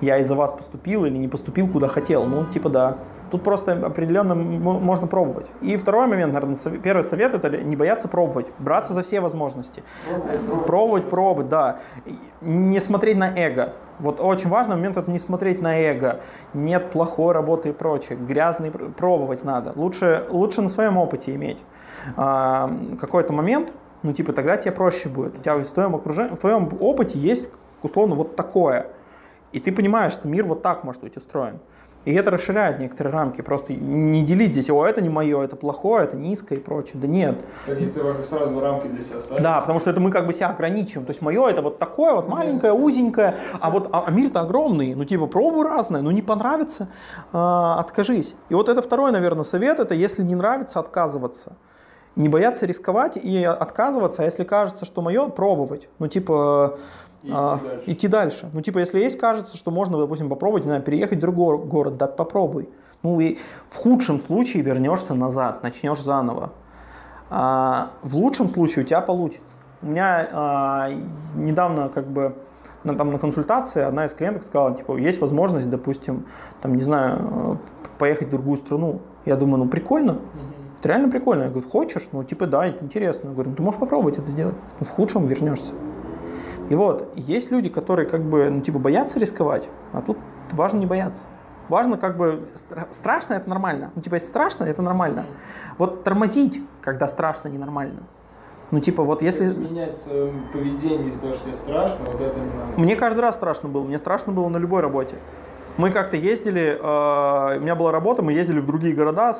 [0.00, 2.26] я из-за вас поступил или не поступил, куда хотел.
[2.26, 2.96] Ну, типа, да.
[3.30, 5.50] Тут просто определенно можно пробовать.
[5.60, 9.82] И второй момент, наверное, сове- первый совет– это не бояться пробовать, браться за все возможности.
[10.08, 11.78] Э, Пробовать, пробовать, да.
[12.40, 13.72] Не смотреть на эго.
[13.98, 16.20] Вот очень важный момент– это не смотреть на эго.
[16.54, 18.16] Нет плохой работы и прочее.
[18.16, 19.72] Грязный пр- пробовать надо.
[19.74, 21.62] Лучше, лучше на своем опыте иметь
[22.16, 22.70] а,
[23.00, 23.72] какой-то момент,
[24.06, 25.36] ну, типа, тогда тебе проще будет.
[25.38, 27.50] У тебя в твоем, окружении, в твоем опыте есть,
[27.82, 28.86] условно, вот такое.
[29.52, 31.58] И ты понимаешь, что мир вот так может быть устроен.
[32.04, 33.40] И это расширяет некоторые рамки.
[33.40, 37.00] Просто не делить здесь, о, это не мое, это плохое, это низкое и прочее.
[37.00, 37.36] Да нет.
[37.66, 39.42] Важно сразу рамки для себя ставить.
[39.42, 41.04] Да, потому что это мы как бы себя ограничиваем.
[41.04, 44.94] То есть мое это вот такое вот маленькое, узенькое, а вот а, а мир-то огромный.
[44.94, 46.86] Ну типа пробуй разное, ну не понравится,
[47.32, 48.36] а, откажись.
[48.50, 51.56] И вот это второй, наверное, совет, это если не нравится, отказываться.
[52.16, 55.88] Не бояться рисковать и отказываться, а если кажется, что мое, пробовать.
[55.98, 56.78] Ну типа
[57.22, 57.90] И а, идти дальше.
[57.92, 58.50] идти дальше.
[58.52, 61.96] Ну, типа, если есть, кажется, что можно, допустим, попробовать, не знаю, переехать в другой город,
[61.96, 62.68] да попробуй.
[63.02, 63.38] Ну, и
[63.68, 66.52] в худшем случае вернешься назад, начнешь заново.
[67.28, 69.56] А, в лучшем случае у тебя получится.
[69.82, 70.88] У меня а,
[71.34, 72.36] недавно как бы
[72.84, 76.26] на, там, на консультации одна из клиенток сказала, типа, есть возможность, допустим,
[76.62, 77.56] там, не знаю, э,
[77.98, 79.00] поехать в другую страну.
[79.24, 80.55] Я думаю, ну прикольно, mm-hmm.
[80.86, 81.44] Это реально прикольно.
[81.44, 82.08] Я говорю, хочешь?
[82.12, 83.28] Ну, типа, да, это интересно.
[83.28, 84.54] Я говорю, ну, ты можешь попробовать это сделать.
[84.78, 85.74] Ну, в худшем вернешься.
[86.70, 90.18] И вот, есть люди, которые как бы, ну, типа, боятся рисковать, а тут
[90.52, 91.26] важно не бояться.
[91.68, 92.48] Важно как бы,
[92.92, 93.90] страшно это нормально.
[93.94, 95.26] Ну, типа, если страшно, это нормально.
[95.78, 98.02] Вот тормозить, когда страшно, ненормально.
[98.70, 99.44] Ну, типа, вот если...
[99.44, 102.74] Менять свое поведение из-за того, что тебе страшно, вот это не нормально.
[102.76, 103.84] Мне каждый раз страшно было.
[103.84, 105.16] Мне страшно было на любой работе.
[105.76, 109.34] Мы как-то ездили, э, у меня была работа, мы ездили в другие города,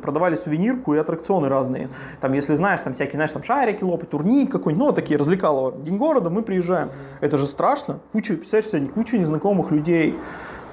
[0.00, 1.88] продавали сувенирку и аттракционы разные.
[2.20, 5.72] Там, если знаешь, там всякие, знаешь, там шарики лопать, турник какой-нибудь, ну, такие развлекалово.
[5.72, 6.90] День города, мы приезжаем.
[7.20, 7.98] Это же страшно.
[8.12, 10.16] Куча, представляешь себе, куча незнакомых людей.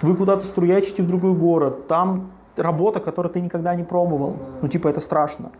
[0.01, 1.87] Вы куда-то струячите в другой город.
[1.87, 4.37] Там работа, которую ты никогда не пробовал.
[4.61, 5.51] Ну, типа, это страшно.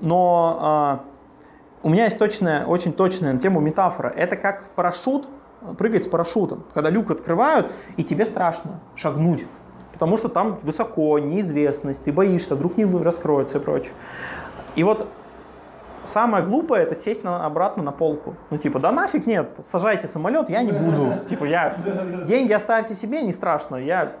[0.00, 4.08] Но э, у меня есть точная, очень точная на тему метафора.
[4.08, 5.28] Это как парашют,
[5.78, 6.64] прыгать с парашютом.
[6.74, 9.46] Когда люк открывают, и тебе страшно шагнуть.
[9.92, 13.92] Потому что там высоко, неизвестность, ты боишься, вдруг не раскроется и прочее.
[14.74, 15.06] И вот
[16.04, 18.34] самое глупое это сесть на, обратно на полку.
[18.50, 21.14] Ну, типа, да нафиг нет, сажайте самолет, я не буду.
[21.28, 21.76] Типа, я
[22.26, 23.76] деньги оставьте себе, не страшно.
[23.76, 24.12] Я,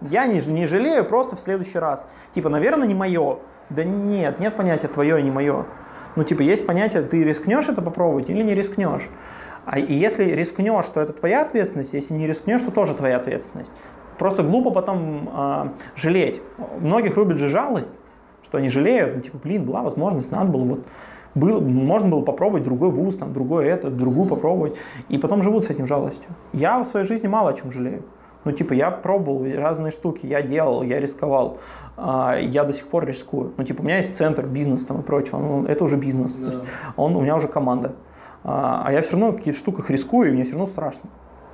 [0.00, 2.06] я не, не жалею, просто в следующий раз.
[2.32, 3.38] Типа, наверное, не мое.
[3.70, 5.66] Да нет, нет понятия твое и не мое.
[6.16, 9.08] Ну, типа, есть понятие, ты рискнешь это попробовать или не рискнешь.
[9.70, 13.70] А и если рискнешь, то это твоя ответственность, если не рискнешь, то тоже твоя ответственность.
[14.18, 16.40] Просто глупо потом э, жалеть.
[16.80, 17.92] Многих рубит же жалость,
[18.42, 20.86] что они жалеют, ну, типа, блин, была возможность, надо было вот
[21.34, 24.74] был, можно было попробовать другой вуз, там, другой это, другую попробовать,
[25.10, 26.30] и потом живут с этим жалостью.
[26.54, 28.04] Я в своей жизни мало о чем жалею.
[28.44, 31.58] Ну, типа, я пробовал разные штуки, я делал, я рисковал,
[31.98, 33.52] э, я до сих пор рискую.
[33.58, 36.46] Ну, типа, у меня есть центр, бизнес там и прочее, он, это уже бизнес, да.
[36.46, 37.92] то есть он, у меня уже команда.
[38.50, 41.10] А, а я все равно в каких-то штуках рискую, и мне все равно страшно.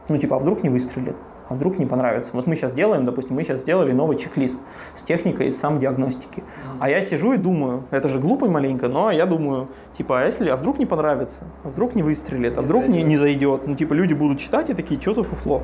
[0.08, 1.16] Ну, типа, а вдруг не выстрелит?
[1.48, 2.30] А вдруг не понравится?
[2.34, 4.60] Вот мы сейчас делаем, допустим, мы сейчас сделали новый чек-лист
[4.94, 6.44] с техникой самодиагностики.
[6.78, 9.68] А я сижу и думаю, это же глупо маленько, но я думаю,
[9.98, 11.42] типа, а если, а вдруг не понравится?
[11.64, 12.56] А вдруг не выстрелит?
[12.58, 13.66] А вдруг не, не зайдет?
[13.66, 15.62] Ну, типа, люди будут читать и такие, что за фуфло?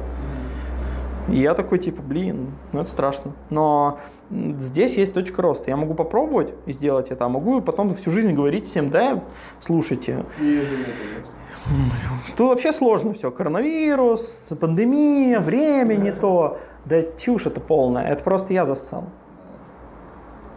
[1.31, 3.33] И я такой, типа, блин, ну это страшно.
[3.51, 3.99] Но
[4.31, 5.71] здесь есть точка роста.
[5.71, 9.23] Я могу попробовать и сделать это, а могу потом всю жизнь говорить всем, да,
[9.61, 10.25] слушайте.
[12.37, 13.31] Тут вообще сложно все.
[13.31, 16.59] Коронавирус, пандемия, время не то.
[16.85, 18.09] Да чушь это полная.
[18.09, 19.05] Это просто я зассал.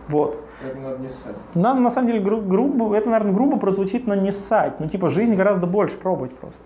[0.07, 0.37] Вот.
[0.65, 1.35] Это надо не ссать.
[1.53, 4.79] Надо, на самом деле, гру- грубо, это, наверное, грубо прозвучит, но не ссать.
[4.79, 6.61] Ну, типа, жизнь гораздо больше пробовать просто.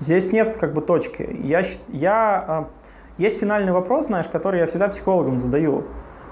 [0.00, 1.38] Здесь нет как бы точки.
[1.44, 2.68] Я, я, а,
[3.18, 5.84] есть финальный вопрос, знаешь, который я всегда психологам задаю.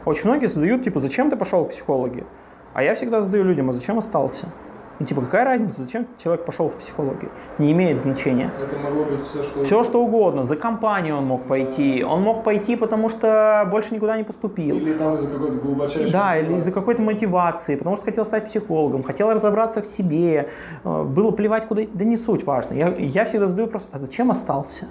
[0.04, 2.24] Очень многие задают, типа, зачем ты пошел к психологу?
[2.72, 4.46] А я всегда задаю людям, а зачем остался?
[5.00, 7.30] Ну, типа, какая разница, зачем человек пошел в психологию?
[7.56, 8.52] Не имеет значения.
[8.62, 10.44] Это могло быть все, что Все, что угодно.
[10.44, 12.04] За компанию он мог пойти.
[12.04, 14.76] Он мог пойти, потому что больше никуда не поступил.
[14.76, 19.02] Или там из-за какой-то глубочайшей Да, или из-за какой-то мотивации, потому что хотел стать психологом,
[19.02, 20.50] хотел разобраться в себе,
[20.84, 21.82] э, было плевать куда...
[21.94, 22.74] Да не суть важно.
[22.74, 24.88] Я, я всегда задаю вопрос, а зачем остался?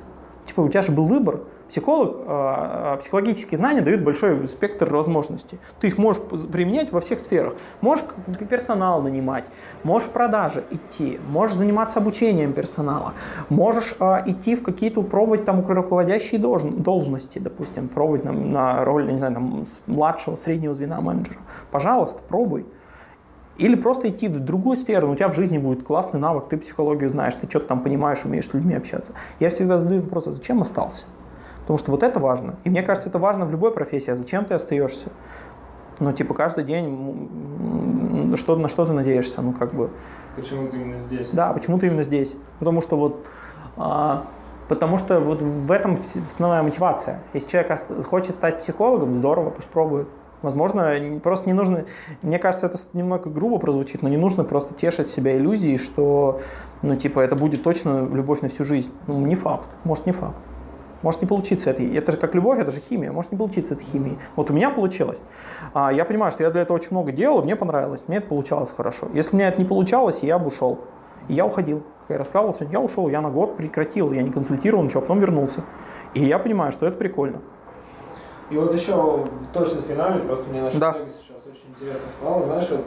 [0.49, 5.59] Типа, у тебя же был выбор, Психолог, э, психологические знания дают большой спектр возможностей.
[5.79, 7.53] Ты их можешь применять во всех сферах.
[7.81, 8.05] Можешь
[8.49, 9.45] персонал нанимать,
[9.83, 13.13] можешь в продажи идти, можешь заниматься обучением персонала,
[13.49, 19.19] можешь э, идти в какие-то, пробовать там руководящие должности, допустим, пробовать на, на роль, не
[19.19, 21.37] знаю, там, младшего, среднего звена менеджера.
[21.69, 22.65] Пожалуйста, пробуй.
[23.59, 27.09] Или просто идти в другую сферу, у тебя в жизни будет классный навык, ты психологию
[27.09, 29.13] знаешь, ты что-то там понимаешь, умеешь с людьми общаться.
[29.39, 31.05] Я всегда задаю вопрос, а зачем остался?
[31.61, 32.55] Потому что вот это важно.
[32.63, 34.11] И мне кажется, это важно в любой профессии.
[34.11, 35.09] А зачем ты остаешься?
[35.99, 39.91] Ну, типа, каждый день что, на что ты надеешься, ну, как бы.
[40.35, 41.31] Почему ты именно здесь?
[41.31, 42.35] Да, почему ты именно здесь?
[42.59, 43.25] Потому что вот,
[43.77, 44.25] а,
[44.67, 47.19] потому что вот в этом основная мотивация.
[47.33, 50.07] Если человек хочет стать психологом, здорово, пусть пробует.
[50.41, 51.85] Возможно, просто не нужно,
[52.21, 56.39] мне кажется, это немного грубо прозвучит, но не нужно просто тешить себя иллюзией, что,
[56.81, 58.91] ну, типа, это будет точно любовь на всю жизнь.
[59.07, 60.37] Ну, не факт, может, не факт.
[61.01, 61.83] Может не получиться это.
[61.83, 63.11] Это же как любовь, это же химия.
[63.11, 64.17] Может не получиться этой химии.
[64.35, 65.21] Вот у меня получилось.
[65.73, 68.71] А, я понимаю, что я для этого очень много делал, мне понравилось, мне это получалось
[68.75, 69.07] хорошо.
[69.13, 70.79] Если мне это не получалось, я бы ушел.
[71.27, 71.83] И я уходил.
[72.07, 75.19] Как я рассказывал сегодня, я ушел, я на год прекратил, я не консультировал ничего, потом
[75.19, 75.63] вернулся.
[76.13, 77.41] И я понимаю, что это прикольно.
[78.49, 80.93] И вот еще точно в финале, просто мне наша да.
[80.93, 82.85] сейчас очень интересно стало, знаешь, вот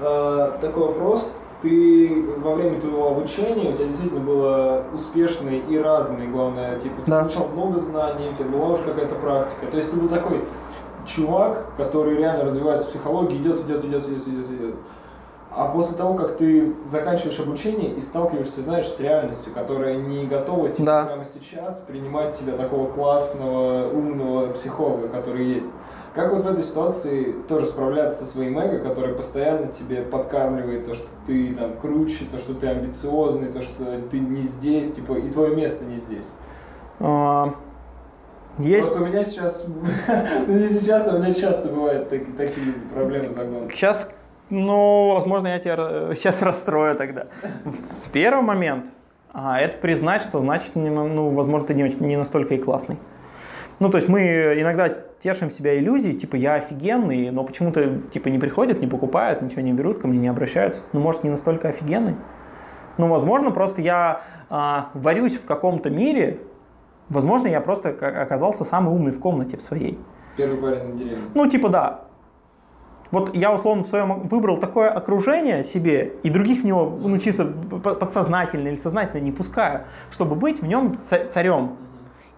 [0.00, 6.28] э, такой вопрос, ты во время твоего обучения, у тебя действительно было успешные и разные,
[6.28, 7.20] главное, типа, ты да.
[7.20, 9.66] получал много знаний, у тебя была уже какая-то практика.
[9.66, 10.44] То есть ты был такой
[11.06, 14.74] чувак, который реально развивается в психологии, идет, идет, идет, идет, идет, идет.
[15.60, 20.68] А после того, как ты заканчиваешь обучение и сталкиваешься, знаешь, с реальностью, которая не готова
[20.68, 21.04] тебе Да.
[21.06, 25.66] прямо сейчас принимать тебя такого классного, умного психолога, который есть.
[26.14, 30.94] Как вот в этой ситуации тоже справляться со своим эго, который постоянно тебе подкармливает то,
[30.94, 35.28] что ты там круче, то, что ты амбициозный, то, что ты не здесь, типа, и
[35.28, 36.26] твое место не здесь.
[37.00, 37.52] А,
[38.58, 38.92] Есть.
[38.92, 39.64] Просто у меня сейчас,
[40.46, 43.74] ну не сейчас, а у меня часто бывают так- такие проблемы загонки.
[43.74, 44.08] Сейчас,
[44.50, 45.76] ну, возможно, я тебя
[46.14, 47.26] сейчас расстрою тогда.
[48.12, 48.86] Первый момент
[49.32, 52.96] а, это признать, что значит, ну, возможно, ты не, очень- не настолько и классный.
[53.78, 54.20] Ну, то есть мы
[54.58, 54.88] иногда
[55.20, 59.72] тешим себя иллюзией, типа, я офигенный, но почему-то, типа, не приходят, не покупают, ничего не
[59.72, 60.82] берут, ко мне не обращаются.
[60.92, 62.16] Ну, может, не настолько офигенный?
[62.96, 66.40] Ну, возможно, просто я а, варюсь в каком-то мире,
[67.08, 69.96] возможно, я просто ка- оказался самый умный в комнате в своей.
[70.36, 71.24] Первый парень на деревне.
[71.34, 72.00] Ну, типа, да.
[73.10, 77.46] Вот я, условно, в своем выбрал такое окружение себе, и других в него, ну, чисто
[77.46, 81.76] подсознательно или сознательно не пускаю, чтобы быть в нем ца- царем.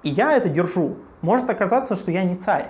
[0.03, 0.97] И я это держу.
[1.23, 2.69] Может оказаться, что я не царь.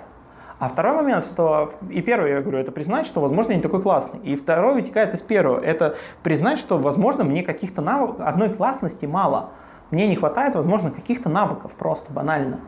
[0.57, 3.81] А второй момент, что, и первый, я говорю, это признать, что, возможно, я не такой
[3.81, 4.19] классный.
[4.19, 9.51] И второй вытекает из первого, это признать, что, возможно, мне каких-то навыков, одной классности мало.
[9.89, 12.59] Мне не хватает, возможно, каких-то навыков просто банально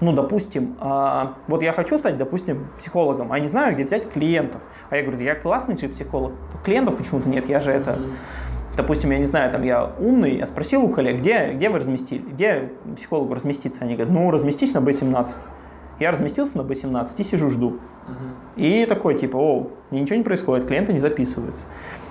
[0.00, 4.62] ну, допустим, а, вот я хочу стать, допустим, психологом, а не знаю, где взять клиентов.
[4.88, 7.98] А я говорю, я классный же психолог, то клиентов почему-то нет, я же это,
[8.76, 12.22] допустим, я не знаю, там я умный, я спросил у коллег, где, где вы разместили,
[12.22, 13.82] где психологу разместиться?
[13.84, 15.28] Они говорят, ну, разместись на B17.
[15.98, 17.78] Я разместился на B17 и сижу, жду.
[18.56, 21.64] И такой, типа, о, ничего не происходит, клиенты не записываются.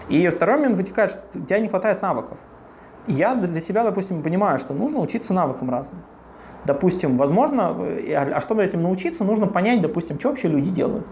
[0.09, 2.39] И второй момент вытекает, что у тебя не хватает навыков.
[3.07, 6.01] Я для себя, допустим, понимаю, что нужно учиться навыкам разным.
[6.69, 11.03] Допустим, возможно, э, а а чтобы этим научиться, нужно понять, допустим, что вообще люди делают.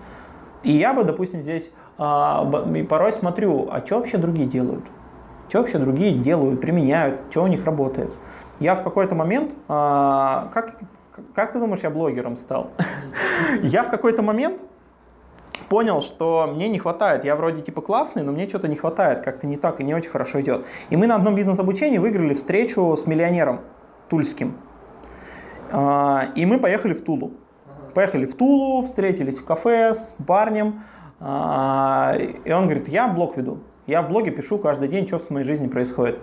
[0.62, 2.46] И я бы, допустим, здесь а,
[2.88, 4.86] порой смотрю, а что вообще другие делают?
[5.50, 8.12] Что вообще другие делают, применяют, что у них работает?
[8.60, 10.78] Я в какой-то момент, а, как,
[11.34, 12.70] как ты думаешь, я блогером стал?
[13.64, 14.62] Я в какой-то момент
[15.70, 17.26] понял, что мне не хватает.
[17.26, 20.12] Я вроде типа классный, но мне что-то не хватает, как-то не так и не очень
[20.12, 20.68] хорошо идет.
[20.92, 23.62] И мы на одном бизнес-обучении выиграли встречу с миллионером
[24.08, 24.54] тульским.
[25.72, 27.32] А, И мы поехали в Тулу.
[27.94, 30.84] Поехали в Тулу, встретились в кафе с парнем.
[31.20, 32.16] а,
[32.46, 33.60] И он говорит, я блог веду.
[33.88, 36.20] Я в блоге пишу каждый день, что в моей жизни происходит.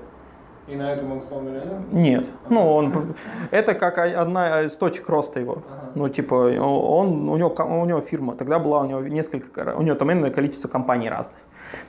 [0.66, 1.84] И на этом он стал миллионером?
[1.92, 2.26] Нет.
[2.48, 3.14] Ну, он,
[3.50, 5.52] это как одна из точек роста его.
[5.52, 5.90] Ага.
[5.94, 9.94] Ну, типа, он, у, него, у него фирма, тогда была у него несколько, у него
[9.94, 11.38] там иное количество компаний разных.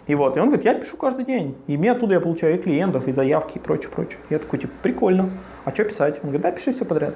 [0.08, 2.58] И вот, и он говорит, я пишу каждый день, и мне оттуда я получаю и
[2.62, 4.20] клиентов, и заявки, и прочее, прочее.
[4.30, 5.30] Я такой, типа, прикольно,
[5.64, 6.16] а что писать?
[6.18, 7.16] Он говорит, да, пиши все подряд.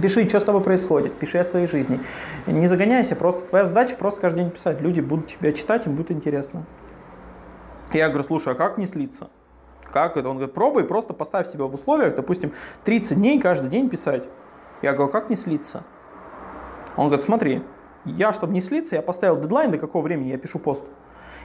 [0.00, 2.00] Пиши, что с тобой происходит, пиши о своей жизни.
[2.46, 4.80] Не загоняйся, просто твоя задача просто каждый день писать.
[4.80, 6.64] Люди будут тебя читать, им будет интересно.
[7.92, 9.28] Я говорю, слушай, а как не слиться?
[9.84, 10.28] Как это?
[10.28, 12.52] Он говорит, пробуй, просто поставь себя в условиях, допустим,
[12.84, 14.28] 30 дней каждый день писать.
[14.82, 15.82] Я говорю, как не слиться?
[16.96, 17.62] Он говорит, смотри,
[18.04, 20.84] я, чтобы не слиться, я поставил дедлайн, до какого времени я пишу пост.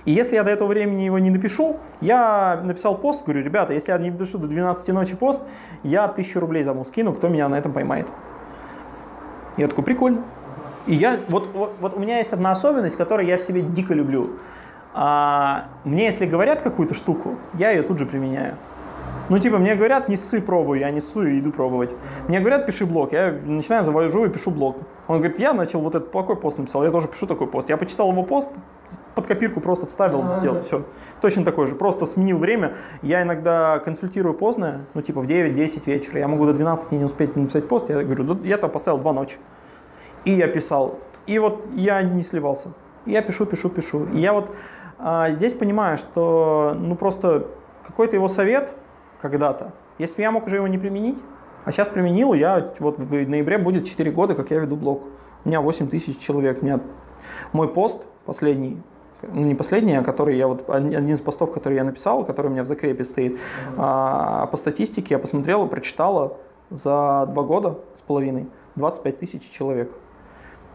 [0.06, 3.92] И если я до этого времени его не напишу, я написал пост, говорю, ребята, если
[3.92, 5.42] я не напишу до 12 ночи пост,
[5.84, 8.08] я 1000 рублей тому скину, кто меня на этом поймает.
[9.58, 10.24] Я такой, прикольно.
[10.86, 13.94] И я, вот, вот, вот у меня есть одна особенность, которую я в себе дико
[13.94, 14.32] люблю.
[14.94, 18.58] А, мне если говорят какую-то штуку, я ее тут же применяю.
[19.30, 21.96] Ну, типа, мне говорят, не ссы, пробуй, я не ссу и иду пробовать.
[22.28, 24.78] Мне говорят, пиши блог, я начинаю, завожу и пишу блог.
[25.08, 27.70] Он говорит, я начал вот этот такой пост написал, я тоже пишу такой пост.
[27.70, 28.50] Я почитал его пост,
[29.16, 30.86] под копирку просто вставил, сделал, все.
[31.22, 32.76] Точно такой же, просто сменил время.
[33.02, 36.20] Я иногда консультирую поздно, ну, типа, в 9-10 вечера.
[36.20, 39.14] Я могу до 12 не успеть написать пост, я говорю, «Да я там поставил 2
[39.14, 39.38] ночи.
[40.26, 41.00] И я писал.
[41.28, 42.70] И вот я не сливался.
[43.06, 44.06] Я пишу, пишу, пишу.
[44.06, 44.52] И я вот
[44.98, 47.48] а, здесь понимаю, что ну просто
[47.86, 48.74] какой-то его совет
[49.22, 51.20] когда-то, если бы я мог уже его не применить,
[51.66, 55.04] а сейчас применил, я вот в ноябре будет 4 года, как я веду блог.
[55.46, 56.62] У меня 8 тысяч человек.
[56.62, 56.80] У меня
[57.52, 58.82] мой пост последний,
[59.32, 62.50] ну не последний, а который я вот один из постов, который я написал, который у
[62.50, 63.40] меня в закрепе стоит,
[63.78, 66.38] а, по статистике я посмотрел и прочитала
[66.70, 69.94] за два года с половиной 25 тысяч человек.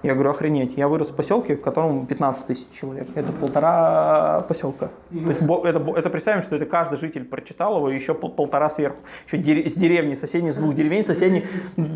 [0.03, 3.09] Я говорю, охренеть, я вырос в поселке, в котором 15 тысяч человек.
[3.16, 4.91] Это полтора поселка.
[5.11, 8.70] То есть это, это представим, что это каждый житель прочитал его, и еще пол- полтора
[8.70, 8.99] сверху.
[9.27, 11.47] Еще с деревни соседней, с двух деревень соседней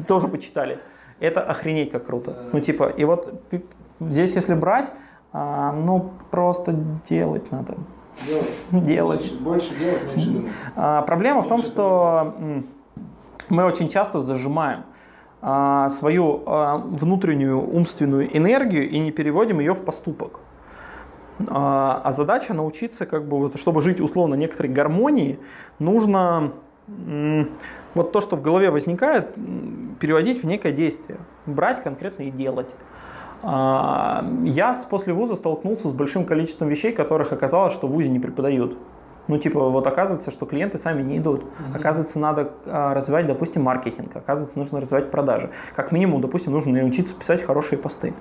[0.09, 0.81] тоже почитали.
[1.21, 2.49] Это охренеть как круто.
[2.53, 3.33] Ну типа, и вот
[4.01, 4.91] здесь если брать,
[5.33, 6.73] а, ну просто
[7.09, 7.77] делать надо.
[8.27, 8.53] Делать.
[8.87, 9.25] Делать.
[9.31, 10.51] Меньше- Больше делать, меньше думать.
[10.77, 12.67] А, Проблема в том, Меньше что м,
[13.49, 14.85] мы очень часто зажимаем
[15.41, 20.41] а, свою а, внутреннюю умственную энергию и не переводим ее в поступок.
[21.49, 25.39] А, а задача научиться, как бы, вот, чтобы жить условно некоторой гармонии,
[25.79, 26.53] нужно
[27.95, 29.35] вот то, что в голове возникает,
[30.01, 32.69] переводить в некое действие, брать конкретно и делать.
[33.43, 38.19] А, я после вуза столкнулся с большим количеством вещей, которых оказалось, что в вузе не
[38.19, 38.79] преподают.
[39.29, 41.45] Ну, типа, вот оказывается, что клиенты сами не идут.
[41.75, 44.15] Оказывается, надо а, развивать, допустим, маркетинг.
[44.17, 45.51] Оказывается, нужно развивать продажи.
[45.77, 48.15] Как минимум, допустим, нужно научиться писать хорошие посты.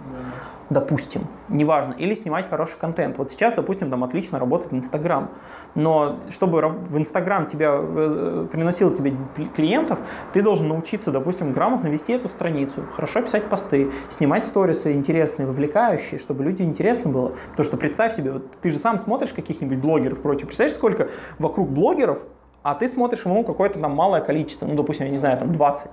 [0.72, 1.96] Допустим, неважно.
[1.98, 3.18] Или снимать хороший контент.
[3.18, 5.30] Вот сейчас, допустим, там отлично работает Инстаграм.
[5.76, 10.00] Но чтобы в Инстаграм тебя э, приносил тебе кли- клиентов,
[10.32, 16.22] ты должен научиться, допустим, грамотно вести эту страницу, хорошо писать посты, снимать сторисы интересные, вовлекающие,
[16.22, 17.34] чтобы люди интересно было.
[17.50, 20.46] Потому что представь себе, вот ты же сам смотришь каких-нибудь блогеров прочее.
[20.46, 22.20] Представляешь, сколько вокруг блогеров,
[22.64, 25.92] а ты смотришь ему какое-то там малое количество, ну, допустим, я не знаю, там 20.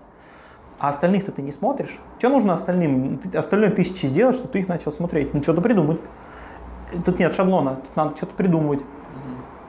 [0.79, 1.99] А остальных-то ты не смотришь.
[2.19, 3.21] Что нужно остальным?
[3.35, 5.35] Остальные тысячи сделать, чтобы ты их начал смотреть.
[5.35, 6.01] Ну, что-то придумать.
[7.05, 8.81] Тут нет шаблона, тут надо что-то придумывать.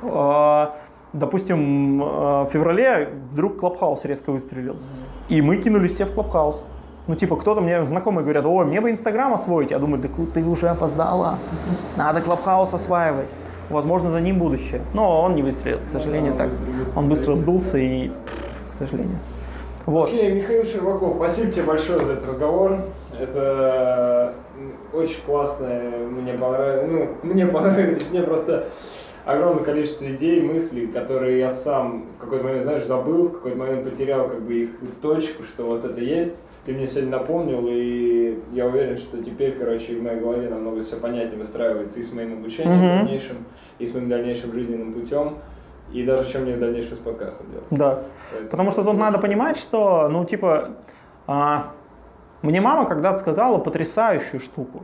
[0.03, 0.75] А,
[1.11, 4.77] Допустим, а, в феврале вдруг Clubhouse резко выстрелил.
[5.27, 6.63] И мы кинулись все в Clubhouse.
[7.07, 9.71] Ну, типа, кто-то мне знакомые говорят, ой, мне бы Инстаграм освоить.
[9.71, 11.39] Я думаю, да ку- ты уже опоздала.
[11.97, 13.29] Надо Клабхаус осваивать.
[13.71, 14.81] Возможно, за ним будущее.
[14.93, 16.51] Но он не выстрелил, к сожалению, так.
[16.95, 19.17] Он быстро сдулся и, к сожалению.
[19.85, 20.09] Вот.
[20.09, 22.77] Окей, Михаил Щербаков, спасибо тебе большое за этот разговор.
[23.19, 24.35] Это
[24.93, 28.69] очень классное, мне понравилось, ну, мне понравились, мне просто
[29.25, 33.83] огромное количество идей, мыслей, которые я сам в какой-то момент, знаешь, забыл, в какой-то момент
[33.89, 34.69] потерял как бы их
[35.01, 36.37] точку, что вот это есть.
[36.65, 40.97] Ты мне сегодня напомнил, и я уверен, что теперь, короче, в моей голове намного все
[40.97, 43.05] понятнее выстраивается и с моим обучением Мгм.
[43.05, 43.37] дальнейшим,
[43.79, 45.35] и с моим дальнейшим жизненным путем,
[45.91, 47.67] и даже чем мне в дальнейшем с подкастом делать.
[47.71, 47.99] Да.
[48.31, 50.71] Поэтому- Потому что тут надо понимать, что, ну, типа,
[51.27, 51.71] а,
[52.41, 54.83] мне мама когда-то сказала потрясающую штуку.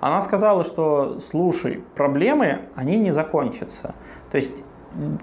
[0.00, 3.94] Она сказала, что, слушай, проблемы, они не закончатся.
[4.30, 4.52] То есть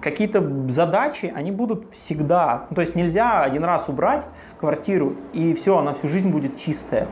[0.00, 2.66] какие-то задачи, они будут всегда.
[2.70, 4.26] Ну, то есть нельзя один раз убрать
[4.58, 7.06] квартиру, и все, она всю жизнь будет чистая.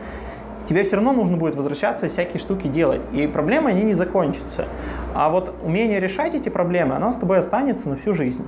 [0.71, 3.01] Тебе все равно нужно будет возвращаться и всякие штуки делать.
[3.13, 4.67] И проблемы, они не закончатся.
[5.17, 8.47] А вот умение решать эти проблемы, оно с тобой останется на всю жизнь.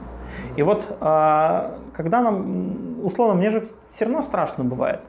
[0.54, 5.00] И вот а, когда нам, условно, мне же все равно страшно бывает.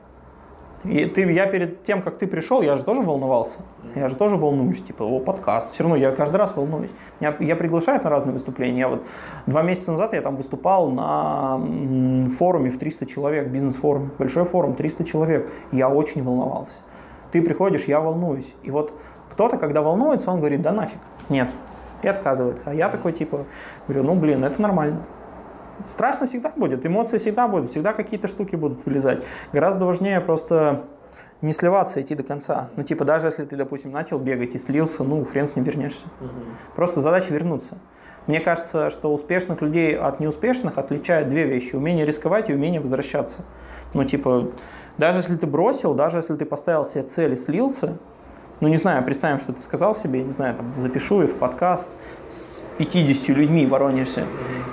[0.85, 3.59] И ты, я перед тем, как ты пришел, я же тоже волновался.
[3.93, 5.71] Я же тоже волнуюсь, типа, о, подкаст.
[5.71, 6.95] Все равно я каждый раз волнуюсь.
[7.19, 8.79] Меня, я приглашают на разные выступления.
[8.79, 9.03] Я вот
[9.45, 11.61] два месяца назад я там выступал на
[12.39, 14.09] форуме в 300 человек, бизнес-форуме.
[14.17, 15.51] Большой форум, 300 человек.
[15.71, 16.79] Я очень волновался.
[17.33, 18.53] Ты приходишь, я волнуюсь.
[18.61, 18.93] И вот
[19.31, 20.99] кто-то, когда волнуется, он говорит, да нафиг,
[21.29, 21.49] нет.
[22.03, 22.69] И отказывается.
[22.69, 23.45] А я такой, типа,
[23.87, 25.01] говорю, ну, блин, это нормально.
[25.87, 29.25] Страшно всегда будет, эмоции всегда будут, всегда какие-то штуки будут вылезать.
[29.51, 30.83] Гораздо важнее просто
[31.41, 32.69] не сливаться, идти до конца.
[32.75, 36.05] Ну, типа, даже если ты, допустим, начал бегать и слился, ну, хрен с ним вернешься.
[36.75, 37.79] Просто задача вернуться.
[38.27, 41.75] Мне кажется, что успешных людей от неуспешных отличают две вещи.
[41.75, 43.41] Умение рисковать и умение возвращаться.
[43.95, 44.51] Ну, типа,
[44.97, 47.97] даже если ты бросил, даже если ты поставил себе цель и слился,
[48.59, 51.89] ну, не знаю, представим, что ты сказал себе, не знаю, там, запишу и в подкаст
[52.29, 54.25] с 50 людьми в Воронеже,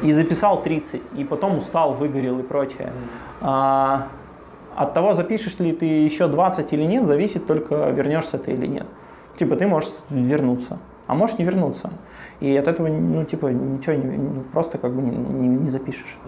[0.02, 2.92] и записал 30, и потом устал, выгорел и прочее.
[3.40, 4.08] А,
[4.76, 8.86] от того, запишешь ли ты еще 20 или нет, зависит только, вернешься ты или нет.
[9.38, 11.90] Типа, ты можешь вернуться, а можешь не вернуться.
[12.40, 16.18] И от этого, ну, типа, ничего не, ну, просто как бы не, не- не запишешь.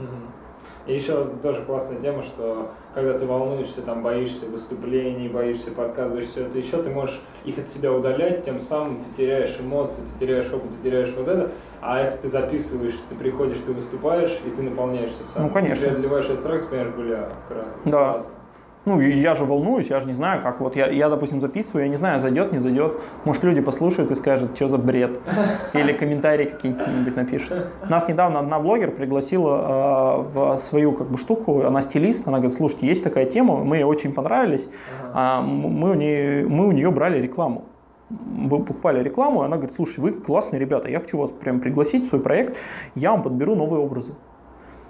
[0.87, 6.33] И еще тоже классная тема, что когда ты волнуешься, там боишься выступлений, боишься подкаста, боишься
[6.33, 10.27] всего это еще, ты можешь их от себя удалять, тем самым ты теряешь эмоции, ты
[10.27, 11.51] теряешь опыт, ты теряешь вот это,
[11.81, 15.45] а это ты записываешь, ты приходишь, ты выступаешь, и ты наполняешься сам.
[15.45, 15.87] Ну, конечно.
[15.87, 18.11] Ты преодолеваешь этот страх, ты понимаешь, бля, кра- Да.
[18.13, 18.35] классно.
[18.85, 21.89] Ну, я же волнуюсь, я же не знаю, как вот я, я, допустим, записываю, я
[21.89, 22.99] не знаю, зайдет, не зайдет.
[23.25, 25.21] Может, люди послушают и скажут, что за бред.
[25.73, 27.69] Или комментарии какие-нибудь напишут.
[27.89, 32.57] Нас недавно одна блогер пригласила э, в свою как бы штуку, она стилист, она говорит,
[32.57, 34.69] слушайте, есть такая тема, мы ей очень понравились,
[35.15, 37.67] а мы у нее, мы у нее брали рекламу.
[38.11, 42.05] Мы покупали рекламу, и она говорит, слушай, вы классные ребята, я хочу вас прям пригласить
[42.05, 42.57] в свой проект,
[42.97, 44.13] я вам подберу новые образы.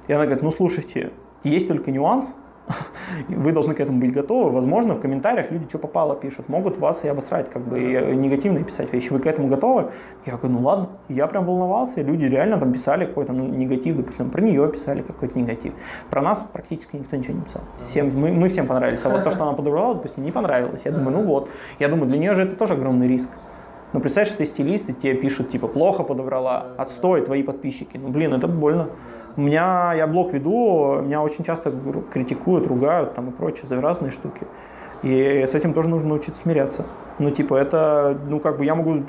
[0.09, 1.11] И она говорит, ну слушайте,
[1.45, 2.35] есть только нюанс,
[3.29, 4.51] вы должны к этому быть готовы.
[4.51, 8.65] Возможно, в комментариях люди что попало пишут, могут вас и обосрать, как бы и негативные
[8.65, 9.13] писать вещи.
[9.13, 9.91] Вы к этому готовы?
[10.27, 10.89] Я говорю, ну ладно.
[11.09, 15.39] Я прям волновался, люди реально там писали какой-то ну, негатив, допустим, про нее писали какой-то
[15.39, 15.73] негатив.
[16.11, 17.63] Про нас практически никто ничего не писал.
[17.77, 19.01] Всем, мы, мы всем понравились.
[19.05, 20.83] А вот то, что она подобрала, допустим, не понравилось.
[20.85, 21.49] Я думаю, ну вот.
[21.79, 23.31] Я думаю, для нее же это тоже огромный риск.
[23.93, 27.99] Ну, представляешь, ты стилист, и тебе пишут, типа, плохо подобрала, отстой, твои подписчики.
[27.99, 28.89] Ну, блин, это больно.
[29.37, 31.73] У меня, я блог веду, меня очень часто
[32.13, 34.47] критикуют, ругают там и прочее за разные штуки.
[35.03, 36.85] И с этим тоже нужно научиться смиряться.
[37.19, 39.03] Ну, типа, это, ну, как бы я могу...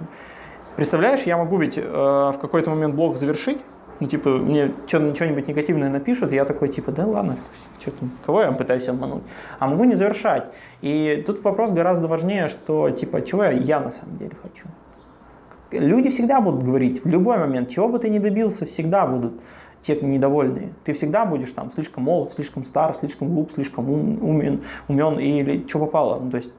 [0.76, 3.60] Представляешь, я могу ведь э, в какой-то момент блог завершить,
[4.00, 7.38] ну, типа, мне что-нибудь негативное напишут, и я такой, типа, да ладно,
[7.80, 9.24] что там, кого я пытаюсь обмануть?
[9.60, 10.48] А могу не завершать.
[10.82, 14.68] И тут вопрос гораздо важнее, что, типа, чего я, я на самом деле хочу.
[15.72, 19.34] Люди всегда будут говорить, в любой момент, чего бы ты ни добился, всегда будут
[19.84, 20.74] те недовольные.
[20.86, 25.68] Ты всегда будешь там слишком молод, слишком стар, слишком глуп, слишком ум, умен, умен или
[25.68, 26.20] что попало.
[26.20, 26.52] Ну, то есть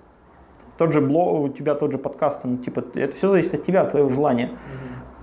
[0.79, 3.83] тот же блог, у тебя тот же подкаст, ну, типа, это все зависит от тебя,
[3.83, 4.51] от твоего желания.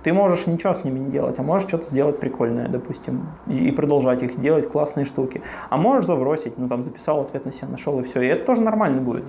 [0.02, 3.72] Ты можешь ничего с ними не делать, а можешь что-то сделать прикольное, допустим, и, и
[3.72, 5.42] продолжать их делать классные штуки.
[5.70, 8.20] А можешь забросить, ну там записал ответ на себя, нашел и все.
[8.20, 9.22] И это тоже нормально будет.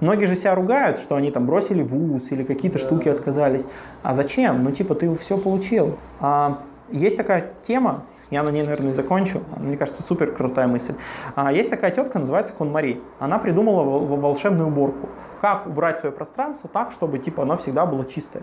[0.00, 2.84] Многие же себя ругают, что они там бросили вуз или какие-то да.
[2.86, 3.66] штуки отказались.
[4.02, 4.64] А зачем?
[4.64, 5.98] Ну типа ты все получил.
[6.20, 6.58] А,
[6.90, 9.42] есть такая тема, я на ней, наверное, закончу.
[9.56, 10.94] Мне кажется, супер крутая мысль.
[11.36, 13.00] А, есть такая тетка, называется Кон Мари.
[13.20, 15.08] Она придумала волшебную уборку.
[15.44, 18.42] Как убрать свое пространство так, чтобы типа оно всегда было чистое.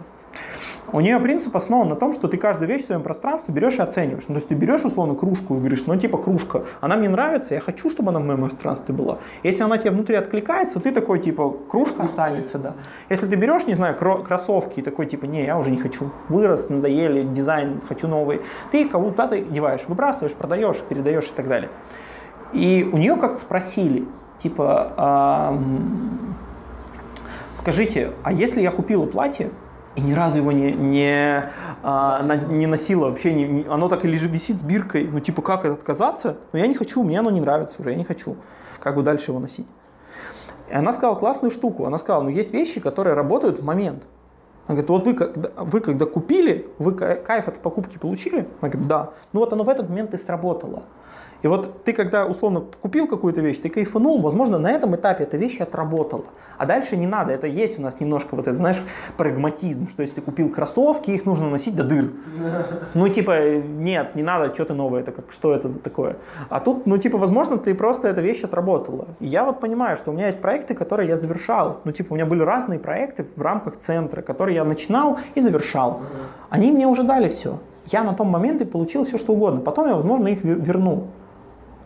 [0.92, 3.82] У нее принцип основан на том, что ты каждую вещь в своем пространстве берешь и
[3.82, 4.26] оцениваешь.
[4.28, 7.56] Ну, то есть ты берешь условно кружку и говоришь, ну типа кружка, она мне нравится,
[7.56, 9.18] я хочу, чтобы она в моем пространстве была.
[9.42, 12.76] Если она тебе внутри откликается, ты такой типа кружка останется, да.
[13.10, 16.70] Если ты берешь, не знаю, кроссовки и такой типа, не, я уже не хочу, вырос,
[16.70, 21.72] надоели, дизайн, хочу новый, ты кого-то ты деваешь, выбрасываешь, продаешь, передаешь и так далее.
[22.54, 24.06] И у нее как-то спросили,
[24.38, 25.58] типа,
[27.62, 29.52] скажите, а если я купила платье,
[29.96, 31.50] и ни разу его не, не,
[31.84, 35.42] а, не носила вообще, не, не, оно так и лежит, висит с биркой, ну типа
[35.42, 36.38] как отказаться?
[36.54, 38.38] Но я не хочу, мне оно не нравится уже, я не хочу,
[38.80, 39.68] как бы дальше его носить.
[40.70, 44.04] И она сказала классную штуку, она сказала, ну есть вещи, которые работают в момент.
[44.68, 48.48] Она говорит, вот вы когда, вы когда купили, вы кайф от покупки получили?
[48.62, 49.10] Она говорит, да.
[49.34, 50.84] Ну вот оно в этот момент и сработало.
[51.42, 55.38] И вот ты, когда условно купил какую-то вещь, ты кайфанул, возможно, на этом этапе эта
[55.38, 56.26] вещь отработала.
[56.58, 57.32] А дальше не надо.
[57.32, 58.80] Это есть у нас немножко вот это, знаешь,
[59.18, 62.12] прагматизм, что если ты купил кроссовки, их нужно носить до дыр.
[62.94, 66.18] Ну, типа, нет, не надо, что-то новое, это как, что это такое.
[66.50, 69.08] А тут, ну, типа, возможно, ты просто эта вещь отработала.
[69.20, 71.80] И я вот понимаю, что у меня есть проекты, которые я завершал.
[71.84, 76.02] Ну, типа, у меня были разные проекты в рамках центра, которые я начинал и завершал.
[76.50, 77.60] Они мне уже дали все.
[77.88, 79.62] Я на том моменте получил все, что угодно.
[79.62, 81.08] Потом я, возможно, их верну.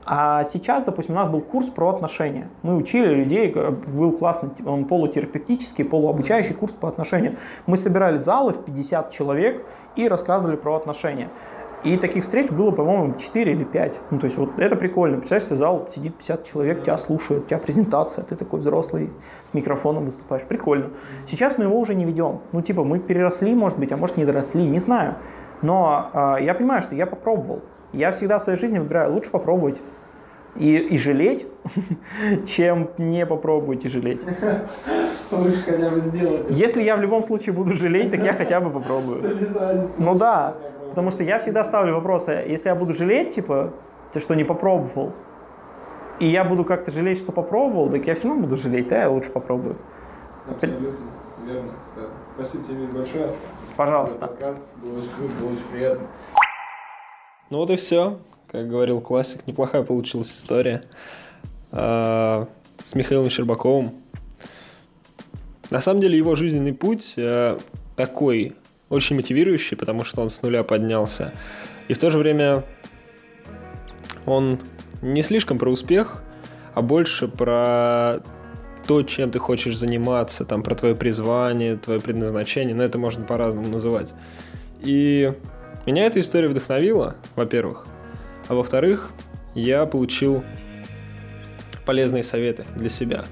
[0.06, 2.48] А сейчас, допустим, у нас был курс про отношения.
[2.62, 7.38] Мы учили людей, был классный, он полутерапевтический, полуобучающий курс по отношениям.
[7.66, 9.66] Мы собирали залы в 50 человек
[9.96, 11.30] и рассказывали про отношения.
[11.84, 14.00] И таких встреч было, по-моему, 4 или 5.
[14.10, 15.18] Ну, то есть вот это прикольно.
[15.18, 19.12] Представляешь, зал сидит 50 человек, тебя слушают, у тебя презентация, ты такой взрослый,
[19.44, 20.44] с микрофоном выступаешь.
[20.48, 20.90] Прикольно.
[21.28, 22.42] Сейчас мы его уже не ведем.
[22.54, 25.16] Ну, типа, мы переросли, может быть, а может, не доросли, не знаю.
[25.62, 27.62] Но э, я понимаю, что я попробовал.
[27.96, 29.82] Я всегда в своей жизни выбираю лучше попробовать
[30.56, 31.48] и, и жалеть,
[32.46, 34.22] чем не попробовать и жалеть.
[35.32, 36.46] Лучше хотя бы сделать.
[36.50, 39.40] Если я в любом случае буду жалеть, так я хотя бы попробую.
[39.98, 40.56] Ну да,
[40.90, 43.74] потому что я всегда ставлю вопросы, если я буду жалеть, типа,
[44.14, 45.14] ты что, не попробовал?
[46.20, 49.10] И я буду как-то жалеть, что попробовал, так я все равно буду жалеть, да, я
[49.10, 49.78] лучше попробую.
[50.50, 51.10] Абсолютно,
[51.46, 52.14] верно сказано.
[52.36, 53.30] Спасибо тебе большое.
[53.76, 54.28] Пожалуйста.
[54.28, 56.08] Подкаст был очень круто, было очень приятно.
[57.50, 58.20] Ну вот и все.
[58.52, 60.84] Как говорил классик, неплохая получилась история
[61.72, 62.48] а,
[62.82, 63.92] с Михаилом Щербаковым.
[65.70, 67.58] На самом деле его жизненный путь э,
[67.96, 68.56] такой,
[68.90, 71.34] очень мотивирующий, потому что он с нуля поднялся.
[71.88, 72.64] И в то же время
[74.26, 74.60] он
[75.02, 76.24] не слишком про успех,
[76.76, 78.22] а больше про
[78.88, 83.68] то, чем ты хочешь заниматься, там, про твое призвание, твое предназначение, но это можно по-разному
[83.68, 84.14] называть.
[84.82, 85.34] И
[85.86, 87.86] меня эта история вдохновила, во-первых.
[88.48, 89.12] А во-вторых,
[89.54, 90.44] я получил
[91.86, 93.26] полезные советы для себя,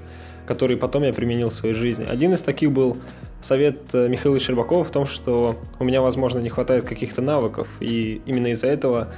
[0.46, 2.04] которые потом я применил в своей жизни.
[2.04, 2.96] Один из таких был
[3.40, 8.22] совет э, Михаила Щербакова в том, что у меня, возможно, не хватает каких-то навыков, и
[8.26, 9.12] именно из-за этого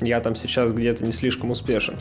[0.00, 1.98] я там сейчас где-то не слишком успешен.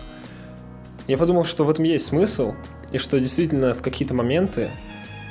[1.07, 2.53] Я подумал, что в этом есть смысл,
[2.91, 4.70] и что действительно в какие-то моменты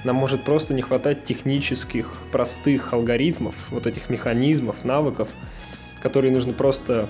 [0.04, 5.28] нам может просто не хватать технических, простых алгоритмов, вот этих механизмов, навыков,
[6.02, 7.08] которые нужно просто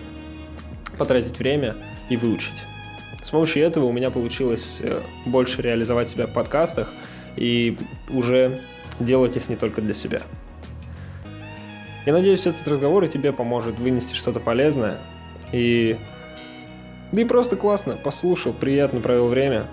[0.96, 1.74] потратить время
[2.08, 2.66] и выучить.
[3.22, 6.92] С помощью этого у меня получилось э, больше реализовать себя в подкастах
[7.36, 7.76] и
[8.08, 8.60] уже
[9.00, 10.22] делать их не только для себя.
[12.06, 14.98] Я надеюсь, этот разговор и тебе поможет вынести что-то полезное.
[15.52, 15.96] И...
[17.12, 19.64] Да и просто классно, послушал, приятно провел время.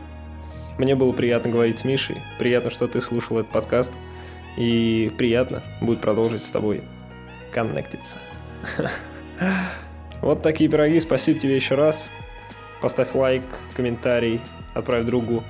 [0.78, 3.92] Мне было приятно говорить с Мишей, приятно, что ты слушал этот подкаст,
[4.58, 6.84] и приятно будет продолжить с тобой
[7.52, 8.18] коннектиться.
[10.22, 12.08] Вот такие пироги, спасибо тебе еще раз.
[12.80, 13.42] Поставь лайк,
[13.74, 14.40] комментарий,
[14.76, 15.44] отправь другу,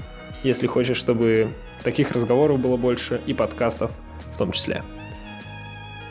[0.44, 1.50] если хочешь, чтобы
[1.84, 3.92] таких разговоров было больше и подкастов
[4.34, 4.82] в том числе.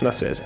[0.03, 0.45] На связи.